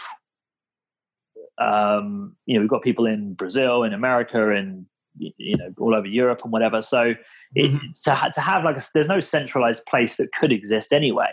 um, 1.60 2.36
you 2.46 2.54
know 2.54 2.60
we've 2.60 2.70
got 2.70 2.82
people 2.82 3.06
in 3.06 3.34
Brazil, 3.34 3.82
in 3.82 3.92
America, 3.92 4.50
and 4.50 4.86
you 5.18 5.54
know 5.58 5.70
all 5.78 5.94
over 5.94 6.06
Europe 6.06 6.40
and 6.44 6.52
whatever. 6.52 6.80
So 6.82 7.14
it, 7.54 7.70
Mhm. 7.72 7.92
to, 8.04 8.30
to 8.32 8.40
have 8.40 8.64
like 8.64 8.76
a, 8.76 8.82
there's 8.94 9.08
no 9.08 9.20
centralized 9.20 9.84
place 9.86 10.16
that 10.16 10.32
could 10.32 10.52
exist 10.52 10.92
anyway. 10.92 11.28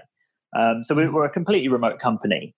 Um, 0.57 0.83
so 0.83 0.95
we, 0.95 1.07
we're 1.09 1.25
a 1.25 1.29
completely 1.29 1.67
remote 1.67 1.99
company, 1.99 2.55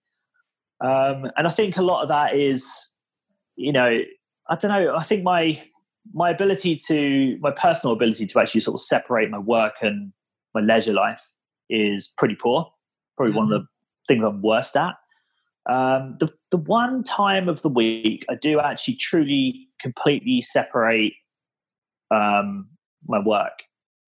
um, 0.84 1.30
and 1.36 1.46
I 1.46 1.50
think 1.50 1.76
a 1.76 1.82
lot 1.82 2.02
of 2.02 2.08
that 2.08 2.34
is, 2.36 2.66
you 3.56 3.72
know, 3.72 4.00
I 4.48 4.54
don't 4.56 4.70
know. 4.70 4.94
I 4.96 5.02
think 5.02 5.22
my 5.22 5.62
my 6.14 6.30
ability 6.30 6.76
to 6.86 7.36
my 7.40 7.50
personal 7.50 7.94
ability 7.94 8.26
to 8.26 8.40
actually 8.40 8.62
sort 8.62 8.74
of 8.74 8.80
separate 8.80 9.30
my 9.30 9.38
work 9.38 9.74
and 9.82 10.12
my 10.54 10.60
leisure 10.60 10.94
life 10.94 11.22
is 11.68 12.12
pretty 12.16 12.34
poor. 12.34 12.66
Probably 13.16 13.34
one 13.34 13.52
of 13.52 13.60
the 13.60 13.66
things 14.06 14.24
I'm 14.24 14.40
worst 14.40 14.76
at. 14.76 14.94
Um, 15.68 16.16
the 16.18 16.32
the 16.50 16.56
one 16.56 17.02
time 17.02 17.48
of 17.48 17.60
the 17.62 17.68
week 17.68 18.24
I 18.30 18.34
do 18.36 18.58
actually 18.58 18.96
truly 18.96 19.68
completely 19.80 20.40
separate 20.42 21.12
um, 22.10 22.68
my 23.06 23.18
work 23.18 23.52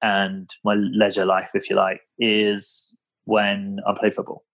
and 0.02 0.48
my 0.64 0.74
leisure 0.74 1.26
life, 1.26 1.50
if 1.54 1.68
you 1.68 1.76
like, 1.76 2.00
is 2.18 2.96
when 3.24 3.78
I 3.86 3.94
play 3.98 4.10
football. 4.10 4.44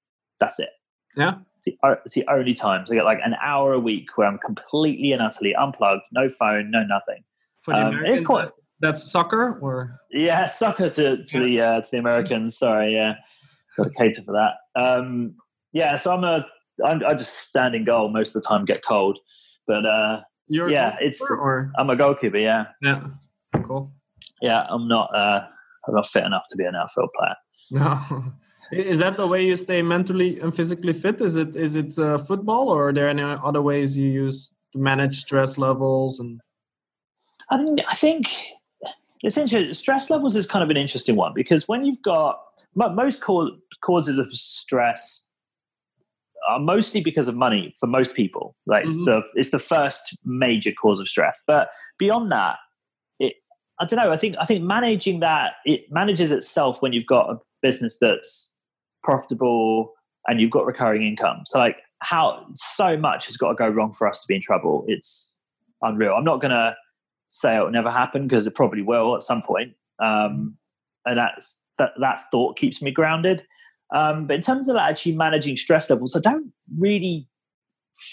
That's 0.41 0.59
it. 0.59 0.71
Yeah. 1.17 1.35
It's 1.59 1.67
the, 1.67 1.77
it's 2.05 2.15
the 2.15 2.27
only 2.29 2.53
times 2.55 2.91
I 2.91 2.97
get 2.97 3.05
like 3.05 3.21
an 3.25 3.37
hour 3.43 3.73
a 3.73 3.79
week 3.81 4.09
where 4.17 4.27
I'm 4.27 4.39
completely 4.39 5.13
and 5.13 5.23
utterly 5.23 5.55
unplugged, 5.55 6.03
no 6.13 6.29
phone, 6.29 6.71
no 6.73 6.83
nothing. 6.85 7.23
For 7.63 7.73
the 7.73 7.81
Um, 7.81 7.87
Americans, 7.89 8.19
it's 8.19 8.27
quite- 8.27 8.51
that's 8.81 9.11
soccer, 9.11 9.59
or 9.61 10.01
Yeah, 10.11 10.45
soccer 10.45 10.91
to, 10.91 11.25
to 11.25 11.41
the 11.41 11.61
uh, 11.61 11.81
to 11.81 11.91
the 11.91 11.97
Americans. 11.99 12.59
Sorry, 12.59 12.93
yeah, 12.95 13.15
got 13.79 13.85
to 13.85 13.91
cater 13.97 14.21
for 14.23 14.33
that. 14.33 14.57
Um, 14.79 15.37
yeah, 15.73 15.97
so 15.97 16.13
I'm 16.13 16.25
a 16.25 16.45
I'm, 16.85 17.05
I 17.05 17.15
just 17.15 17.49
stand 17.49 17.75
in 17.75 17.85
goal 17.85 18.09
most 18.11 18.35
of 18.37 18.43
the 18.43 18.49
time, 18.49 18.65
get 18.65 18.85
cold, 18.85 19.19
but 19.67 19.87
uh, 19.87 20.21
you're 20.49 20.69
Yeah, 20.71 20.97
it's- 21.01 21.21
or 21.31 21.73
I'm 21.79 21.91
a 21.91 21.97
goalkeeper. 21.97 22.39
Yeah, 22.39 22.67
yeah, 22.83 23.03
cool. 23.65 23.93
yeah, 24.43 24.67
I'm 24.69 24.89
not 24.89 25.15
uh, 25.15 25.47
I'm 25.89 25.95
not 25.95 26.07
fit 26.07 26.25
enough 26.25 26.45
to 26.51 26.57
be 26.57 26.65
an 26.65 26.75
outfield 26.75 27.11
player. 27.19 27.35
No. 27.71 28.25
is 28.73 28.99
that 28.99 29.17
the 29.17 29.27
way 29.27 29.45
you 29.47 29.57
stay 29.57 29.81
mentally 29.83 30.41
and 30.41 30.55
physically 30.55 30.93
fit? 30.93 31.21
Is 31.21 31.37
it 31.37 31.57
is 31.57 31.75
it 31.77 31.99
uh, 31.99 32.19
football, 32.19 32.69
or 32.69 32.89
are 32.89 32.93
there 32.93 33.09
any 33.09 33.23
other 33.23 33.63
ways 33.63 33.97
you 33.97 34.09
use 34.11 34.51
to 34.73 34.79
manage 34.79 35.21
stress 35.21 35.57
levels 35.59 36.21
and? 36.21 36.41
I 37.49 37.65
think 37.65 37.81
I 37.89 37.95
think 37.95 38.23
essentially 39.25 39.73
stress 39.73 40.11
levels 40.11 40.37
is 40.37 40.47
kind 40.47 40.63
of 40.65 40.71
an 40.71 40.77
interesting 40.77 41.17
one 41.17 41.33
because 41.35 41.69
when 41.69 41.85
you've 41.85 42.03
got 42.03 42.41
most 42.75 43.23
causes 43.23 44.19
of 44.19 44.31
stress 44.33 45.26
are 46.49 46.59
mostly 46.59 47.01
because 47.01 47.29
of 47.29 47.35
money 47.35 47.73
for 47.79 47.87
most 47.87 48.15
people. 48.15 48.55
Like 48.67 48.85
mm-hmm. 48.85 48.89
it's 48.89 49.05
the 49.05 49.23
it's 49.35 49.51
the 49.51 49.59
first 49.59 50.17
major 50.25 50.73
cause 50.73 51.01
of 51.01 51.09
stress. 51.09 51.43
But 51.47 51.69
beyond 51.99 52.31
that, 52.33 52.57
it 53.19 53.35
I 53.81 53.85
don't 53.87 54.03
know. 54.03 54.13
I 54.13 54.17
think 54.17 54.37
I 54.41 54.45
think 54.45 54.63
managing 54.63 55.21
that 55.21 55.55
it 55.65 55.91
manages 55.91 56.31
itself 56.31 56.83
when 56.83 56.93
you've 56.93 57.07
got 57.07 57.31
a 57.31 57.39
business 57.63 57.99
that's 58.01 58.55
profitable 59.03 59.93
and 60.27 60.41
you've 60.41 60.51
got 60.51 60.67
recurring 60.67 61.07
income. 61.07 61.43
So 61.47 61.59
like 61.59 61.77
how 62.01 62.47
so 62.55 62.97
much 62.97 63.27
has 63.27 63.37
got 63.37 63.51
to 63.51 63.55
go 63.55 63.69
wrong 63.69 63.93
for 63.93 64.09
us 64.09 64.21
to 64.23 64.27
be 64.29 64.37
in 64.37 64.41
trouble. 64.41 64.85
It's 64.87 65.39
unreal. 65.83 66.15
I'm 66.15 66.25
not 66.25 66.41
gonna 66.41 66.77
say 67.29 67.57
it'll 67.57 67.71
never 67.71 67.91
happen 67.91 68.29
because 68.29 68.47
it 68.47 68.55
probably 68.55 68.83
will 68.83 69.15
at 69.15 69.23
some 69.23 69.43
point. 69.43 69.75
Um, 70.03 70.57
and 71.05 71.19
that's 71.19 71.63
that 71.79 71.93
that 72.01 72.21
thought 72.31 72.59
keeps 72.59 72.83
me 72.83 72.91
grounded. 72.91 73.45
Um, 73.95 74.27
but 74.27 74.37
in 74.37 74.43
terms 74.43 74.69
of 74.69 74.77
actually 74.77 75.13
managing 75.13 75.57
stress 75.57 75.89
levels, 75.91 76.17
I 76.17 76.21
don't 76.21 76.53
really 76.79 77.29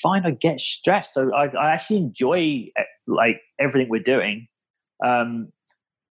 find 0.01 0.25
I 0.25 0.31
get 0.31 0.59
stressed. 0.59 1.17
I, 1.17 1.23
I, 1.23 1.45
I 1.47 1.71
actually 1.71 1.97
enjoy 1.97 2.67
eh, 2.77 2.83
like 3.07 3.41
everything 3.59 3.89
we're 3.89 4.03
doing. 4.03 4.47
Um, 5.05 5.51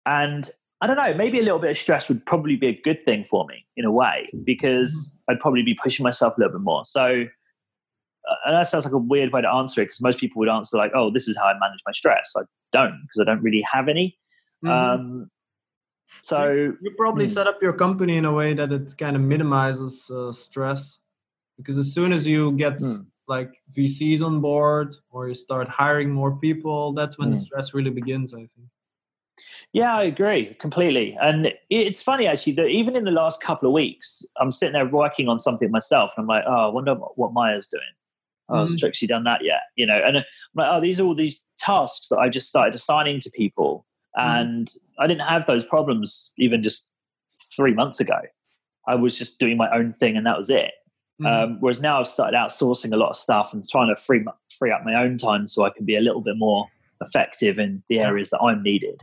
and 0.05 0.49
I 0.81 0.87
don't 0.87 0.97
know, 0.97 1.13
maybe 1.13 1.39
a 1.39 1.43
little 1.43 1.59
bit 1.59 1.71
of 1.71 1.77
stress 1.77 2.09
would 2.09 2.25
probably 2.25 2.55
be 2.55 2.67
a 2.67 2.81
good 2.81 3.05
thing 3.05 3.23
for 3.23 3.45
me 3.45 3.65
in 3.77 3.85
a 3.85 3.91
way 3.91 4.29
because 4.43 4.91
mm-hmm. 4.93 5.33
I'd 5.33 5.39
probably 5.39 5.61
be 5.61 5.77
pushing 5.81 6.03
myself 6.03 6.33
a 6.37 6.41
little 6.41 6.57
bit 6.57 6.63
more. 6.63 6.83
So, 6.85 7.03
uh, 7.03 8.35
and 8.45 8.55
that 8.55 8.67
sounds 8.67 8.85
like 8.85 8.93
a 8.93 8.97
weird 8.97 9.31
way 9.31 9.41
to 9.41 9.49
answer 9.49 9.81
it 9.81 9.85
because 9.85 10.01
most 10.01 10.19
people 10.19 10.39
would 10.39 10.49
answer 10.49 10.77
like, 10.77 10.91
"Oh, 10.95 11.11
this 11.11 11.27
is 11.27 11.37
how 11.37 11.45
I 11.45 11.53
manage 11.53 11.79
my 11.85 11.91
stress." 11.91 12.33
I 12.35 12.41
don't 12.71 12.99
because 13.03 13.21
I 13.21 13.31
don't 13.31 13.43
really 13.43 13.63
have 13.71 13.87
any. 13.89 14.17
Mm-hmm. 14.65 14.71
Um, 14.71 15.29
so 16.21 16.51
you, 16.51 16.77
you 16.81 16.91
probably 16.97 17.25
hmm. 17.25 17.31
set 17.31 17.47
up 17.47 17.61
your 17.61 17.73
company 17.73 18.17
in 18.17 18.25
a 18.25 18.33
way 18.33 18.53
that 18.53 18.71
it 18.71 18.95
kind 18.97 19.15
of 19.15 19.21
minimizes 19.21 20.09
uh, 20.09 20.31
stress 20.31 20.99
because 21.57 21.77
as 21.77 21.93
soon 21.93 22.13
as 22.13 22.27
you 22.27 22.51
get 22.53 22.79
hmm. 22.79 22.97
like 23.27 23.51
VCs 23.77 24.21
on 24.21 24.41
board 24.41 24.95
or 25.09 25.29
you 25.29 25.35
start 25.35 25.67
hiring 25.67 26.09
more 26.09 26.35
people, 26.37 26.93
that's 26.93 27.17
when 27.17 27.29
the 27.29 27.35
hmm. 27.35 27.41
stress 27.41 27.73
really 27.73 27.91
begins. 27.91 28.33
I 28.33 28.45
think. 28.45 28.67
Yeah, 29.73 29.95
I 29.95 30.03
agree 30.03 30.55
completely. 30.59 31.17
And 31.21 31.53
it's 31.69 32.01
funny 32.01 32.27
actually 32.27 32.53
that 32.53 32.67
even 32.67 32.95
in 32.95 33.05
the 33.05 33.11
last 33.11 33.41
couple 33.41 33.69
of 33.69 33.73
weeks, 33.73 34.23
I'm 34.39 34.51
sitting 34.51 34.73
there 34.73 34.85
working 34.85 35.29
on 35.29 35.39
something 35.39 35.71
myself, 35.71 36.13
and 36.17 36.23
I'm 36.23 36.27
like, 36.27 36.43
oh, 36.47 36.67
I 36.67 36.67
wonder 36.67 36.95
what 36.95 37.33
Maya's 37.33 37.67
doing. 37.67 37.83
Oh, 38.49 38.55
mm-hmm. 38.55 38.63
has 38.63 38.79
Trixie 38.79 39.07
done 39.07 39.23
that 39.23 39.43
yet? 39.43 39.61
You 39.75 39.85
know, 39.85 39.99
and 40.03 40.17
I'm 40.17 40.23
like, 40.55 40.67
oh, 40.69 40.81
these 40.81 40.99
are 40.99 41.03
all 41.03 41.15
these 41.15 41.41
tasks 41.57 42.09
that 42.09 42.17
I 42.17 42.27
just 42.27 42.49
started 42.49 42.75
assigning 42.75 43.19
to 43.21 43.31
people. 43.31 43.85
And 44.15 44.67
mm. 44.67 44.77
I 44.99 45.07
didn't 45.07 45.27
have 45.27 45.45
those 45.45 45.63
problems 45.63 46.33
even 46.37 46.63
just 46.63 46.89
three 47.55 47.73
months 47.73 47.99
ago. 47.99 48.19
I 48.87 48.95
was 48.95 49.17
just 49.17 49.39
doing 49.39 49.57
my 49.57 49.69
own 49.73 49.93
thing 49.93 50.17
and 50.17 50.25
that 50.25 50.37
was 50.37 50.49
it. 50.49 50.71
Mm. 51.21 51.27
Um, 51.27 51.57
whereas 51.59 51.81
now 51.81 51.99
I've 51.99 52.07
started 52.07 52.35
outsourcing 52.35 52.93
a 52.93 52.97
lot 52.97 53.09
of 53.09 53.17
stuff 53.17 53.53
and 53.53 53.67
trying 53.67 53.93
to 53.93 54.01
free, 54.01 54.25
free 54.57 54.71
up 54.71 54.81
my 54.83 54.95
own 54.95 55.17
time 55.17 55.47
so 55.47 55.63
I 55.63 55.69
can 55.69 55.85
be 55.85 55.95
a 55.95 56.01
little 56.01 56.21
bit 56.21 56.35
more 56.37 56.67
effective 57.01 57.59
in 57.59 57.83
the 57.89 57.99
areas 57.99 58.29
that 58.31 58.39
I'm 58.39 58.63
needed. 58.63 59.01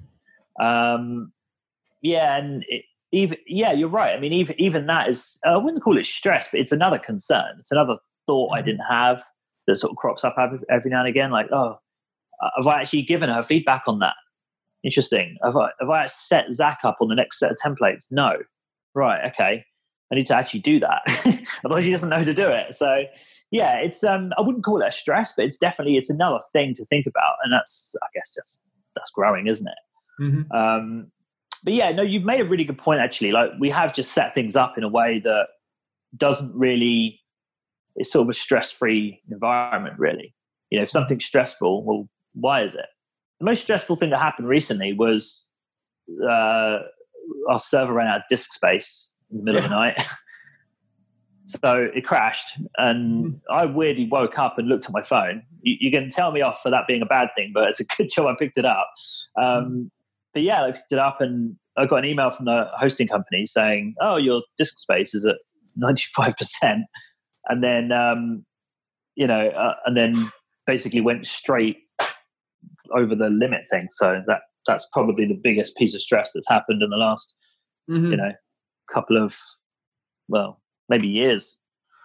Um, 0.60 1.32
yeah, 2.02 2.36
and 2.36 2.64
it, 2.68 2.84
even 3.12 3.38
yeah, 3.46 3.72
you're 3.72 3.88
right. 3.88 4.14
I 4.14 4.20
mean, 4.20 4.32
even 4.32 4.60
even 4.60 4.86
that 4.86 5.08
is 5.08 5.38
I 5.44 5.56
wouldn't 5.56 5.82
call 5.82 5.96
it 5.96 6.06
stress, 6.06 6.48
but 6.50 6.60
it's 6.60 6.72
another 6.72 6.98
concern. 6.98 7.56
It's 7.58 7.72
another 7.72 7.96
thought 8.26 8.52
I 8.52 8.60
mm. 8.60 8.66
didn't 8.66 8.84
have 8.88 9.22
that 9.66 9.76
sort 9.76 9.92
of 9.92 9.96
crops 9.96 10.24
up 10.24 10.36
every 10.70 10.90
now 10.90 11.00
and 11.00 11.08
again. 11.08 11.30
Like, 11.30 11.46
oh, 11.52 11.78
have 12.56 12.66
I 12.66 12.80
actually 12.80 13.02
given 13.02 13.30
her 13.30 13.42
feedback 13.42 13.82
on 13.86 13.98
that? 14.00 14.14
Interesting. 14.84 15.36
Have 15.44 15.56
I, 15.56 15.70
have 15.80 15.90
I 15.90 16.06
set 16.06 16.52
Zach 16.52 16.80
up 16.84 16.96
on 17.00 17.08
the 17.08 17.14
next 17.14 17.38
set 17.38 17.50
of 17.50 17.56
templates? 17.64 18.06
No. 18.10 18.34
Right. 18.94 19.30
Okay. 19.32 19.64
I 20.10 20.14
need 20.14 20.26
to 20.26 20.36
actually 20.36 20.60
do 20.60 20.80
that. 20.80 21.02
Otherwise, 21.64 21.84
he 21.84 21.90
doesn't 21.90 22.08
know 22.08 22.16
how 22.16 22.24
to 22.24 22.34
do 22.34 22.48
it. 22.48 22.74
So, 22.74 23.04
yeah, 23.50 23.76
it's 23.76 24.02
um, 24.04 24.32
I 24.38 24.40
wouldn't 24.40 24.64
call 24.64 24.80
it 24.80 24.88
a 24.88 24.92
stress, 24.92 25.34
but 25.36 25.44
it's 25.44 25.58
definitely 25.58 25.96
it's 25.96 26.10
another 26.10 26.38
thing 26.52 26.74
to 26.74 26.84
think 26.86 27.06
about, 27.06 27.34
and 27.44 27.52
that's 27.52 27.94
I 28.02 28.06
guess 28.14 28.34
just 28.34 28.64
that's 28.94 29.10
growing, 29.10 29.46
isn't 29.46 29.66
it? 29.68 30.22
Mm-hmm. 30.22 30.56
Um, 30.56 31.10
but 31.62 31.74
yeah, 31.74 31.90
no, 31.92 32.02
you've 32.02 32.24
made 32.24 32.40
a 32.40 32.44
really 32.44 32.64
good 32.64 32.78
point. 32.78 33.00
Actually, 33.00 33.32
like 33.32 33.50
we 33.60 33.68
have 33.70 33.92
just 33.92 34.12
set 34.12 34.34
things 34.34 34.56
up 34.56 34.78
in 34.78 34.84
a 34.84 34.88
way 34.88 35.20
that 35.24 35.48
doesn't 36.16 36.54
really 36.54 37.20
it's 37.96 38.12
sort 38.12 38.24
of 38.24 38.30
a 38.30 38.34
stress-free 38.34 39.20
environment. 39.30 39.98
Really, 39.98 40.34
you 40.70 40.78
know, 40.78 40.82
if 40.82 40.90
something's 40.90 41.24
stressful, 41.24 41.84
well, 41.84 42.08
why 42.32 42.62
is 42.62 42.74
it? 42.74 42.86
The 43.38 43.44
most 43.44 43.62
stressful 43.62 43.96
thing 43.96 44.10
that 44.10 44.18
happened 44.18 44.48
recently 44.48 44.92
was 44.92 45.46
uh, 46.22 46.78
our 47.48 47.58
server 47.58 47.92
ran 47.92 48.08
out 48.08 48.18
of 48.18 48.22
disk 48.28 48.52
space 48.52 49.08
in 49.30 49.38
the 49.38 49.42
middle 49.42 49.60
yeah. 49.60 49.64
of 49.66 49.70
the 49.70 49.76
night. 49.76 50.02
so 51.46 51.88
it 51.94 52.04
crashed, 52.04 52.58
and 52.76 53.24
hmm. 53.24 53.36
I 53.50 53.64
weirdly 53.66 54.06
woke 54.06 54.38
up 54.38 54.58
and 54.58 54.68
looked 54.68 54.86
at 54.86 54.92
my 54.92 55.02
phone. 55.02 55.42
You, 55.62 55.76
you, 55.80 55.90
can 55.90 56.10
tell 56.10 56.30
me 56.32 56.42
off 56.42 56.60
for 56.62 56.70
that 56.70 56.86
being 56.86 57.02
a 57.02 57.06
bad 57.06 57.28
thing, 57.36 57.50
but 57.54 57.68
it's 57.68 57.80
a 57.80 57.84
good 57.96 58.10
job 58.14 58.26
I 58.26 58.34
picked 58.38 58.58
it 58.58 58.64
up. 58.64 58.90
Um, 59.40 59.64
hmm. 59.64 59.82
but 60.34 60.42
yeah, 60.42 60.64
I 60.64 60.72
picked 60.72 60.92
it 60.92 60.98
up, 60.98 61.20
and 61.20 61.56
I 61.76 61.86
got 61.86 61.98
an 61.98 62.04
email 62.04 62.30
from 62.30 62.46
the 62.46 62.66
hosting 62.74 63.08
company 63.08 63.46
saying, 63.46 63.94
"Oh, 64.00 64.16
your 64.16 64.42
disk 64.56 64.78
space 64.78 65.14
is 65.14 65.24
at 65.24 65.36
ninety 65.76 66.04
five 66.14 66.36
percent," 66.36 66.84
and 67.48 67.62
then 67.62 67.92
um, 67.92 68.44
you 69.14 69.26
know, 69.26 69.48
uh, 69.48 69.74
and 69.86 69.96
then 69.96 70.30
basically 70.66 71.00
went 71.00 71.26
straight 71.26 71.78
over 72.96 73.14
the 73.14 73.28
limit 73.28 73.62
thing. 73.70 73.88
So 73.90 74.22
that 74.26 74.40
that's 74.66 74.88
probably 74.92 75.26
the 75.26 75.40
biggest 75.42 75.76
piece 75.76 75.94
of 75.94 76.02
stress 76.02 76.30
that's 76.34 76.48
happened 76.48 76.82
in 76.82 76.90
the 76.90 76.96
last 76.96 77.34
mm-hmm. 77.90 78.10
you 78.10 78.16
know 78.16 78.32
couple 78.92 79.22
of 79.22 79.36
well 80.28 80.60
maybe 80.88 81.08
years. 81.08 81.58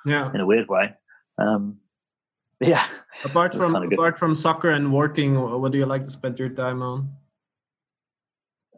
Yeah, 0.06 0.32
in 0.34 0.42
a 0.42 0.46
weird 0.46 0.68
way. 0.68 0.94
Um, 1.38 1.78
yeah. 2.62 2.86
Apart 3.24 3.56
from 3.56 3.76
apart 3.76 4.18
from 4.18 4.36
soccer 4.36 4.70
and 4.72 4.94
working, 4.94 5.40
what 5.40 5.72
do 5.72 5.78
you 5.78 5.86
like 5.86 6.06
to 6.06 6.12
spend 6.12 6.40
your 6.40 6.50
time 6.50 6.82
on? 6.82 7.10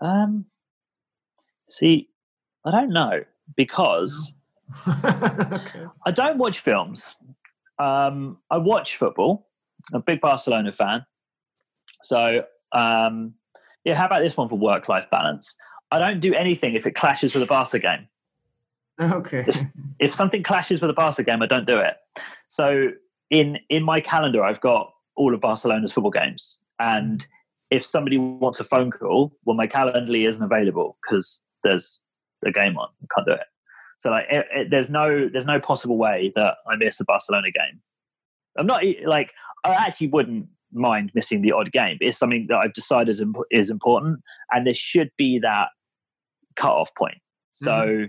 Um, 0.02 0.46
see, 1.70 2.10
I 2.66 2.72
don't 2.72 2.92
know 2.92 3.22
because 3.56 4.34
okay. 4.88 5.86
I 6.06 6.12
don't 6.12 6.38
watch 6.38 6.60
films. 6.60 7.16
Um, 7.80 8.38
I 8.50 8.58
watch 8.58 8.98
football. 8.98 9.48
I'm 9.94 10.00
a 10.00 10.04
big 10.04 10.22
Barcelona 10.22 10.72
fan. 10.72 11.06
So, 12.06 12.44
um, 12.72 13.34
yeah, 13.84 13.96
how 13.96 14.06
about 14.06 14.22
this 14.22 14.38
one 14.38 14.48
for 14.48 14.58
work 14.58 14.88
life 14.88 15.10
balance? 15.10 15.56
I 15.92 16.00
don't 16.00 16.20
do 16.20 16.34
anything 16.34 16.76
if 16.76 16.86
it 16.86 16.96
clashes 16.96 17.34
with 17.34 17.44
a 17.44 17.48
Barca 17.48 17.80
game. 17.80 18.08
Okay. 19.02 19.44
If, 19.48 19.62
if, 20.00 20.14
something 20.14 20.44
clashes 20.44 20.82
with 20.82 20.90
a 20.90 20.94
Barca 20.94 21.24
game, 21.24 21.42
I 21.42 21.48
don't 21.48 21.66
do 21.66 21.78
it. 21.80 21.96
So 22.48 22.90
in 23.30 23.58
in 23.70 23.84
my 23.84 24.02
calendar, 24.02 24.44
I've 24.44 24.62
got 24.62 24.94
all 25.16 25.34
of 25.34 25.42
Barcelona's 25.42 25.92
football 25.92 26.12
games, 26.12 26.60
and 26.80 27.26
if 27.72 27.84
somebody 27.84 28.18
wants 28.18 28.60
a 28.60 28.64
phone 28.64 28.92
call, 28.92 29.36
well, 29.44 29.56
my 29.56 29.68
Calendly 29.68 30.28
isn't 30.28 30.44
available 30.44 30.98
because 31.02 31.42
there's 31.64 32.00
a 32.46 32.52
game 32.52 32.78
on. 32.78 32.88
I 33.04 33.08
can't 33.14 33.28
do 33.28 33.34
it. 33.34 33.48
So 33.98 34.12
like, 34.12 34.26
it, 34.30 34.46
it, 34.56 34.70
there's 34.70 34.90
no 34.90 35.28
there's 35.28 35.46
no 35.46 35.60
possible 35.60 35.98
way 35.98 36.32
that 36.36 36.58
I 36.68 36.76
miss 36.76 37.00
a 37.00 37.06
Barcelona 37.06 37.52
game. 37.52 37.82
I'm 38.58 38.68
not 38.68 38.84
like 39.06 39.32
I 39.64 39.74
actually 39.74 40.08
wouldn't 40.08 40.48
mind 40.76 41.12
missing 41.16 41.42
the 41.42 41.52
odd 41.52 41.72
game. 41.72 41.98
It's 42.02 42.18
something 42.18 42.48
that 42.50 42.58
I've 42.58 42.74
decided 42.74 43.10
is, 43.10 43.22
imp- 43.22 43.48
is 43.52 43.70
important, 43.70 44.20
and 44.52 44.66
there 44.66 44.74
should 44.74 45.12
be 45.18 45.40
that 45.40 45.70
cut-off 46.56 46.94
point. 46.96 47.18
So 47.52 47.72
mm-hmm. 47.72 48.06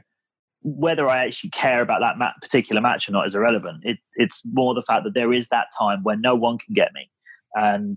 whether 0.63 1.09
I 1.09 1.25
actually 1.25 1.51
care 1.51 1.83
about 1.83 2.01
that 2.01 2.19
ma- 2.19 2.33
particular 2.41 2.81
match 2.81 3.09
or 3.09 3.13
not 3.13 3.27
is 3.27 3.35
irrelevant. 3.35 3.83
It, 3.85 3.99
it's 4.15 4.43
more 4.53 4.75
the 4.75 4.83
fact 4.83 5.05
that 5.05 5.15
there 5.15 5.33
is 5.33 5.49
that 5.49 5.67
time 5.79 6.03
when 6.03 6.21
no 6.21 6.35
one 6.35 6.59
can 6.59 6.75
get 6.75 6.93
me, 6.95 7.11
and 7.55 7.97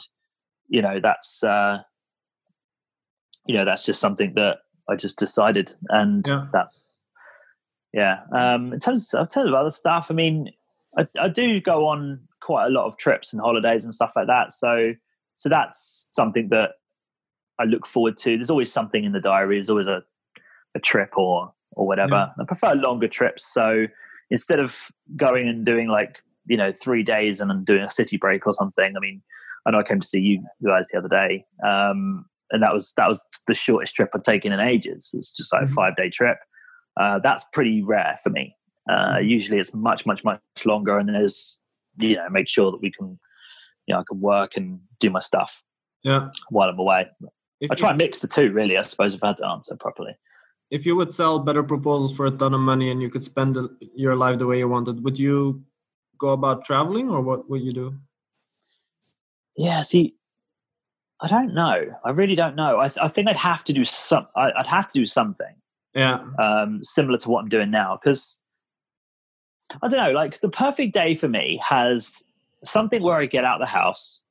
you 0.68 0.82
know 0.82 1.00
that's 1.02 1.44
uh, 1.44 1.80
you 3.46 3.56
know 3.56 3.66
that's 3.66 3.86
just 3.86 4.00
something 4.00 4.34
that 4.36 4.60
I 4.90 4.96
just 4.96 5.18
decided, 5.20 5.74
and 5.90 6.26
yeah. 6.28 6.46
that's 6.54 7.00
yeah. 7.94 8.22
Um, 8.36 8.74
in 8.74 8.80
terms, 8.80 9.14
of, 9.14 9.22
in 9.22 9.28
terms 9.28 9.48
of 9.48 9.54
other 9.54 9.70
stuff, 9.70 10.08
I 10.10 10.14
mean, 10.14 10.52
I, 10.98 11.08
I 11.20 11.28
do 11.30 11.60
go 11.60 11.88
on 11.88 12.20
quite 12.50 12.66
a 12.66 12.70
lot 12.70 12.88
of 12.88 12.98
trips 12.98 13.32
and 13.32 13.40
holidays 13.40 13.84
and 13.84 13.94
stuff 13.94 14.12
like 14.16 14.26
that. 14.26 14.52
So 14.52 14.94
so 15.36 15.50
that's 15.50 16.08
something 16.10 16.50
that 16.50 16.72
I 17.60 17.66
look 17.66 17.86
forward 17.86 18.18
to. 18.18 18.36
There's 18.36 18.50
always 18.50 18.74
something 18.74 19.04
in 19.04 19.12
the 19.12 19.20
diary. 19.20 19.58
There's 19.58 19.70
always 19.70 19.88
a, 19.88 20.02
a 20.74 20.80
trip 20.80 21.16
or 21.16 21.54
or 21.74 21.86
whatever. 21.86 22.16
Yeah. 22.16 22.42
I 22.42 22.46
prefer 22.46 22.74
longer 22.74 23.08
trips. 23.08 23.46
So 23.46 23.86
instead 24.32 24.60
of 24.60 24.92
going 25.16 25.48
and 25.48 25.64
doing 25.64 25.90
like 25.90 26.24
you 26.50 26.58
know 26.58 26.72
three 26.74 27.04
days 27.04 27.40
and 27.40 27.52
then 27.52 27.64
doing 27.64 27.84
a 27.84 27.90
city 27.90 28.18
break 28.18 28.48
or 28.48 28.54
something. 28.54 28.98
I 28.98 29.00
mean, 29.00 29.22
I 29.66 29.72
know 29.72 29.80
I 29.80 29.84
came 29.84 30.00
to 30.00 30.08
see 30.08 30.20
you 30.20 30.44
guys 30.66 30.90
the 30.92 30.98
other 30.98 31.08
day, 31.08 31.46
um, 31.64 32.26
and 32.50 32.64
that 32.64 32.74
was 32.74 32.94
that 32.98 33.08
was 33.08 33.24
the 33.48 33.54
shortest 33.54 33.94
trip 33.94 34.10
I'd 34.16 34.24
taken 34.24 34.52
in 34.52 34.60
ages. 34.60 35.12
It's 35.14 35.32
just 35.38 35.54
like 35.54 35.64
mm-hmm. 35.64 35.72
a 35.72 35.76
five 35.76 35.96
day 35.96 36.10
trip. 36.10 36.40
Uh, 37.00 37.20
that's 37.20 37.46
pretty 37.54 37.84
rare 37.84 38.18
for 38.24 38.32
me. 38.32 38.56
Uh, 38.90 39.18
Mm-hmm. 39.20 39.28
usually 39.28 39.60
it's 39.60 39.74
much, 39.74 40.08
much, 40.08 40.24
much 40.24 40.42
longer, 40.66 40.98
and 40.98 41.08
there's 41.10 41.60
you 42.00 42.16
know 42.16 42.30
make 42.30 42.48
sure 42.50 42.72
that 42.72 42.82
we 42.82 42.92
can, 42.92 43.20
you 43.86 43.94
know, 43.94 44.00
I 44.00 44.04
can 44.10 44.20
work 44.22 44.52
and 44.56 44.80
do 45.00 45.10
my 45.10 45.20
stuff 45.20 45.64
Yeah. 46.04 46.30
while 46.50 46.70
I'm 46.70 46.80
away. 46.80 47.08
If 47.62 47.72
I 47.72 47.76
try 47.76 47.90
you, 47.90 47.92
and 47.92 47.98
mix 47.98 48.20
the 48.20 48.28
two, 48.28 48.52
really. 48.52 48.78
I 48.78 48.82
suppose 48.84 49.14
if 49.16 49.24
I 49.24 49.28
had 49.28 49.38
to 49.38 49.48
answer 49.48 49.76
properly. 49.76 50.16
if 50.72 50.86
you 50.86 50.96
would 50.96 51.12
sell 51.14 51.40
better 51.40 51.64
proposals 51.64 52.16
for 52.16 52.26
a 52.28 52.32
ton 52.32 52.54
of 52.54 52.60
money 52.62 52.92
and 52.92 53.02
you 53.02 53.10
could 53.10 53.24
spend 53.24 53.58
your 53.96 54.16
life 54.16 54.38
the 54.40 54.46
way 54.46 54.60
you 54.60 54.68
wanted, 54.68 55.04
would 55.04 55.18
you 55.20 55.62
go 56.18 56.30
about 56.30 56.64
traveling 56.66 57.10
or 57.10 57.22
what 57.22 57.50
would 57.50 57.62
you 57.62 57.74
do? 57.74 57.96
Yeah, 59.58 59.82
see, 59.82 60.16
I 61.22 61.28
don't 61.28 61.54
know. 61.54 61.86
I 62.06 62.12
really 62.12 62.36
don't 62.36 62.56
know. 62.56 62.80
I, 62.80 62.88
th- 62.88 63.00
I 63.02 63.08
think 63.10 63.28
I'd 63.28 63.36
have 63.38 63.64
to 63.66 63.74
do 63.74 63.84
some. 63.84 64.28
I, 64.36 64.52
I'd 64.58 64.68
have 64.68 64.88
to 64.90 65.00
do 65.00 65.06
something 65.06 65.54
Yeah. 65.96 66.24
um, 66.40 66.80
similar 66.84 67.18
to 67.18 67.30
what 67.30 67.42
I'm 67.42 67.50
doing 67.50 67.72
now 67.72 68.00
because 68.02 68.38
I 69.82 69.88
don't 69.88 70.04
know. 70.04 70.12
Like 70.12 70.40
the 70.40 70.50
perfect 70.50 70.94
day 70.94 71.16
for 71.16 71.28
me 71.28 71.62
has 71.68 72.24
something 72.64 73.02
where 73.02 73.18
I 73.18 73.26
get 73.26 73.46
out 73.46 73.62
of 73.62 73.68
the 73.68 73.72
house. 73.72 74.22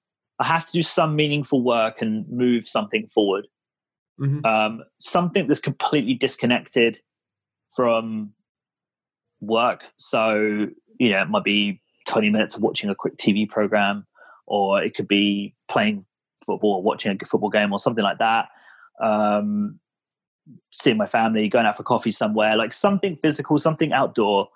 I 0.41 0.47
have 0.47 0.65
to 0.67 0.73
do 0.73 0.83
some 0.83 1.17
meaningful 1.17 1.63
work 1.63 2.01
and 2.01 2.29
move 2.29 2.69
something 2.69 3.07
forward. 3.09 3.47
hmm 4.19 4.45
Um, 4.45 4.83
something 4.99 5.47
that's 5.47 5.61
completely 5.61 6.15
disconnected 6.15 7.01
from 7.75 8.33
work. 9.41 9.83
So 9.97 10.69
you 10.99 11.11
know, 11.11 11.23
it 11.23 11.29
might 11.29 11.45
be 11.45 11.81
20 12.09 12.31
minutes 12.31 12.57
of 12.57 12.63
watching 12.63 12.91
a 12.91 12.95
quick 12.95 13.17
TV 13.17 13.49
program, 13.49 14.07
or 14.47 14.83
it 14.83 14.95
could 14.95 15.09
be 15.09 15.55
playing 15.69 16.05
football, 16.45 16.75
or 16.75 16.83
watching 16.83 17.17
a 17.21 17.25
football 17.25 17.51
game, 17.51 17.73
or 17.73 17.79
something 17.79 18.05
like 18.05 18.19
that. 18.19 18.49
Um, 19.01 19.79
seeing 20.73 20.97
my 20.97 21.07
family, 21.07 21.49
going 21.49 21.67
out 21.67 21.77
for 21.77 21.83
coffee 21.83 22.13
somewhere, 22.13 22.57
like 22.57 22.73
something 22.73 23.17
physical, 23.17 23.59
something 23.59 23.93
outdoor, 23.93 24.49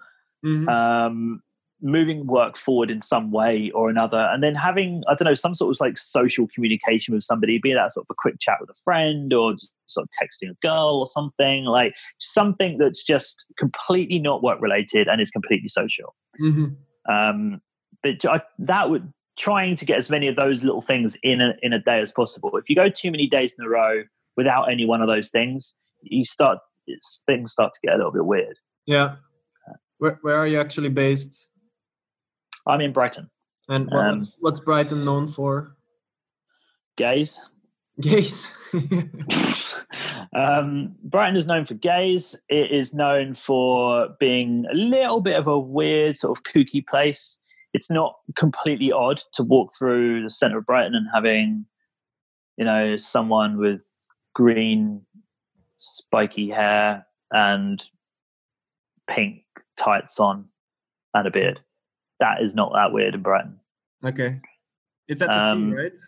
hmm 0.43 0.69
um, 0.69 1.43
moving 1.85 2.29
work 2.29 2.57
forward 2.57 2.93
in 2.93 3.01
some 3.01 3.33
way 3.33 3.71
or 3.75 3.91
another, 3.91 4.29
and 4.33 4.43
then 4.43 4.55
having 4.55 5.03
I 5.09 5.15
don't 5.15 5.27
know 5.27 5.35
some 5.35 5.55
sort 5.55 5.75
of 5.75 5.81
like 5.81 5.99
social 5.99 6.47
communication 6.55 7.15
with 7.15 7.25
somebody, 7.25 7.59
be 7.59 7.75
that 7.75 7.93
sort 7.93 8.07
of 8.07 8.11
a 8.11 8.15
quick 8.17 8.37
chat 8.41 8.59
with 8.61 8.71
a 8.71 8.79
friend 8.85 9.33
or 9.33 9.55
just 9.55 9.73
sort 9.87 10.07
of 10.07 10.11
texting 10.11 10.51
a 10.51 10.55
girl 10.63 11.01
or 11.01 11.07
something 11.07 11.65
like 11.65 11.95
something 12.19 12.79
that's 12.79 13.03
just 13.05 13.47
completely 13.59 14.19
not 14.19 14.43
work 14.43 14.61
related 14.61 15.09
and 15.09 15.21
is 15.21 15.31
completely 15.31 15.69
social. 15.69 16.15
hmm 16.39 16.67
Um, 17.09 17.61
but 18.03 18.25
I, 18.25 18.43
that 18.61 18.91
would 18.91 19.13
trying 19.39 19.75
to 19.77 19.85
get 19.85 19.97
as 19.97 20.11
many 20.11 20.29
of 20.29 20.37
those 20.37 20.63
little 20.63 20.83
things 20.83 21.17
in 21.23 21.41
a, 21.41 21.55
in 21.63 21.73
a 21.73 21.79
day 21.79 22.01
as 22.01 22.13
possible. 22.13 22.57
If 22.57 22.69
you 22.69 22.77
go 22.77 22.89
too 22.89 23.11
many 23.11 23.27
days 23.27 23.55
in 23.59 23.65
a 23.65 23.69
row 23.69 24.05
without 24.37 24.71
any 24.71 24.85
one 24.85 25.01
of 25.01 25.09
those 25.09 25.31
things, 25.31 25.75
you 26.03 26.25
start 26.25 26.59
things 27.27 27.53
start 27.53 27.73
to 27.73 27.81
get 27.83 27.95
a 27.95 27.97
little 27.97 28.13
bit 28.13 28.25
weird. 28.25 28.59
Yeah. 28.87 29.17
Where, 30.03 30.19
where 30.23 30.37
are 30.37 30.49
you 30.49 30.59
actually 30.59 30.89
based? 30.89 31.47
I'm 32.67 32.81
in 32.81 32.93
Brighton, 32.93 33.29
And 33.69 33.87
what, 33.87 34.05
Um, 34.05 34.19
what's, 34.19 34.37
what's 34.41 34.59
Brighton 34.59 35.05
known 35.05 35.29
for? 35.29 35.77
gays. 36.97 37.39
Gays. 38.01 38.51
um, 40.35 40.97
Brighton 41.05 41.37
is 41.37 41.47
known 41.47 41.67
for 41.67 41.75
gays. 41.75 42.35
It 42.49 42.73
is 42.73 42.93
known 42.93 43.35
for 43.35 44.09
being 44.19 44.65
a 44.73 44.75
little 44.75 45.21
bit 45.21 45.37
of 45.37 45.47
a 45.47 45.57
weird, 45.57 46.19
sort 46.19 46.37
of 46.37 46.43
kooky 46.53 46.85
place. 46.85 47.39
It's 47.73 47.89
not 47.89 48.17
completely 48.35 48.91
odd 48.91 49.23
to 49.35 49.45
walk 49.45 49.71
through 49.79 50.25
the 50.25 50.31
centre 50.31 50.59
of 50.59 50.67
Brighton 50.67 50.97
and 50.97 51.07
having, 51.15 51.65
you 52.57 52.65
know, 52.65 52.97
someone 52.97 53.57
with 53.57 53.87
green, 54.35 55.03
spiky 55.77 56.49
hair 56.51 57.07
and 57.31 57.85
pink 59.09 59.45
tights 59.77 60.19
on 60.21 60.47
and 61.15 61.27
a 61.27 61.31
beard. 61.31 61.61
That 62.21 62.43
is 62.43 62.55
not 62.55 62.73
that 62.75 62.93
weird 62.93 63.15
in 63.15 63.23
Brighton. 63.23 63.59
okay. 64.05 64.41
It's 65.09 65.21
at 65.21 65.29
the 65.29 65.45
Um, 65.45 65.71
sea, 65.71 65.77
right? 65.77 65.99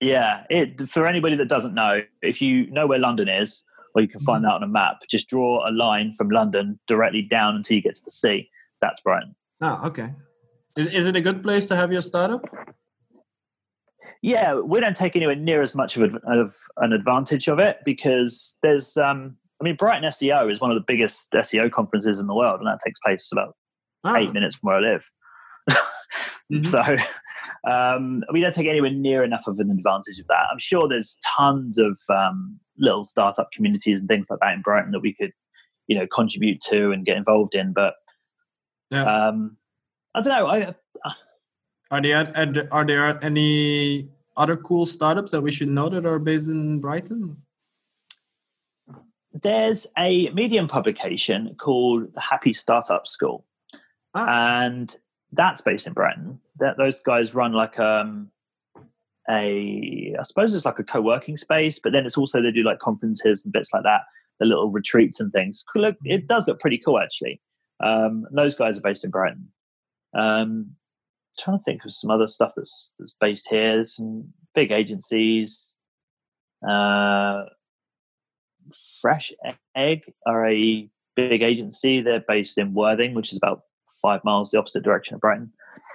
Yeah, 0.00 0.44
it 0.48 0.88
for 0.88 1.06
anybody 1.06 1.36
that 1.36 1.48
doesn't 1.48 1.74
know, 1.74 2.00
if 2.22 2.40
you 2.40 2.70
know 2.70 2.86
where 2.86 2.98
London 2.98 3.28
is, 3.28 3.64
or 3.94 4.00
you 4.00 4.08
can 4.08 4.20
find 4.20 4.44
that 4.44 4.52
on 4.52 4.62
a 4.62 4.68
map, 4.68 5.00
just 5.10 5.28
draw 5.28 5.68
a 5.68 5.72
line 5.72 6.14
from 6.14 6.30
London 6.30 6.78
directly 6.86 7.22
down 7.22 7.56
until 7.56 7.76
you 7.76 7.82
get 7.82 7.96
to 7.96 8.02
the 8.04 8.10
sea. 8.10 8.48
That's 8.80 9.00
Brighton. 9.00 9.34
Ah, 9.60 9.84
okay. 9.86 10.14
Is, 10.78 10.86
is 10.94 11.06
it 11.06 11.16
a 11.16 11.20
good 11.20 11.42
place 11.42 11.66
to 11.66 11.76
have 11.76 11.90
your 11.92 12.00
startup? 12.00 12.42
Yeah, 14.22 14.54
we 14.60 14.80
don't 14.80 14.94
take 14.96 15.16
anywhere 15.16 15.34
near 15.36 15.60
as 15.62 15.74
much 15.74 15.96
of, 15.96 16.14
of 16.24 16.54
an 16.78 16.92
advantage 16.92 17.48
of 17.48 17.58
it 17.58 17.78
because 17.84 18.56
there's, 18.62 18.96
um, 18.96 19.36
I 19.60 19.64
mean, 19.64 19.76
Brighton 19.76 20.08
SEO 20.08 20.50
is 20.50 20.60
one 20.60 20.70
of 20.70 20.74
the 20.76 20.84
biggest 20.86 21.30
SEO 21.32 21.70
conferences 21.70 22.18
in 22.20 22.26
the 22.26 22.34
world, 22.34 22.60
and 22.60 22.66
that 22.66 22.80
takes 22.84 22.98
place 23.04 23.28
about 23.30 23.56
Ah, 24.04 24.16
eight 24.16 24.32
minutes 24.32 24.56
from 24.56 24.68
where 24.68 24.76
I 24.76 24.80
live. 24.80 25.10
mhm. 26.52 26.66
So 26.66 27.70
um, 27.70 28.24
we 28.32 28.40
don't 28.40 28.54
take 28.54 28.66
anywhere 28.66 28.90
near 28.90 29.22
enough 29.22 29.46
of 29.46 29.58
an 29.58 29.70
advantage 29.70 30.18
of 30.18 30.26
that. 30.28 30.46
I'm 30.50 30.58
sure 30.58 30.88
there's 30.88 31.18
tons 31.36 31.78
of 31.78 31.98
um, 32.08 32.58
little 32.78 33.04
startup 33.04 33.50
communities 33.52 34.00
and 34.00 34.08
things 34.08 34.28
like 34.30 34.40
that 34.40 34.54
in 34.54 34.62
Brighton 34.62 34.92
that 34.92 35.00
we 35.00 35.12
could, 35.12 35.32
you 35.86 35.98
know, 35.98 36.06
contribute 36.06 36.62
to 36.62 36.92
and 36.92 37.04
get 37.04 37.18
involved 37.18 37.54
in. 37.54 37.74
But 37.74 37.94
yeah. 38.90 39.28
um, 39.28 39.58
I 40.14 40.22
don't 40.22 40.32
know. 40.32 40.46
I, 40.46 40.74
are 41.90 42.00
there- 42.00 42.68
are 42.72 42.86
there 42.86 43.22
any 43.24 44.08
other 44.36 44.56
cool 44.56 44.86
startups 44.86 45.32
that 45.32 45.42
we 45.42 45.50
should 45.50 45.68
know 45.68 45.90
that 45.90 46.06
are 46.06 46.18
based 46.18 46.48
in 46.48 46.80
Brighton? 46.80 47.36
There's 49.32 49.86
a 49.98 50.28
medium 50.30 50.68
publication 50.68 51.54
called 51.60 52.12
the 52.14 52.20
Happy 52.20 52.52
Startup 52.52 53.06
School, 53.06 53.44
Ah. 54.14 54.64
and 54.64 54.94
that's 55.32 55.60
based 55.60 55.86
in 55.86 55.92
Brighton. 55.92 56.40
That 56.56 56.76
those 56.76 57.00
guys 57.00 57.34
run 57.34 57.52
like 57.52 57.78
um, 57.78 58.30
a, 59.28 60.14
I 60.18 60.22
suppose 60.24 60.54
it's 60.54 60.64
like 60.64 60.78
a 60.80 60.84
co-working 60.84 61.36
space, 61.36 61.78
but 61.78 61.92
then 61.92 62.04
it's 62.06 62.18
also 62.18 62.42
they 62.42 62.50
do 62.50 62.64
like 62.64 62.80
conferences 62.80 63.44
and 63.44 63.52
bits 63.52 63.72
like 63.72 63.84
that, 63.84 64.00
the 64.40 64.46
little 64.46 64.70
retreats 64.70 65.20
and 65.20 65.32
things. 65.32 65.64
Look, 65.74 65.96
it 66.04 66.26
does 66.26 66.48
look 66.48 66.60
pretty 66.60 66.78
cool 66.78 66.98
actually. 66.98 67.40
Um, 67.82 68.26
those 68.32 68.54
guys 68.56 68.76
are 68.76 68.82
based 68.82 69.04
in 69.04 69.10
Brighton. 69.10 69.48
Um, 70.12 70.72
trying 71.38 71.58
to 71.58 71.64
think 71.64 71.84
of 71.84 71.94
some 71.94 72.10
other 72.10 72.26
stuff 72.26 72.52
that's 72.56 72.94
that's 72.98 73.14
based 73.20 73.48
here. 73.48 73.74
There's 73.74 73.94
some 73.94 74.32
big 74.54 74.72
agencies. 74.72 75.76
Uh, 76.68 77.44
Fresh 79.00 79.32
Egg 79.76 80.02
are 80.26 80.48
a 80.48 80.88
big 81.16 81.42
agency. 81.42 82.00
They're 82.00 82.24
based 82.26 82.58
in 82.58 82.74
Worthing, 82.74 83.14
which 83.14 83.32
is 83.32 83.38
about 83.38 83.62
five 84.02 84.22
miles 84.24 84.50
the 84.50 84.58
opposite 84.58 84.84
direction 84.84 85.14
of 85.14 85.20
Brighton. 85.20 85.52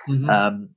Mhm. 0.10 0.30
Um, 0.30 0.70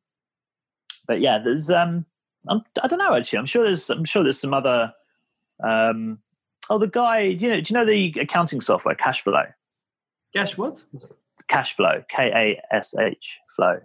but 1.07 1.21
yeah, 1.21 1.39
there's 1.39 1.71
um, 1.71 2.05
I'm, 2.49 2.63
I 2.83 2.87
don't 2.87 2.99
know 2.99 3.15
actually. 3.15 3.39
I'm 3.39 3.47
sure 3.47 3.65
there's 3.65 3.89
I'm 3.91 4.05
sure 4.05 4.23
there's 4.23 4.41
some 4.41 4.55
other. 4.55 4.93
Um, 5.63 6.19
oh, 6.71 6.79
the 6.79 6.87
guy, 6.87 7.21
you 7.21 7.49
know, 7.49 7.61
do 7.61 7.73
you 7.73 7.75
know 7.75 7.85
the 7.85 8.15
accounting 8.21 8.61
software 8.61 8.95
KashFlow? 8.95 9.53
Cash 10.35 10.57
what? 10.57 10.83
KashFlow, 11.51 12.05
K 12.15 12.31
A 12.71 12.75
S 12.75 12.95
H 12.99 13.39
Flow. 13.57 13.81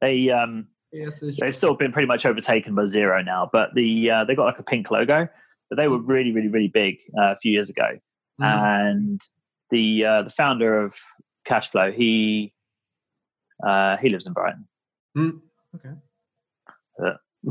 They 0.00 0.30
um, 0.30 0.66
they've 0.92 1.56
sort 1.56 1.72
of 1.72 1.78
been 1.78 1.92
pretty 1.92 2.08
much 2.08 2.26
overtaken 2.26 2.74
by 2.74 2.82
Xero 2.82 3.24
now, 3.24 3.48
but 3.52 3.74
the 3.74 4.10
uh, 4.10 4.24
they 4.24 4.34
got 4.34 4.46
like 4.46 4.58
a 4.58 4.64
pink 4.64 4.90
logo, 4.90 5.28
but 5.72 5.80
they 5.80 5.88
were 5.88 6.00
really 6.00 6.32
really 6.32 6.48
really 6.48 6.68
big 6.68 6.98
uh, 7.18 7.32
a 7.32 7.36
few 7.36 7.50
years 7.50 7.70
ago. 7.70 7.98
Mhm. 8.40 8.88
and 8.88 9.20
the 9.70 10.04
uh, 10.04 10.22
the 10.22 10.30
founder 10.30 10.84
of 10.84 10.94
KashFlow, 11.48 11.94
he 11.94 12.52
uh, 13.66 13.96
he 13.96 14.10
lives 14.10 14.26
in 14.26 14.34
Brighton. 14.34 14.68
Mm, 15.16 15.40
okay. 15.76 15.94
Uh, 17.02 17.16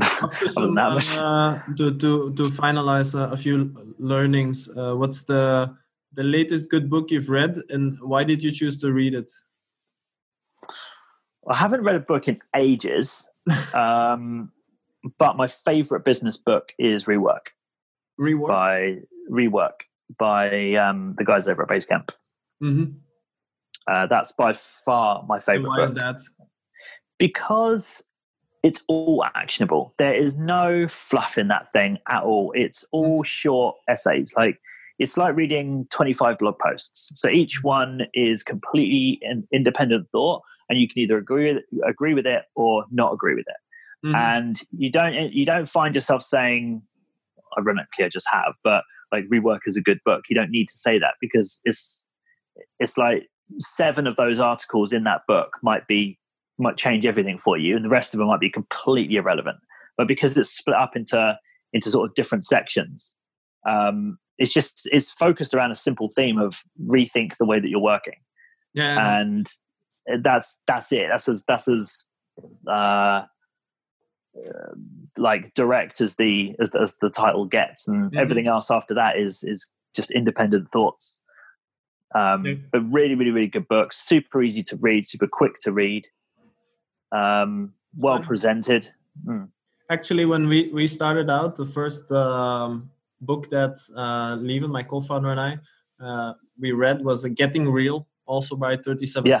to 0.56 1.20
uh, 1.20 1.58
to 1.76 1.90
to 1.98 2.32
to 2.34 2.42
finalize 2.50 3.18
uh, 3.18 3.30
a 3.30 3.36
few 3.36 3.74
learnings. 3.98 4.68
Uh, 4.68 4.94
what's 4.94 5.24
the 5.24 5.74
the 6.12 6.22
latest 6.22 6.70
good 6.70 6.88
book 6.88 7.10
you've 7.10 7.30
read, 7.30 7.58
and 7.70 7.98
why 8.00 8.22
did 8.22 8.42
you 8.42 8.52
choose 8.52 8.78
to 8.80 8.92
read 8.92 9.14
it? 9.14 9.30
I 11.48 11.56
haven't 11.56 11.82
read 11.82 11.96
a 11.96 12.00
book 12.00 12.28
in 12.28 12.38
ages, 12.54 13.28
um, 13.74 14.52
but 15.18 15.36
my 15.36 15.48
favorite 15.48 16.04
business 16.04 16.36
book 16.36 16.72
is 16.78 17.06
Rework 17.06 17.50
Reward. 18.22 18.48
by 18.48 18.96
Rework 19.30 19.72
by 20.18 20.74
um, 20.74 21.14
the 21.18 21.24
guys 21.24 21.48
over 21.48 21.62
at 21.62 21.68
Basecamp. 21.68 22.10
Mm-hmm. 22.62 22.92
Uh, 23.90 24.06
that's 24.06 24.32
by 24.32 24.52
far 24.52 25.24
my 25.28 25.38
favorite 25.38 25.68
Why 25.68 25.76
book. 25.76 25.84
is 25.86 25.94
that? 25.94 26.20
because 27.18 28.02
it's 28.62 28.82
all 28.88 29.24
actionable. 29.34 29.94
There 29.98 30.14
is 30.14 30.36
no 30.36 30.86
fluff 30.88 31.36
in 31.38 31.48
that 31.48 31.72
thing 31.72 31.98
at 32.08 32.22
all. 32.22 32.52
It's 32.54 32.84
all 32.92 33.22
short 33.22 33.76
essays. 33.88 34.34
Like 34.36 34.58
it's 34.98 35.16
like 35.16 35.34
reading 35.34 35.86
25 35.90 36.38
blog 36.38 36.58
posts. 36.58 37.10
So 37.14 37.28
each 37.28 37.62
one 37.62 38.02
is 38.14 38.42
completely 38.42 39.18
an 39.22 39.46
independent 39.52 40.06
thought, 40.12 40.42
and 40.68 40.78
you 40.78 40.88
can 40.88 41.00
either 41.02 41.16
agree 41.16 41.54
with 41.54 41.64
agree 41.86 42.14
with 42.14 42.26
it 42.26 42.42
or 42.54 42.84
not 42.90 43.12
agree 43.12 43.34
with 43.34 43.46
it. 43.48 44.06
Mhm. 44.08 44.14
And 44.16 44.60
you 44.76 44.90
don't 44.90 45.14
you 45.32 45.44
don't 45.44 45.68
find 45.68 45.94
yourself 45.94 46.22
saying, 46.22 46.82
ironically, 47.58 48.04
I 48.04 48.08
just 48.08 48.26
have, 48.30 48.54
but 48.64 48.84
like 49.10 49.24
rework 49.32 49.60
is 49.66 49.76
a 49.76 49.82
good 49.82 49.98
book. 50.04 50.22
You 50.28 50.36
don't 50.36 50.50
need 50.50 50.68
to 50.68 50.74
say 50.74 50.98
that 50.98 51.14
because 51.20 51.60
it's 51.64 52.08
it's 52.78 52.96
like 52.98 53.28
seven 53.58 54.06
of 54.06 54.16
those 54.16 54.40
articles 54.40 54.92
in 54.92 55.04
that 55.04 55.22
book 55.26 55.58
might 55.62 55.86
be 55.86 56.18
might 56.58 56.76
change 56.76 57.06
everything 57.06 57.38
for 57.38 57.58
you, 57.58 57.76
and 57.76 57.84
the 57.84 57.90
rest 57.90 58.14
of 58.14 58.18
them 58.18 58.28
might 58.28 58.40
be 58.40 58.50
completely 58.50 59.16
irrelevant. 59.16 59.58
But 59.96 60.08
because 60.08 60.36
it's 60.36 60.50
split 60.50 60.76
up 60.76 60.96
into 60.96 61.36
into 61.72 61.90
sort 61.90 62.08
of 62.08 62.14
different 62.14 62.44
sections, 62.44 63.16
um, 63.68 64.18
it's 64.38 64.52
just 64.52 64.88
it's 64.92 65.10
focused 65.10 65.54
around 65.54 65.70
a 65.70 65.76
simple 65.76 66.08
theme 66.14 66.38
of 66.38 66.62
rethink 66.86 67.36
the 67.38 67.46
way 67.46 67.60
that 67.60 67.68
you're 67.68 67.80
working. 67.80 68.16
Yeah, 68.74 69.20
and 69.20 69.48
that's 70.22 70.60
that's 70.66 70.92
it. 70.92 71.06
That's 71.10 71.28
as 71.28 71.44
that's 71.46 71.68
as 71.68 72.04
uh, 72.70 73.22
like 75.16 75.52
direct 75.54 76.00
as 76.00 76.16
the 76.16 76.54
as, 76.60 76.74
as 76.74 76.96
the 77.00 77.10
title 77.10 77.44
gets, 77.44 77.86
and 77.88 78.10
mm-hmm. 78.10 78.18
everything 78.18 78.48
else 78.48 78.70
after 78.70 78.94
that 78.94 79.18
is 79.18 79.42
is 79.42 79.66
just 79.94 80.10
independent 80.10 80.70
thoughts. 80.72 81.20
Um, 82.14 82.44
yeah. 82.44 82.54
But 82.70 82.80
really, 82.90 83.14
really, 83.14 83.30
really 83.30 83.46
good 83.46 83.68
book. 83.68 83.92
Super 83.92 84.42
easy 84.42 84.62
to 84.64 84.76
read. 84.80 85.06
Super 85.06 85.26
quick 85.26 85.58
to 85.60 85.72
read. 85.72 86.06
Um, 87.10 87.74
well 87.98 88.20
presented. 88.20 88.90
Mm. 89.26 89.48
Actually, 89.90 90.24
when 90.24 90.48
we 90.48 90.70
we 90.72 90.86
started 90.86 91.28
out, 91.28 91.56
the 91.56 91.66
first 91.66 92.10
um, 92.10 92.90
book 93.20 93.50
that 93.50 93.76
uh, 93.96 94.36
Lieven, 94.36 94.70
my 94.70 94.82
co-founder, 94.82 95.30
and 95.30 95.40
I 95.40 95.58
uh, 96.02 96.32
we 96.58 96.72
read 96.72 97.04
was 97.04 97.24
a 97.24 97.30
"Getting 97.30 97.70
Real," 97.70 98.06
also 98.26 98.56
by 98.56 98.76
Thirty 98.76 99.06
Seven 99.06 99.30
yeah. 99.30 99.40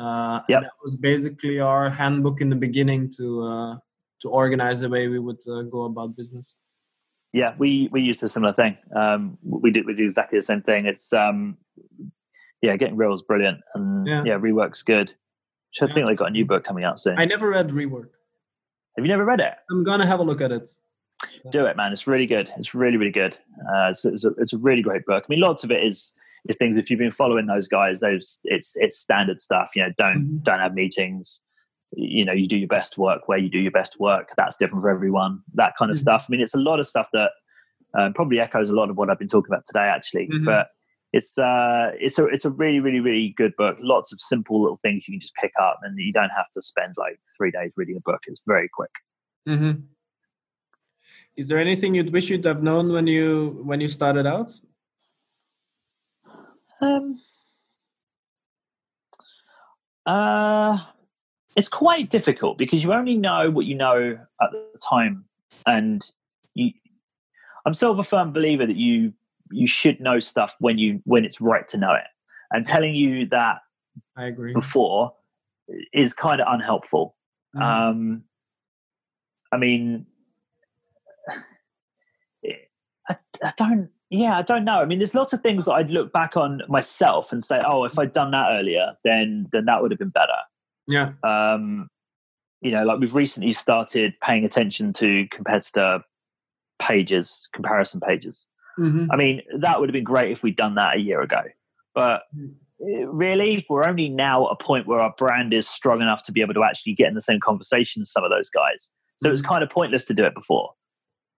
Uh, 0.00 0.40
yep. 0.48 0.62
that 0.62 0.72
was 0.82 0.96
basically 0.96 1.60
our 1.60 1.90
handbook 1.90 2.40
in 2.40 2.48
the 2.48 2.56
beginning 2.56 3.10
to 3.18 3.42
uh, 3.42 3.76
to 4.22 4.28
organize 4.28 4.80
the 4.80 4.88
way 4.88 5.08
we 5.08 5.18
would 5.18 5.40
uh, 5.46 5.62
go 5.62 5.84
about 5.84 6.16
business. 6.16 6.56
Yeah, 7.32 7.54
we 7.58 7.88
we 7.92 8.00
used 8.00 8.22
a 8.22 8.28
similar 8.28 8.54
thing. 8.54 8.78
Um, 8.96 9.36
we 9.42 9.70
did 9.70 9.84
we 9.84 9.94
did 9.94 10.04
exactly 10.04 10.38
the 10.38 10.42
same 10.42 10.62
thing. 10.62 10.86
It's 10.86 11.12
um, 11.12 11.58
yeah, 12.62 12.76
getting 12.76 12.96
real 12.96 13.12
is 13.12 13.22
brilliant, 13.22 13.60
and 13.74 14.06
yeah, 14.06 14.22
yeah 14.24 14.38
rework's 14.38 14.82
good. 14.82 15.12
I 15.80 15.86
yeah. 15.86 15.92
think 15.92 16.06
they 16.06 16.14
got 16.14 16.28
a 16.28 16.32
new 16.32 16.46
book 16.46 16.64
coming 16.64 16.84
out 16.84 16.98
soon. 16.98 17.18
I 17.18 17.26
never 17.26 17.50
read 17.50 17.68
rework. 17.68 18.08
Have 18.96 19.04
you 19.04 19.08
never 19.08 19.24
read 19.24 19.40
it? 19.40 19.54
I'm 19.70 19.84
gonna 19.84 20.06
have 20.06 20.20
a 20.20 20.24
look 20.24 20.40
at 20.40 20.50
it. 20.50 20.68
Do 21.50 21.66
it, 21.66 21.76
man. 21.76 21.92
It's 21.92 22.06
really 22.06 22.26
good. 22.26 22.48
It's 22.56 22.74
really 22.74 22.96
really 22.96 23.12
good. 23.12 23.36
Uh, 23.68 23.90
it's, 23.90 24.04
it's, 24.04 24.24
a, 24.24 24.30
it's 24.38 24.54
a 24.54 24.58
really 24.58 24.82
great 24.82 25.04
book. 25.04 25.24
I 25.24 25.26
mean, 25.28 25.40
lots 25.40 25.62
of 25.62 25.70
it 25.70 25.84
is 25.84 26.12
is 26.48 26.56
things. 26.56 26.76
If 26.76 26.90
you've 26.90 26.98
been 26.98 27.10
following 27.10 27.46
those 27.46 27.68
guys, 27.68 28.00
those 28.00 28.40
it's 28.44 28.74
it's 28.76 28.98
standard 28.98 29.40
stuff. 29.40 29.70
You 29.74 29.82
know, 29.82 29.92
don't 29.96 30.24
mm-hmm. 30.24 30.38
don't 30.42 30.60
have 30.60 30.74
meetings 30.74 31.40
you 31.92 32.24
know 32.24 32.32
you 32.32 32.46
do 32.46 32.56
your 32.56 32.68
best 32.68 32.98
work 32.98 33.26
where 33.26 33.38
you 33.38 33.48
do 33.48 33.58
your 33.58 33.70
best 33.70 33.98
work 33.98 34.30
that's 34.36 34.56
different 34.56 34.82
for 34.82 34.90
everyone 34.90 35.40
that 35.54 35.74
kind 35.76 35.90
of 35.90 35.96
mm-hmm. 35.96 36.02
stuff 36.02 36.26
i 36.28 36.30
mean 36.30 36.40
it's 36.40 36.54
a 36.54 36.58
lot 36.58 36.78
of 36.78 36.86
stuff 36.86 37.08
that 37.12 37.30
um, 37.98 38.12
probably 38.12 38.38
echoes 38.38 38.70
a 38.70 38.74
lot 38.74 38.90
of 38.90 38.96
what 38.96 39.10
i've 39.10 39.18
been 39.18 39.28
talking 39.28 39.52
about 39.52 39.64
today 39.64 39.80
actually 39.80 40.28
mm-hmm. 40.28 40.44
but 40.44 40.68
it's 41.12 41.36
uh 41.38 41.90
it's 41.98 42.18
a 42.18 42.26
it's 42.26 42.44
a 42.44 42.50
really 42.50 42.78
really 42.78 43.00
really 43.00 43.34
good 43.36 43.52
book 43.56 43.76
lots 43.80 44.12
of 44.12 44.20
simple 44.20 44.62
little 44.62 44.78
things 44.82 45.08
you 45.08 45.12
can 45.12 45.20
just 45.20 45.34
pick 45.34 45.52
up 45.60 45.80
and 45.82 45.98
you 45.98 46.12
don't 46.12 46.30
have 46.30 46.48
to 46.50 46.62
spend 46.62 46.94
like 46.96 47.18
three 47.36 47.50
days 47.50 47.72
reading 47.76 47.96
a 47.96 48.00
book 48.00 48.20
it's 48.26 48.42
very 48.46 48.68
quick 48.72 48.92
mm-hmm. 49.48 49.80
is 51.36 51.48
there 51.48 51.58
anything 51.58 51.96
you'd 51.96 52.12
wish 52.12 52.30
you'd 52.30 52.44
have 52.44 52.62
known 52.62 52.92
when 52.92 53.08
you 53.08 53.60
when 53.64 53.80
you 53.80 53.88
started 53.88 54.26
out 54.26 54.52
um 56.80 57.20
uh 60.06 60.78
it's 61.56 61.68
quite 61.68 62.10
difficult 62.10 62.58
because 62.58 62.82
you 62.82 62.92
only 62.92 63.16
know 63.16 63.50
what 63.50 63.66
you 63.66 63.74
know 63.74 64.18
at 64.40 64.50
the 64.50 64.66
time 64.88 65.24
and 65.66 66.10
you 66.54 66.72
i'm 67.66 67.74
still 67.74 67.98
a 67.98 68.02
firm 68.02 68.32
believer 68.32 68.66
that 68.66 68.76
you 68.76 69.12
you 69.50 69.66
should 69.66 70.00
know 70.00 70.20
stuff 70.20 70.56
when 70.60 70.78
you 70.78 71.00
when 71.04 71.24
it's 71.24 71.40
right 71.40 71.66
to 71.68 71.76
know 71.76 71.92
it. 71.92 72.04
And 72.52 72.66
telling 72.66 72.94
you 72.94 73.26
that 73.26 73.58
i 74.16 74.26
agree. 74.26 74.52
before 74.52 75.12
is 75.92 76.14
kind 76.14 76.40
of 76.40 76.52
unhelpful. 76.52 77.14
Mm-hmm. 77.54 77.62
um 77.62 78.24
i 79.52 79.56
mean 79.56 80.06
I, 83.08 83.16
I 83.42 83.52
don't 83.56 83.90
yeah 84.10 84.36
i 84.36 84.42
don't 84.42 84.64
know 84.64 84.80
i 84.80 84.84
mean 84.84 84.98
there's 84.98 85.14
lots 85.14 85.32
of 85.32 85.40
things 85.40 85.64
that 85.64 85.72
i'd 85.72 85.90
look 85.90 86.12
back 86.12 86.36
on 86.36 86.60
myself 86.68 87.32
and 87.32 87.42
say 87.42 87.60
oh 87.66 87.84
if 87.84 87.98
i'd 87.98 88.12
done 88.12 88.30
that 88.30 88.48
earlier 88.50 88.92
then 89.04 89.46
then 89.52 89.64
that 89.64 89.80
would 89.80 89.90
have 89.90 89.98
been 89.98 90.10
better 90.10 90.32
yeah. 90.90 91.12
Um, 91.22 91.88
you 92.60 92.70
know, 92.72 92.84
like 92.84 93.00
we've 93.00 93.14
recently 93.14 93.52
started 93.52 94.14
paying 94.22 94.44
attention 94.44 94.92
to 94.94 95.26
competitor 95.32 96.00
pages, 96.80 97.48
comparison 97.54 98.00
pages. 98.00 98.44
Mm-hmm. 98.78 99.10
I 99.10 99.16
mean, 99.16 99.42
that 99.58 99.80
would 99.80 99.88
have 99.88 99.94
been 99.94 100.04
great 100.04 100.32
if 100.32 100.42
we'd 100.42 100.56
done 100.56 100.74
that 100.74 100.96
a 100.96 101.00
year 101.00 101.22
ago. 101.22 101.40
But 101.94 102.22
mm. 102.36 102.52
really, 102.80 103.64
we're 103.68 103.86
only 103.86 104.08
now 104.08 104.46
at 104.46 104.52
a 104.52 104.56
point 104.56 104.86
where 104.86 105.00
our 105.00 105.14
brand 105.16 105.54
is 105.54 105.68
strong 105.68 106.02
enough 106.02 106.22
to 106.24 106.32
be 106.32 106.40
able 106.40 106.54
to 106.54 106.64
actually 106.64 106.94
get 106.94 107.08
in 107.08 107.14
the 107.14 107.20
same 107.20 107.40
conversation 107.40 108.02
as 108.02 108.10
some 108.10 108.24
of 108.24 108.30
those 108.30 108.50
guys. 108.50 108.90
So 109.18 109.26
mm-hmm. 109.26 109.28
it 109.28 109.32
was 109.32 109.42
kind 109.42 109.62
of 109.62 109.70
pointless 109.70 110.04
to 110.06 110.14
do 110.14 110.24
it 110.24 110.34
before. 110.34 110.72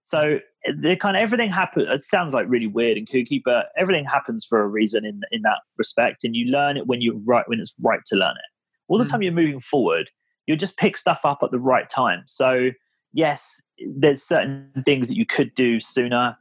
So 0.03 0.39
the 0.67 0.97
kind 0.97 1.17
of 1.17 1.23
everything 1.23 1.51
happens. 1.51 1.87
It 1.89 2.03
sounds 2.03 2.35
like 2.35 2.47
really 2.49 2.67
weird 2.67 2.99
and 2.99 3.09
kooky, 3.09 3.41
but 3.45 3.67
everything 3.77 4.05
happens 4.05 4.45
for 4.45 4.61
a 4.63 4.69
reason 4.69 5.05
in 5.05 5.23
in 5.31 5.43
that 5.43 5.59
respect, 5.79 6.25
and 6.25 6.35
you 6.35 6.51
learn 6.51 6.77
it 6.77 6.87
when 6.87 7.01
you're 7.01 7.21
right 7.27 7.49
when 7.49 7.61
it's 7.61 7.75
right 7.81 8.01
to 8.07 8.17
learn 8.17 8.33
it 8.33 8.53
all 8.93 8.99
the 8.99 9.05
mm. 9.05 9.11
time 9.11 9.23
you're 9.23 9.33
moving 9.33 9.61
forward, 9.61 10.11
you'll 10.47 10.59
just 10.59 10.77
pick 10.77 10.99
stuff 10.99 11.25
up 11.25 11.39
at 11.43 11.51
the 11.51 11.59
right 11.59 11.89
time. 11.89 12.23
So, 12.27 12.71
yes, 13.15 13.63
there's 13.87 14.23
certain 14.23 14.71
things 14.85 15.09
that 15.09 15.17
you 15.17 15.25
could 15.25 15.55
do 15.55 15.81
sooner. 15.81 16.37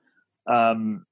Um, 0.48 1.06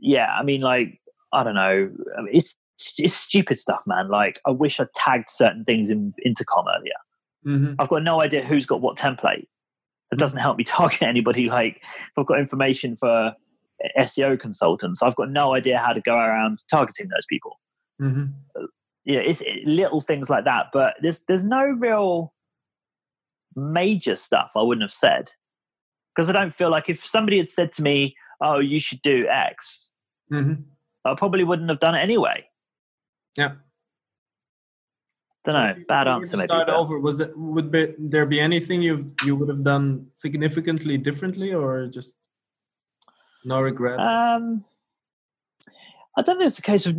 yeah, 0.00 0.28
I 0.38 0.44
mean, 0.44 0.60
like, 0.60 1.00
I 1.32 1.42
don't 1.42 1.54
know. 1.56 1.90
It's 2.30 2.56
it's 2.98 3.14
stupid 3.14 3.58
stuff, 3.58 3.80
man. 3.86 4.08
Like, 4.08 4.40
I 4.46 4.50
wish 4.52 4.78
I 4.78 4.86
tagged 4.94 5.28
certain 5.28 5.64
things 5.64 5.90
in 5.90 6.14
intercom 6.24 6.66
earlier. 6.68 6.92
Mm-hmm. 7.44 7.74
I've 7.80 7.88
got 7.88 8.04
no 8.04 8.20
idea 8.20 8.44
who's 8.44 8.66
got 8.66 8.80
what 8.80 8.96
template. 8.96 9.46
It 10.12 10.18
doesn't 10.18 10.38
help 10.38 10.56
me 10.58 10.64
target 10.64 11.02
anybody. 11.02 11.48
Like, 11.48 11.76
if 11.76 12.18
I've 12.18 12.26
got 12.26 12.38
information 12.38 12.96
for 12.96 13.34
SEO 13.98 14.38
consultants, 14.38 15.02
I've 15.02 15.16
got 15.16 15.30
no 15.30 15.54
idea 15.54 15.78
how 15.78 15.92
to 15.92 16.00
go 16.00 16.14
around 16.14 16.60
targeting 16.70 17.08
those 17.08 17.26
people. 17.26 17.58
Mm-hmm 18.00 18.24
know, 19.06 19.22
it's 19.24 19.42
little 19.64 20.00
things 20.00 20.30
like 20.30 20.44
that. 20.44 20.66
But 20.72 20.94
there's 21.00 21.22
there's 21.22 21.44
no 21.44 21.62
real 21.64 22.32
major 23.56 24.16
stuff 24.16 24.52
I 24.56 24.62
wouldn't 24.62 24.82
have 24.82 24.92
said 24.92 25.30
because 26.14 26.28
I 26.28 26.32
don't 26.32 26.54
feel 26.54 26.70
like 26.70 26.88
if 26.88 27.04
somebody 27.04 27.38
had 27.38 27.50
said 27.50 27.72
to 27.72 27.82
me, 27.82 28.16
"Oh, 28.40 28.58
you 28.58 28.80
should 28.80 29.02
do 29.02 29.26
X," 29.28 29.90
mm-hmm. 30.32 30.62
I 31.04 31.14
probably 31.14 31.44
wouldn't 31.44 31.68
have 31.68 31.80
done 31.80 31.94
it 31.94 32.00
anyway. 32.00 32.44
Yeah. 33.36 33.52
Don't 35.44 35.54
know. 35.54 35.84
Bad 35.86 36.08
answer. 36.08 36.38
Maybe. 36.38 36.46
Start 36.46 36.70
over. 36.70 36.98
Was 36.98 37.18
that 37.18 37.36
would 37.36 37.70
be, 37.70 37.94
there 37.98 38.24
be 38.24 38.40
anything 38.40 38.80
you 38.80 39.12
you 39.24 39.36
would 39.36 39.48
have 39.48 39.62
done 39.62 40.06
significantly 40.14 40.96
differently, 40.96 41.52
or 41.52 41.86
just 41.86 42.16
no 43.44 43.60
regrets? 43.60 44.02
Um, 44.02 44.64
I 46.16 46.22
don't 46.22 46.38
think 46.38 46.48
it's 46.48 46.58
a 46.58 46.62
case 46.62 46.86
of 46.86 46.96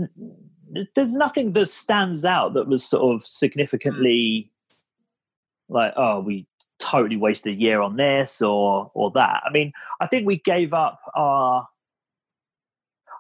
there's 0.94 1.16
nothing 1.16 1.54
that 1.54 1.70
stands 1.70 2.26
out 2.26 2.54
that 2.54 2.68
was 2.68 2.84
sort 2.84 3.16
of 3.16 3.26
significantly 3.26 4.52
like 5.70 5.94
oh 5.96 6.20
we 6.20 6.48
totally 6.80 7.16
wasted 7.16 7.56
a 7.56 7.60
year 7.60 7.82
on 7.82 7.96
this 7.96 8.42
or 8.42 8.92
or 8.94 9.10
that 9.12 9.42
i 9.48 9.52
mean 9.52 9.72
i 10.02 10.08
think 10.08 10.26
we 10.26 10.40
gave 10.42 10.74
up 10.74 11.00
our 11.16 11.66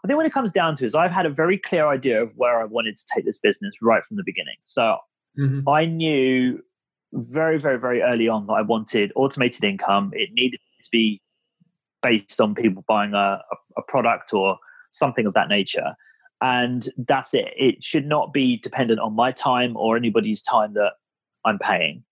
i 0.03 0.07
think 0.07 0.17
when 0.17 0.25
it 0.25 0.33
comes 0.33 0.51
down 0.51 0.75
to 0.75 0.83
it 0.83 0.87
is 0.87 0.95
i've 0.95 1.11
had 1.11 1.25
a 1.25 1.29
very 1.29 1.57
clear 1.57 1.87
idea 1.87 2.21
of 2.21 2.31
where 2.35 2.59
i 2.59 2.65
wanted 2.65 2.95
to 2.95 3.05
take 3.13 3.25
this 3.25 3.37
business 3.37 3.73
right 3.81 4.03
from 4.03 4.17
the 4.17 4.23
beginning 4.25 4.57
so 4.63 4.97
mm-hmm. 5.37 5.67
i 5.67 5.85
knew 5.85 6.61
very 7.13 7.57
very 7.57 7.79
very 7.79 8.01
early 8.01 8.27
on 8.27 8.45
that 8.47 8.53
i 8.53 8.61
wanted 8.61 9.11
automated 9.15 9.63
income 9.63 10.11
it 10.13 10.29
needed 10.33 10.59
to 10.81 10.89
be 10.91 11.21
based 12.01 12.39
on 12.39 12.53
people 12.53 12.83
buying 12.87 13.13
a, 13.13 13.41
a, 13.77 13.81
product 13.87 14.31
or 14.31 14.57
something 14.91 15.25
of 15.25 15.33
that 15.33 15.49
nature 15.49 15.95
and 16.41 16.89
that's 16.97 17.33
it. 17.33 17.53
It 17.57 17.83
should 17.83 18.05
not 18.05 18.33
be 18.33 18.57
dependent 18.57 18.99
on 18.99 19.15
my 19.15 19.31
time 19.31 19.75
or 19.77 19.95
anybody's 19.97 20.41
time 20.41 20.73
that 20.73 20.93
I'm 21.45 21.57
paying. 21.59 22.03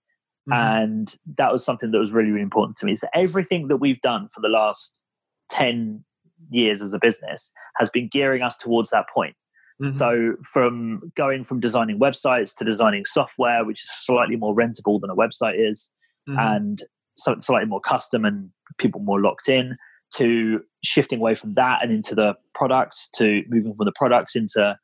Mm-hmm. 0.49 0.53
And 0.53 1.15
that 1.37 1.51
was 1.51 1.63
something 1.63 1.91
that 1.91 1.99
was 1.99 2.11
really, 2.11 2.31
really 2.31 2.41
important 2.41 2.77
to 2.77 2.85
me. 2.85 2.95
So 2.95 3.07
everything 3.13 3.67
that 3.67 3.77
we've 3.77 4.01
done 4.01 4.29
for 4.29 4.41
the 4.41 4.49
last 4.49 5.03
10 5.49 6.03
years 6.49 6.81
as 6.81 6.93
a 6.93 6.99
business 6.99 7.51
has 7.77 7.89
been 7.89 8.07
gearing 8.07 8.41
us 8.41 8.57
towards 8.57 8.89
that 8.89 9.05
point. 9.13 9.35
Mm-hmm. 9.83 9.89
So 9.89 10.35
from 10.43 11.11
going 11.17 11.43
from 11.43 11.59
designing 11.59 11.99
websites 11.99 12.55
to 12.55 12.63
designing 12.63 13.03
software, 13.05 13.65
which 13.65 13.83
is 13.83 13.91
slightly 13.91 14.37
more 14.37 14.55
rentable 14.55 15.01
than 15.01 15.09
a 15.09 15.15
website 15.15 15.55
is, 15.57 15.91
mm-hmm. 16.29 16.39
and 16.39 16.79
so 17.15 17.35
slightly 17.39 17.67
more 17.67 17.81
custom 17.81 18.23
and 18.23 18.49
people 18.79 19.01
more 19.01 19.19
locked 19.19 19.49
in, 19.49 19.77
to 20.15 20.61
shifting 20.83 21.19
away 21.19 21.35
from 21.35 21.55
that 21.55 21.79
and 21.81 21.91
into 21.91 22.15
the 22.15 22.35
products 22.53 23.09
to 23.15 23.41
moving 23.49 23.73
from 23.75 23.85
the 23.85 23.91
products 23.95 24.35
into 24.35 24.77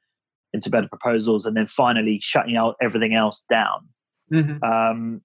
into 0.53 0.69
better 0.69 0.87
proposals 0.87 1.45
and 1.45 1.55
then 1.55 1.67
finally 1.67 2.19
shutting 2.21 2.57
out 2.57 2.75
everything 2.81 3.13
else 3.13 3.43
down 3.49 3.87
mm-hmm. 4.33 4.63
um, 4.63 5.21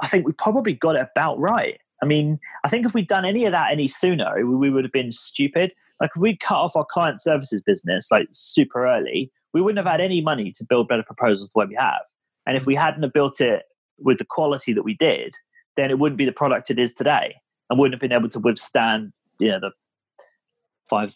i 0.00 0.06
think 0.06 0.26
we 0.26 0.32
probably 0.32 0.72
got 0.72 0.96
it 0.96 1.06
about 1.14 1.38
right 1.38 1.78
i 2.02 2.06
mean 2.06 2.38
i 2.64 2.68
think 2.68 2.86
if 2.86 2.94
we'd 2.94 3.08
done 3.08 3.24
any 3.24 3.44
of 3.44 3.52
that 3.52 3.70
any 3.70 3.86
sooner 3.86 4.34
we, 4.36 4.54
we 4.54 4.70
would 4.70 4.84
have 4.84 4.92
been 4.92 5.12
stupid 5.12 5.72
Like 6.00 6.10
if 6.14 6.20
we'd 6.20 6.40
cut 6.40 6.56
off 6.56 6.76
our 6.76 6.86
client 6.88 7.20
services 7.20 7.62
business 7.62 8.08
like 8.10 8.28
super 8.30 8.86
early, 8.86 9.32
we 9.52 9.60
wouldn't 9.60 9.84
have 9.84 9.90
had 9.90 10.00
any 10.00 10.20
money 10.20 10.52
to 10.52 10.64
build 10.64 10.88
better 10.88 11.02
proposals 11.02 11.50
the 11.50 11.58
way 11.58 11.66
we 11.66 11.74
have. 11.74 12.02
And 12.46 12.56
if 12.56 12.66
we 12.66 12.74
mm. 12.74 12.80
hadn't 12.80 13.02
have 13.02 13.12
built 13.12 13.40
it 13.40 13.64
with 13.98 14.18
the 14.18 14.24
quality 14.24 14.72
that 14.72 14.82
we 14.82 14.94
did, 14.94 15.34
then 15.76 15.90
it 15.90 15.98
wouldn't 15.98 16.18
be 16.18 16.24
the 16.24 16.32
product 16.32 16.70
it 16.70 16.78
is 16.78 16.92
today, 16.92 17.36
and 17.68 17.78
wouldn't 17.78 17.94
have 17.94 18.00
been 18.00 18.16
able 18.16 18.28
to 18.30 18.40
withstand 18.40 19.12
you 19.38 19.48
know 19.48 19.60
the 19.60 19.70
five 20.90 21.14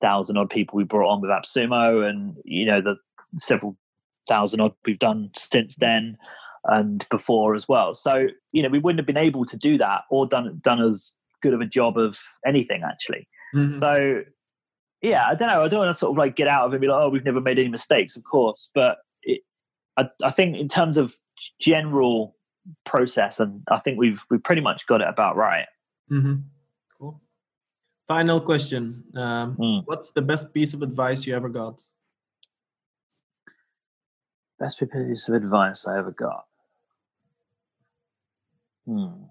thousand 0.00 0.36
odd 0.36 0.50
people 0.50 0.76
we 0.76 0.84
brought 0.84 1.10
on 1.10 1.20
with 1.20 1.30
AppSumo, 1.30 2.08
and 2.08 2.36
you 2.44 2.66
know 2.66 2.80
the 2.80 2.96
several 3.38 3.76
thousand 4.28 4.60
odd 4.60 4.74
we've 4.86 4.98
done 4.98 5.30
since 5.34 5.76
then 5.76 6.16
and 6.66 7.06
before 7.10 7.54
as 7.54 7.68
well. 7.68 7.94
So 7.94 8.26
you 8.52 8.62
know 8.62 8.68
we 8.68 8.78
wouldn't 8.78 8.98
have 8.98 9.06
been 9.06 9.16
able 9.16 9.44
to 9.46 9.56
do 9.56 9.78
that 9.78 10.02
or 10.10 10.26
done 10.26 10.60
done 10.62 10.80
as 10.82 11.14
good 11.42 11.54
of 11.54 11.60
a 11.60 11.66
job 11.66 11.98
of 11.98 12.18
anything 12.46 12.82
actually. 12.84 13.28
Mm-hmm. 13.54 13.74
So 13.74 14.22
yeah, 15.02 15.26
I 15.26 15.34
don't 15.34 15.48
know. 15.48 15.64
I 15.64 15.68
don't 15.68 15.80
want 15.80 15.92
to 15.92 15.98
sort 15.98 16.12
of 16.12 16.16
like 16.16 16.36
get 16.36 16.48
out 16.48 16.64
of 16.64 16.72
it 16.72 16.76
and 16.76 16.80
be 16.80 16.86
like, 16.86 17.00
oh, 17.00 17.08
we've 17.08 17.24
never 17.24 17.40
made 17.40 17.58
any 17.58 17.68
mistakes, 17.68 18.16
of 18.16 18.22
course. 18.24 18.70
But 18.72 18.98
it, 19.22 19.42
I, 19.96 20.08
I 20.22 20.30
think 20.30 20.56
in 20.56 20.68
terms 20.68 20.96
of 20.96 21.14
general 21.60 22.36
process, 22.84 23.40
and 23.40 23.62
I 23.70 23.80
think 23.80 23.98
we've 23.98 24.24
we 24.30 24.38
pretty 24.38 24.62
much 24.62 24.86
got 24.86 25.00
it 25.00 25.08
about 25.08 25.36
right. 25.36 25.66
Mm-hmm. 26.10 26.34
Cool. 26.98 27.20
Final 28.06 28.40
question: 28.40 29.02
um, 29.16 29.56
mm. 29.56 29.82
What's 29.86 30.12
the 30.12 30.22
best 30.22 30.54
piece 30.54 30.72
of 30.72 30.82
advice 30.82 31.26
you 31.26 31.34
ever 31.34 31.48
got? 31.48 31.82
Best 34.60 34.80
piece 34.80 35.28
of 35.28 35.34
advice 35.34 35.86
I 35.88 35.98
ever 35.98 36.12
got. 36.12 36.46
Hmm. 38.86 39.24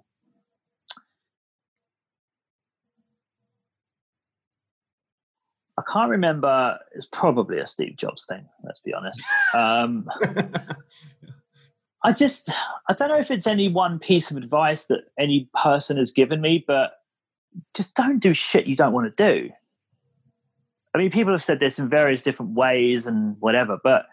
Can't 5.92 6.10
remember. 6.10 6.78
It's 6.94 7.08
probably 7.08 7.60
a 7.60 7.68
Steve 7.68 7.98
Jobs 7.98 8.26
thing. 8.26 8.46
Let's 8.64 8.80
be 8.80 8.94
honest. 8.94 9.22
Um, 9.54 10.10
I 12.04 12.14
just, 12.14 12.50
I 12.90 12.94
don't 12.94 13.10
know 13.10 13.20
if 13.20 13.30
it's 13.30 13.48
any 13.48 13.70
one 13.70 14.00
piece 14.00 14.32
of 14.32 14.38
advice 14.38 14.86
that 14.86 15.02
any 15.20 15.50
person 15.62 15.98
has 15.98 16.12
given 16.12 16.42
me, 16.42 16.64
but 16.66 16.94
just 17.76 17.94
don't 17.96 18.20
do 18.20 18.34
shit 18.34 18.66
you 18.66 18.76
don't 18.76 18.94
want 18.94 19.16
to 19.16 19.32
do. 19.32 19.50
I 20.94 20.98
mean, 20.98 21.12
people 21.12 21.32
have 21.32 21.44
said 21.44 21.60
this 21.60 21.78
in 21.80 21.90
various 21.90 22.24
different 22.24 22.54
ways 22.54 23.08
and 23.08 23.36
whatever, 23.40 23.78
but 23.84 24.06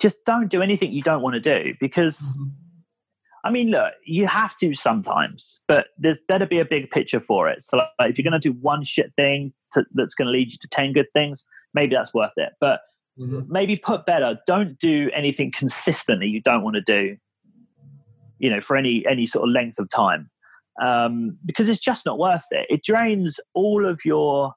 just 0.00 0.24
don't 0.24 0.48
do 0.48 0.62
anything 0.62 0.92
you 0.92 1.02
don't 1.02 1.22
want 1.22 1.34
to 1.34 1.40
do 1.40 1.74
because. 1.80 2.38
Mm-hmm 2.40 2.56
I 3.42 3.50
mean, 3.50 3.70
look, 3.70 3.94
you 4.04 4.26
have 4.26 4.54
to 4.56 4.74
sometimes, 4.74 5.60
but 5.66 5.86
there's 5.96 6.18
better 6.28 6.46
be 6.46 6.58
a 6.58 6.64
big 6.64 6.90
picture 6.90 7.20
for 7.20 7.48
it. 7.48 7.62
So, 7.62 7.78
like, 7.78 8.10
if 8.10 8.18
you're 8.18 8.30
going 8.30 8.38
to 8.38 8.50
do 8.50 8.52
one 8.60 8.84
shit 8.84 9.14
thing 9.16 9.54
to, 9.72 9.84
that's 9.94 10.14
going 10.14 10.26
to 10.26 10.32
lead 10.32 10.52
you 10.52 10.58
to 10.60 10.68
10 10.68 10.92
good 10.92 11.06
things, 11.12 11.44
maybe 11.74 11.94
that's 11.94 12.14
worth 12.14 12.32
it. 12.36 12.52
But 12.60 12.80
mm-hmm. 13.18 13.40
maybe 13.50 13.76
put 13.76 14.06
better, 14.06 14.38
don't 14.46 14.78
do 14.78 15.10
anything 15.14 15.52
consistently 15.56 16.26
you 16.26 16.40
don't 16.40 16.62
want 16.62 16.76
to 16.76 16.82
do, 16.82 17.16
you 18.38 18.50
know, 18.50 18.60
for 18.60 18.76
any, 18.76 19.04
any 19.08 19.26
sort 19.26 19.48
of 19.48 19.52
length 19.52 19.78
of 19.78 19.88
time. 19.88 20.30
Um, 20.82 21.36
because 21.44 21.68
it's 21.68 21.80
just 21.80 22.06
not 22.06 22.18
worth 22.18 22.46
it. 22.50 22.66
It 22.70 22.82
drains 22.82 23.38
all 23.54 23.86
of 23.86 24.00
your 24.04 24.54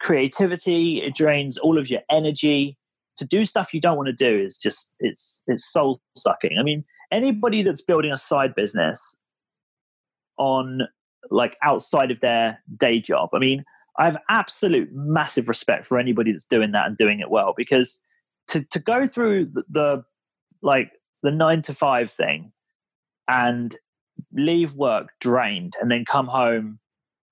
creativity, 0.00 1.02
it 1.02 1.14
drains 1.14 1.58
all 1.58 1.78
of 1.78 1.88
your 1.88 2.00
energy. 2.10 2.76
To 3.18 3.26
do 3.26 3.44
stuff 3.44 3.74
you 3.74 3.80
don't 3.80 3.96
want 3.96 4.08
to 4.08 4.12
do 4.12 4.44
is 4.44 4.56
just, 4.56 4.96
it's, 4.98 5.42
it's 5.46 5.70
soul 5.70 6.00
sucking. 6.16 6.56
I 6.58 6.62
mean, 6.62 6.84
anybody 7.12 7.62
that's 7.62 7.82
building 7.82 8.10
a 8.10 8.18
side 8.18 8.54
business 8.54 9.16
on 10.38 10.80
like 11.30 11.56
outside 11.62 12.10
of 12.10 12.18
their 12.20 12.58
day 12.76 12.98
job 12.98 13.28
i 13.32 13.38
mean 13.38 13.64
i 13.98 14.04
have 14.04 14.16
absolute 14.28 14.88
massive 14.92 15.48
respect 15.48 15.86
for 15.86 15.98
anybody 15.98 16.32
that's 16.32 16.44
doing 16.44 16.72
that 16.72 16.86
and 16.86 16.96
doing 16.96 17.20
it 17.20 17.30
well 17.30 17.54
because 17.56 18.00
to 18.48 18.62
to 18.64 18.78
go 18.78 19.06
through 19.06 19.46
the, 19.46 19.64
the 19.70 20.04
like 20.62 20.92
the 21.22 21.30
9 21.30 21.62
to 21.62 21.74
5 21.74 22.10
thing 22.10 22.52
and 23.28 23.76
leave 24.32 24.74
work 24.74 25.08
drained 25.20 25.74
and 25.80 25.90
then 25.90 26.04
come 26.04 26.26
home 26.26 26.78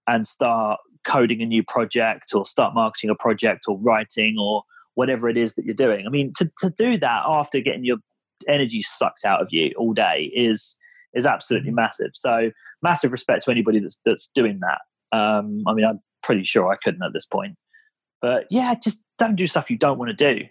and 0.06 0.26
start 0.26 0.80
coding 1.04 1.40
a 1.40 1.46
new 1.46 1.62
project 1.62 2.34
or 2.34 2.44
start 2.44 2.74
marketing 2.74 3.10
a 3.10 3.14
project 3.14 3.64
or 3.68 3.78
writing 3.78 4.36
or 4.38 4.62
whatever 4.94 5.28
it 5.28 5.36
is 5.36 5.54
that 5.54 5.64
you're 5.64 5.74
doing. 5.74 6.06
I 6.06 6.10
mean, 6.10 6.32
to, 6.36 6.50
to 6.58 6.70
do 6.70 6.98
that 6.98 7.22
after 7.26 7.60
getting 7.60 7.84
your 7.84 7.98
energy 8.48 8.82
sucked 8.82 9.24
out 9.24 9.40
of 9.40 9.48
you 9.50 9.72
all 9.78 9.92
day 9.92 10.30
is 10.34 10.76
is 11.12 11.26
absolutely 11.26 11.72
massive. 11.72 12.10
So 12.14 12.50
massive 12.82 13.12
respect 13.12 13.44
to 13.44 13.50
anybody 13.50 13.80
that's 13.80 13.98
that's 14.04 14.30
doing 14.34 14.60
that. 14.60 15.16
Um, 15.16 15.64
I 15.66 15.74
mean, 15.74 15.84
I'm 15.84 16.00
pretty 16.22 16.44
sure 16.44 16.70
I 16.70 16.76
couldn't 16.82 17.02
at 17.02 17.12
this 17.12 17.26
point, 17.26 17.56
but 18.20 18.46
yeah, 18.50 18.74
just 18.74 19.02
don't 19.18 19.36
do 19.36 19.46
stuff 19.46 19.70
you 19.70 19.78
don't 19.78 19.98
want 19.98 20.16
to 20.16 20.34
do. 20.34 20.44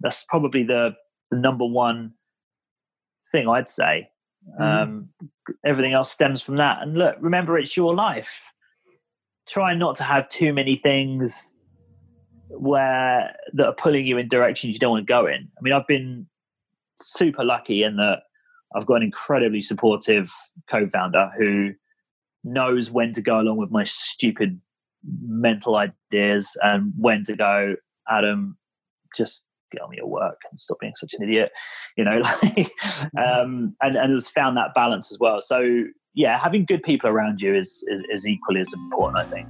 That's 0.00 0.24
probably 0.28 0.62
the, 0.62 0.94
the 1.30 1.38
number 1.38 1.64
one 1.64 2.12
thing 3.32 3.48
I'd 3.48 3.68
say. 3.68 4.10
Mm. 4.60 4.82
Um, 4.82 5.08
everything 5.64 5.92
else 5.92 6.10
stems 6.10 6.42
from 6.42 6.56
that. 6.56 6.82
And 6.82 6.96
look, 6.96 7.16
remember, 7.20 7.58
it's 7.58 7.76
your 7.76 7.94
life. 7.94 8.52
Try 9.48 9.74
not 9.74 9.96
to 9.96 10.04
have 10.04 10.28
too 10.28 10.52
many 10.52 10.76
things 10.76 11.54
where 12.48 13.34
that 13.54 13.66
are 13.66 13.74
pulling 13.74 14.06
you 14.06 14.18
in 14.18 14.28
directions 14.28 14.74
you 14.74 14.78
don't 14.78 14.90
want 14.90 15.06
to 15.06 15.12
go 15.12 15.26
in. 15.26 15.48
I 15.58 15.62
mean, 15.62 15.72
I've 15.72 15.86
been 15.86 16.26
super 16.98 17.44
lucky 17.44 17.82
in 17.82 17.96
that 17.96 18.22
I've 18.74 18.86
got 18.86 18.96
an 18.96 19.02
incredibly 19.02 19.62
supportive 19.62 20.30
co-founder 20.68 21.30
who 21.38 21.72
knows 22.44 22.90
when 22.90 23.12
to 23.12 23.20
go 23.20 23.40
along 23.40 23.56
with 23.56 23.70
my 23.70 23.84
stupid 23.84 24.62
mental 25.22 25.76
ideas 25.76 26.56
and 26.62 26.92
when 26.96 27.24
to 27.24 27.36
go, 27.36 27.76
Adam, 28.08 28.56
just 29.16 29.44
get 29.72 29.82
on 29.82 29.88
with 29.88 29.98
your 29.98 30.06
work 30.06 30.38
and 30.50 30.58
stop 30.58 30.78
being 30.80 30.92
such 30.96 31.12
an 31.18 31.22
idiot, 31.22 31.50
you 31.96 32.04
know, 32.04 32.20
like, 32.42 32.70
um, 33.18 33.74
and, 33.82 33.96
and 33.96 34.12
has 34.12 34.28
found 34.28 34.56
that 34.56 34.74
balance 34.74 35.10
as 35.10 35.18
well. 35.18 35.40
So 35.40 35.84
yeah, 36.14 36.38
having 36.42 36.64
good 36.64 36.82
people 36.82 37.10
around 37.10 37.40
you 37.42 37.54
is, 37.54 37.84
is, 37.88 38.02
is 38.10 38.26
equally 38.26 38.60
as 38.60 38.72
important, 38.72 39.18
I 39.18 39.30
think. 39.30 39.48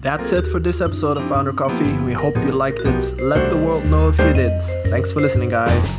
That's 0.00 0.32
it 0.32 0.46
for 0.46 0.60
this 0.60 0.80
episode 0.80 1.16
of 1.16 1.24
Founder 1.28 1.52
Coffee. 1.52 1.92
We 2.04 2.12
hope 2.12 2.36
you 2.36 2.52
liked 2.52 2.80
it. 2.80 3.20
Let 3.20 3.48
the 3.48 3.56
world 3.56 3.86
know 3.86 4.10
if 4.10 4.18
you 4.18 4.32
did. 4.34 4.60
Thanks 4.90 5.12
for 5.12 5.20
listening, 5.20 5.48
guys. 5.48 5.98